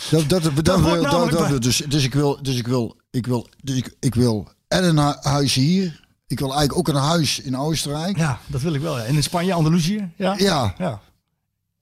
[0.10, 3.76] Dat, dat, dat, dat, dat- dus, dus ik wil, dus ik wil, ik wil, dus
[3.76, 6.05] ik, ik wil en een hu- huis hier.
[6.28, 8.18] Ik wil eigenlijk ook een huis in Oostenrijk.
[8.18, 8.98] ja, dat wil ik wel.
[8.98, 9.04] Ja.
[9.04, 10.12] En in Spanje, Andalusië.
[10.16, 10.34] Ja.
[10.38, 11.00] Ja, Ja.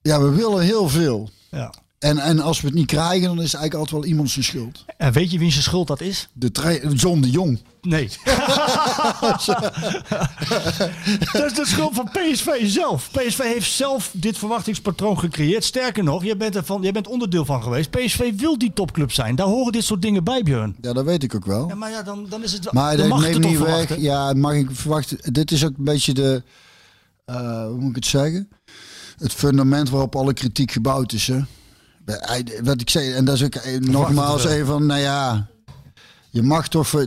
[0.01, 1.29] ja, we willen heel veel.
[1.51, 1.73] ja.
[2.03, 4.45] En, en als we het niet krijgen, dan is het eigenlijk altijd wel iemand zijn
[4.45, 4.85] schuld.
[4.97, 6.27] En weet je wie zijn schuld dat is?
[6.33, 6.49] De
[6.93, 7.61] John de Jong.
[7.81, 8.09] Nee.
[11.33, 13.09] dat is de schuld van PSV zelf.
[13.11, 15.63] PSV heeft zelf dit verwachtingspatroon gecreëerd.
[15.63, 17.89] Sterker nog, jij bent, er jij bent onderdeel van geweest.
[17.89, 19.35] PSV wil die topclub zijn.
[19.35, 20.75] Daar horen dit soort dingen bij, Björn.
[20.81, 21.67] Ja, dat weet ik ook wel.
[21.67, 22.73] Ja, maar ja, dan, dan is het wel.
[22.73, 23.67] Maar dan dat neemt niet weg.
[23.67, 24.01] verwachten.
[24.01, 25.33] Ja, mag ik verwachten.
[25.33, 26.43] Dit is ook een beetje de,
[27.25, 28.49] eh, hoe moet ik het zeggen?
[29.17, 31.27] Het fundament waarop alle kritiek gebouwd is.
[31.27, 31.39] Hè?
[32.63, 35.47] Wat ik zei, en dat is ook eh, nogmaals even van, nou ja,
[36.29, 37.01] je mag toch, eh,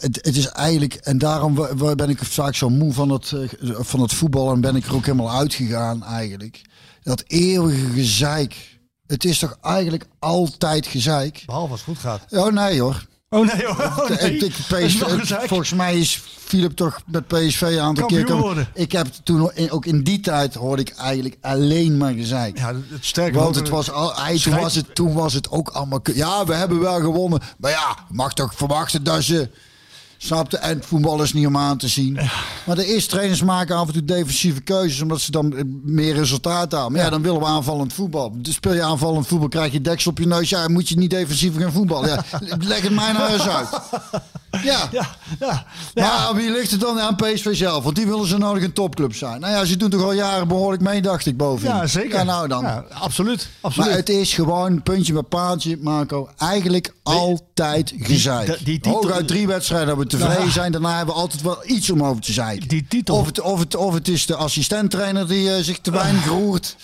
[0.00, 1.54] het, het is eigenlijk, en daarom
[1.96, 4.94] ben ik vaak zo moe van het, eh, van het voetbal en ben ik er
[4.94, 6.62] ook helemaal uitgegaan eigenlijk.
[7.02, 8.80] Dat eeuwige gezeik.
[9.06, 11.42] Het is toch eigenlijk altijd gezeik?
[11.46, 12.24] Behalve als het goed gaat.
[12.30, 13.06] Oh nee hoor.
[13.32, 13.84] Oh nee, hoor.
[13.84, 14.36] Oh, nee.
[14.36, 18.36] Ik- PSV, volgens mij is Philip toch met PSV een aantal Kampioen keer...
[18.36, 18.68] worden.
[18.74, 22.58] Ik heb toen, ook in die tijd hoorde ik eigenlijk alleen maar gezeik.
[22.58, 25.68] Ja, het sterke Want het was al, hij, toen, was het, toen was het ook
[25.68, 26.00] allemaal...
[26.14, 27.40] Ja, we hebben wel gewonnen.
[27.58, 29.50] Maar ja, mag toch verwachten dat ze...
[30.24, 30.56] Snapte?
[30.56, 32.18] En voetbal is niet om aan te zien.
[32.66, 35.00] Maar de eerste trainers maken af en toe defensieve keuzes...
[35.00, 36.92] omdat ze dan eh, meer resultaat hebben.
[36.92, 38.32] Maar ja, dan willen we aanvallend voetbal.
[38.36, 40.48] Dus speel je aanvallend voetbal, krijg je deksel op je neus.
[40.48, 42.08] Ja, moet je niet defensief gaan voetballen.
[42.08, 42.24] Ja,
[42.58, 43.68] leg het mij nou eens uit.
[44.62, 44.88] Ja.
[44.92, 45.06] Ja,
[45.40, 45.64] ja,
[45.94, 46.24] ja.
[46.24, 47.84] Maar wie ligt het dan aan PSV zelf?
[47.84, 49.40] Want die willen zo nodig een topclub zijn.
[49.40, 51.68] Nou ja, ze doen toch al jaren behoorlijk mee, dacht ik boven.
[51.68, 52.18] ja zeker.
[52.18, 52.62] Ja, nou dan.
[52.62, 53.48] Ja, absoluut.
[53.60, 53.94] Maar absoluut.
[53.96, 56.28] het is gewoon puntje bij paaltje, Marco.
[56.38, 58.46] Eigenlijk altijd gezeik.
[58.46, 60.72] die- die titel- Hooguit drie wedstrijden dat we tevreden zijn.
[60.72, 62.68] Daarna hebben we altijd wel iets om over te zeiken.
[62.68, 65.90] Die titel- Of het, of het, of het is de assistenttrainer die eh, zich te
[65.90, 66.76] weinig roert.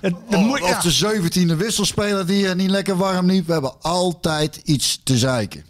[0.00, 3.46] Het- de Of, de zeventiende wisselspeler die eh, niet lekker warm liep.
[3.46, 5.64] We hebben altijd iets te zeiken.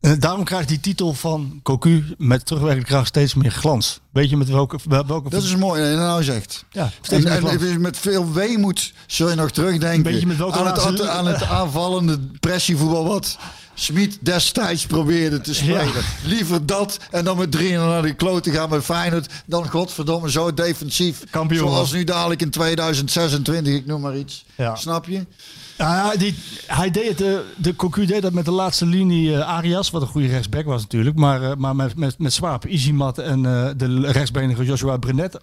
[0.00, 4.00] Eh, daarom krijgt die titel van Cocu met terugwerkende kracht steeds meer glans.
[4.12, 4.78] Weet je met welke...
[4.88, 6.64] wel- welke Dat is mooi, dat je nou zegt.
[6.70, 10.76] Ja, steeds En, en met veel weemoed zul je nog terugdenken met welke aan, het,
[10.76, 13.38] laatste- aan het aanvallende pressievoetbal wat
[13.74, 15.84] Smit destijds probeerde te spelen.
[15.86, 16.00] Ja.
[16.24, 20.54] Liever dat en dan met 3 naar die klote gaan met Feyenoord dan godverdomme zo
[20.54, 21.22] defensief.
[21.30, 24.44] Kampioen Zoals nu dadelijk in 2026, ik noem maar iets.
[24.54, 24.74] Ja.
[24.76, 25.26] Snap je?
[25.78, 26.34] Ja, die,
[26.66, 30.02] hij deed het, de, de Cocu deed dat met de laatste linie eh, Arias, wat
[30.02, 31.16] een goede rechtsback was natuurlijk.
[31.16, 35.38] Maar, eh, maar met, met, met Swaap, Izimat en eh, de rechtsbenige Joshua Brenet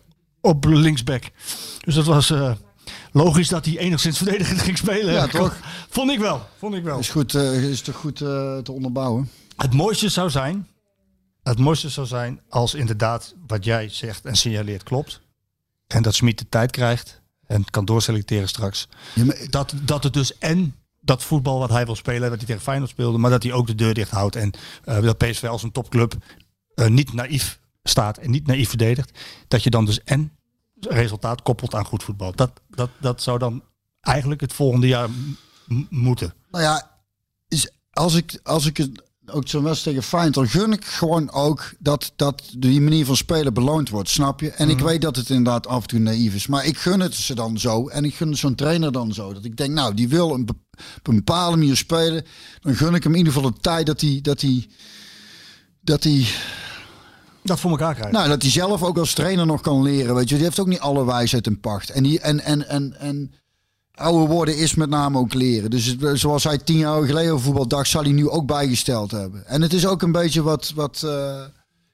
[0.45, 1.23] op linksback.
[1.79, 2.51] Dus dat was eh,
[3.11, 5.13] logisch dat hij enigszins verdedigend ging spelen.
[5.13, 5.57] Ja, toch?
[5.89, 6.47] Vond ik wel.
[6.57, 6.99] Vond ik wel.
[6.99, 9.29] Is, goed, eh, is toch goed eh, te onderbouwen?
[9.57, 10.67] Het mooiste zou zijn,
[11.43, 15.21] het mooiste zou zijn als inderdaad wat jij zegt en signaleert klopt.
[15.87, 18.87] En dat Smit de tijd krijgt en kan doorselecteren straks.
[19.15, 22.47] Ja, maar- Dat, dat het dus en dat voetbal wat hij wil spelen, wat hij
[22.47, 24.35] tegen Feyenoord speelde, maar dat hij ook de deur dicht houdt.
[24.35, 24.51] En
[24.83, 26.13] eh, dat PSV als een topclub
[26.75, 29.19] eh, niet naïef staat en niet naïef verdedigt.
[29.47, 30.31] Dat je dan dus en
[30.79, 32.35] resultaat koppelt aan goed voetbal.
[32.35, 33.63] Dat, dat, dat zou dan
[34.01, 35.09] eigenlijk het volgende jaar
[35.89, 36.33] moeten.
[36.51, 36.91] Nou ja,
[37.47, 41.73] is, als ik, als ik het ook zo'n wedstrijd tegen Feyenoord, gun ik gewoon ook
[41.79, 44.51] dat, dat die manier van spelen beloond wordt, snap je?
[44.51, 47.13] En ik weet dat het inderdaad af en toe naïef is, maar ik gun het
[47.13, 49.33] ze dan zo en ik gun zo'n trainer dan zo.
[49.33, 50.49] Dat ik denk, nou, die wil een,
[50.97, 52.25] op een bepaalde manier spelen,
[52.59, 54.67] dan gun ik hem in ieder geval de tijd dat hij, dat hij,
[55.81, 56.27] dat hij,
[57.41, 58.13] Dat voor elkaar krijgen.
[58.13, 60.35] nou, dat hij zelf ook als trainer nog kan leren, weet je.
[60.35, 61.89] Die heeft ook niet alle wijsheid in pacht.
[61.89, 63.31] En die, en, en, en, en
[63.95, 65.69] ouder worden is met name ook leren.
[65.69, 69.47] Dus zoals hij tien jaar geleden over voetbal dacht, zal hij nu ook bijgesteld hebben.
[69.47, 71.41] En het is ook een beetje wat, wat eh,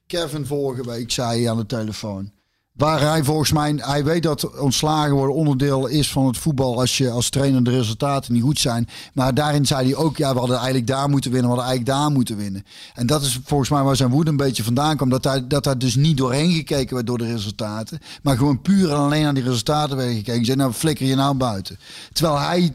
[0.08, 2.32] Kevin vorige week zei aan de telefoon.
[2.72, 6.98] Waar hij volgens mij, hij weet dat ontslagen worden onderdeel is van het voetbal als
[6.98, 8.88] je als trainer de resultaten niet goed zijn.
[9.14, 12.02] Maar daarin zei hij ook, ja, we hadden eigenlijk daar moeten winnen, we hadden eigenlijk
[12.02, 12.64] daar moeten winnen.
[12.94, 15.10] En dat is volgens mij waar zijn woede een beetje vandaan kwam.
[15.10, 18.00] Dat hij, dat hij dus niet doorheen gekeken werd door de resultaten.
[18.24, 20.46] Maar gewoon puur en alleen aan die resultaten werd gekeken.
[20.46, 21.78] Zei, nou flikker je nou buiten.
[22.14, 22.74] Terwijl hij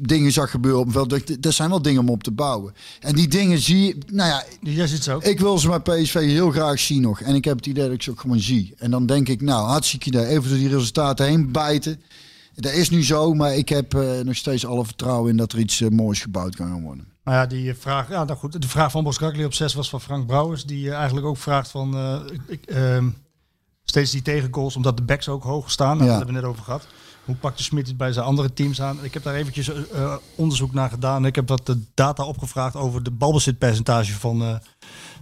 [0.00, 1.42] dingen zag gebeuren op het veld.
[1.42, 2.74] Dat zijn wel dingen om op te bouwen.
[3.00, 5.18] En die dingen zie je, nou ja, Jij zit zo.
[5.22, 7.20] ik wil ze bij PSV heel graag zien nog.
[7.20, 8.74] En ik heb het idee dat ik ze ook gewoon zie.
[8.78, 10.26] En dan denk ik, nou, hartstikke idee.
[10.26, 12.02] Even door die resultaten heen bijten.
[12.54, 15.58] Dat is nu zo, maar ik heb eh, nog steeds alle vertrouwen in dat er
[15.58, 17.08] iets eh, moois gebouwd kan gaan worden.
[17.24, 19.88] Nou ja, die vraag, ja, nou goed, de vraag van Bos Kakli op 6 was
[19.88, 20.64] van Frank Brouwers.
[20.64, 21.96] Die eh, eigenlijk ook vraagt van
[22.66, 23.08] ehm,
[23.84, 25.96] steeds die tegengoals, omdat de backs ook hoog staan.
[25.96, 26.06] Nou, Ja.
[26.06, 26.86] Daar hebben we net over gehad.
[27.24, 28.98] Hoe pakt de Smit het bij zijn andere teams aan?
[29.02, 29.70] Ik heb daar eventjes
[30.34, 31.26] onderzoek naar gedaan.
[31.26, 34.60] Ik heb wat de data opgevraagd over de balbezitpercentage van,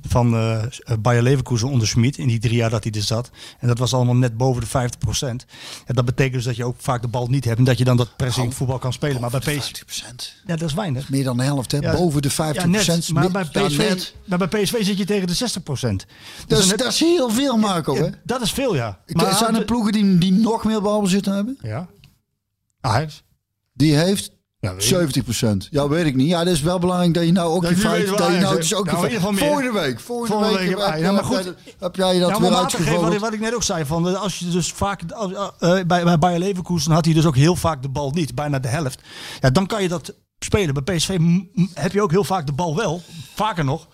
[0.09, 0.62] van eh
[1.01, 3.30] Bayer Leverkusen onder Smit in die drie jaar dat hij er zat.
[3.59, 5.44] En dat was allemaal net boven de 50 procent.
[5.86, 7.84] En dat betekent dus dat je ook vaak de bal niet hebt en dat je
[7.84, 9.20] dan dat pressing voetbal kan spelen.
[9.20, 10.43] Maar bij PSV, 50%.
[10.47, 11.09] ja, dat is weinig.
[11.09, 11.78] Meer dan de helft, hè?
[11.78, 11.93] Ja.
[11.97, 12.34] Boven de 50%.
[12.34, 13.09] Ja, net.
[13.12, 16.06] Maar bij, PSV, maar bij PSV zit je tegen de 60 procent.
[16.47, 17.94] Dat, is, dat is heel veel, Marco.
[17.94, 18.09] hè?
[18.24, 18.98] dat is veel, ja.
[19.12, 21.59] Maar zijn er ploegen die, die nog meer balbezit hebben?
[21.62, 21.89] Ja.
[22.80, 23.22] Ajax.
[23.72, 24.32] Die heeft
[24.62, 25.24] Ja, weet ik.
[25.24, 26.28] 70% Ja, weet ik niet.
[26.28, 28.06] Ja, dat is wel belangrijk dat je nou ook Dat je feit...
[28.09, 28.68] Dat je nou is.
[28.68, 29.39] dus ook Nou, je feit-.
[29.39, 30.01] Volgende week.
[30.01, 31.55] Volgende week, heb, ja, maar goed.
[31.78, 33.20] heb jij dat Ja, weer geven wat, ik- uitgevoerd?
[33.20, 35.48] wat ik net ook zei, van, eh, als je dus vaak, als, eh,
[35.78, 38.59] eh, bij, bij Bayer Leverkusen had hij dus ook heel vaak de bal niet, bijna
[38.59, 39.01] de helft.
[39.40, 40.84] Ja, dan kan je dat spelen.
[40.84, 41.18] Bij PSV
[41.74, 43.02] heb je ook heel vaak de bal wel,
[43.34, 43.89] vaker nog.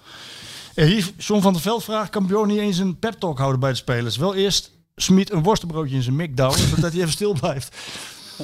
[0.75, 3.61] En hier, John van der Veld vraagt, kan Bjorn niet eens een pep talk houden
[3.61, 4.17] bij de spelers?
[4.17, 4.71] Wel eerst
[5.01, 7.77] Smit een worstenbroodje in zijn mik douwen, zodat hij even stil blijft.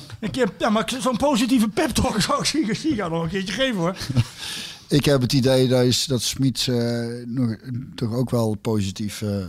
[0.21, 3.55] Een keer, ja, maar zo'n positieve pep talk zou ik Siga Siga nog een keertje
[3.55, 3.97] geven hoor.
[4.89, 7.07] Ik heb het idee dat, is, dat Smit eh,
[7.95, 9.23] toch ook wel positief...
[9.23, 9.47] eh,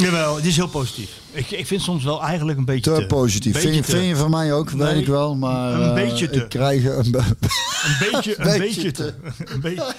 [0.00, 1.10] Jawel, het is heel positief.
[1.32, 3.52] Ik, ik vind soms wel eigenlijk een beetje te te, positief.
[3.52, 3.96] Beetje Vind je, te.
[3.98, 5.34] vind je van mij ook, weet ik wel.
[5.36, 6.42] Maar een beetje te.
[6.42, 7.10] Ik krijg een...
[7.10, 9.14] be- Een beetje, een Beetje beetje te.
[9.54, 9.94] Een beetje.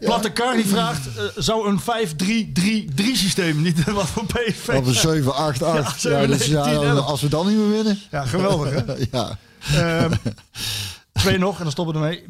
[0.00, 1.80] Platte Kar die vraagt, eh, zou een
[3.00, 5.14] 5-3-3-3 systeem niet wat voor PSV Of een zijn?
[5.14, 6.02] 7, 8, 8.
[6.02, 7.06] Ja, 7, dus, ja, 10, 11.
[7.06, 7.98] als we dan niet meer winnen.
[8.10, 8.92] Ja, geweldig hè?
[9.10, 9.38] ja.
[9.74, 10.12] Ehm,
[11.12, 12.24] twee nog en dan stoppen we ermee.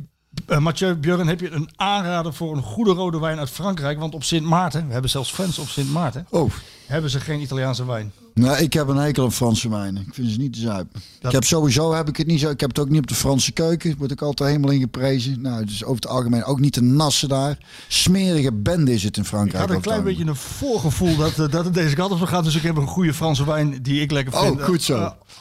[0.46, 3.98] Eh, Mathieu Björn, heb je een aanrader voor een goede rode wijn uit Frankrijk?
[3.98, 6.26] Want op Sint Maarten, we hebben zelfs fans op Sint Maarten.
[6.30, 6.50] Oh,
[6.86, 8.12] hebben ze geen Italiaanse wijn.
[8.34, 10.02] Nou, ik heb een hekel aan Franse wijnen.
[10.06, 10.60] Ik vind ze niet te.
[10.64, 10.86] Dat-
[11.20, 12.50] Ik heb sowieso heb ik het niet zo.
[12.50, 13.94] Ik heb het ook niet op de Franse keuken.
[13.98, 15.40] Word ik altijd helemaal in geprezen.
[15.40, 17.58] Nou, dus over het algemeen ook niet te nassen daar.
[17.88, 19.66] Smerige bende is het in Ik Frankrijk.
[19.66, 22.44] had een klein het beetje een voorgevoel dat, eh, dat het deze kant op gaan.
[22.44, 24.58] Dus ik heb een goede Franse wijn die ik lekker Oh, vind.
[24.58, 24.96] eh, goed zo.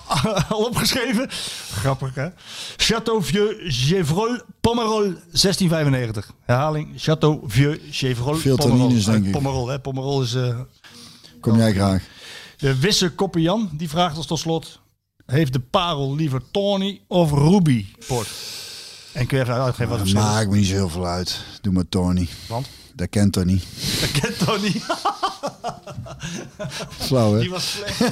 [0.07, 1.27] eh, al opgeschreven.
[1.71, 2.27] Grappig, hè?
[2.77, 3.55] Château Vieux
[3.87, 6.31] Gévrol Pomerol 1695.
[6.45, 6.87] Herhaling.
[6.97, 9.03] Château Vieux Gévrol Veel Pomerol.
[9.03, 9.31] denk ik.
[9.31, 9.79] Pomerol, hè?
[9.79, 10.35] Pomerol is...
[11.41, 12.03] Kom jij graag.
[12.57, 14.79] de Wisse Koppian, die vraagt ons tot slot...
[15.25, 18.27] Heeft de parel liever Tawny of Ruby port?
[19.13, 20.13] En kun je even uitgeven wat het is?
[20.13, 21.39] maakt me niet zo heel veel uit.
[21.61, 22.27] Doe maar Tony.
[22.47, 22.67] Want?
[22.95, 23.63] Dat kent niet.
[23.99, 24.71] Dat kent Tony.
[27.05, 27.39] Flauw, hè?
[27.39, 27.99] Die was slecht.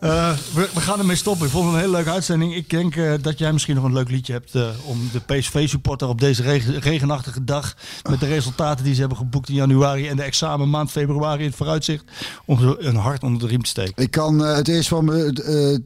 [0.00, 1.46] Eh, we, we gaan ermee stoppen.
[1.46, 2.54] Ik vond het een hele leuke uitzending.
[2.54, 6.08] Ik denk eh, dat jij misschien nog een leuk liedje hebt eh, om de PSV-supporter
[6.08, 7.76] op deze regen- regenachtige dag
[8.10, 11.56] met de resultaten die ze hebben geboekt in januari en de examenmaand februari in het
[11.56, 12.04] vooruitzicht
[12.46, 14.02] om een hart onder de riem te steken.
[14.02, 15.32] Ik kan het eerst van me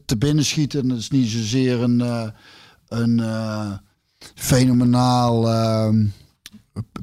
[0.05, 0.81] te binnen schieten.
[0.81, 2.31] En dat is niet zozeer een,
[2.87, 3.21] een
[4.35, 6.05] fenomenaal ehm,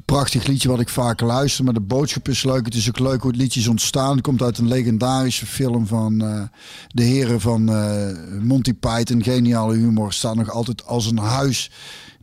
[0.05, 1.63] prachtig liedje wat ik vaak luister.
[1.63, 2.65] Maar de boodschap is leuk.
[2.65, 4.11] Het is ook leuk hoe het liedje is ontstaan.
[4.11, 6.41] Het komt uit een legendarische film van eh,
[6.87, 8.07] de heren van eh,
[8.41, 9.23] Monty Python.
[9.23, 10.13] Geniale humor.
[10.13, 11.71] Staat nog altijd als een huis.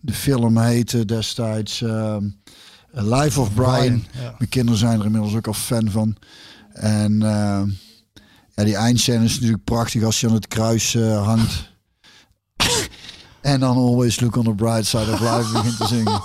[0.00, 2.24] De film heette destijds ehm,
[2.90, 3.72] Life of Brian.
[3.72, 4.34] Brian, ja.
[4.38, 6.16] Mijn kinderen zijn er inmiddels ook al fan van.
[6.72, 7.62] En eh,
[8.54, 11.74] ja, die eindscène is natuurlijk prachtig als je aan het kruis hangt.
[13.40, 16.22] en dan always look on the bright side of life begint te zingen.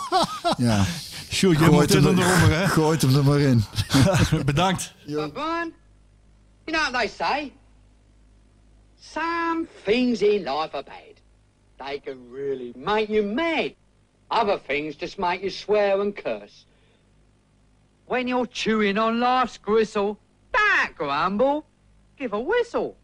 [0.58, 0.86] Ja,
[1.32, 2.68] Sjoerd, je moet dit hem, eronder, hè?
[2.68, 3.64] gooit hem er maar in.
[4.46, 4.94] Bedankt.
[5.06, 5.74] But Brian,
[6.66, 7.52] you know what they say?
[9.00, 11.22] Some things in life are bad.
[11.78, 13.74] They can really make you mad.
[14.30, 16.66] Other things just make you swear and curse.
[18.06, 20.18] When you're chewing on life's gristle,
[20.52, 21.66] don't grumble,
[22.18, 22.96] give a whistle.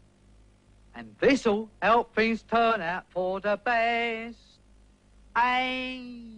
[0.94, 4.36] And this'll help things turn out for the best.
[5.34, 6.37] And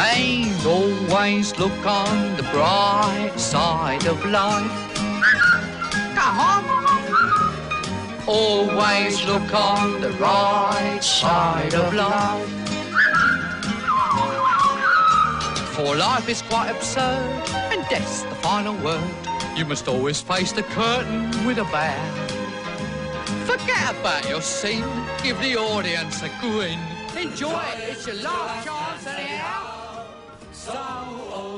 [0.00, 4.70] And always look on the bright side of life.
[6.14, 6.64] Come on.
[8.28, 12.48] Always look on the right side of life.
[15.74, 19.02] For life is quite absurd, and death's the final word.
[19.56, 22.28] You must always face the curtain with a bow.
[23.46, 24.84] Forget about your scene,
[25.24, 26.78] give the audience a grin.
[27.16, 29.77] Enjoy it, it's your last chance anyhow.
[30.68, 31.57] Star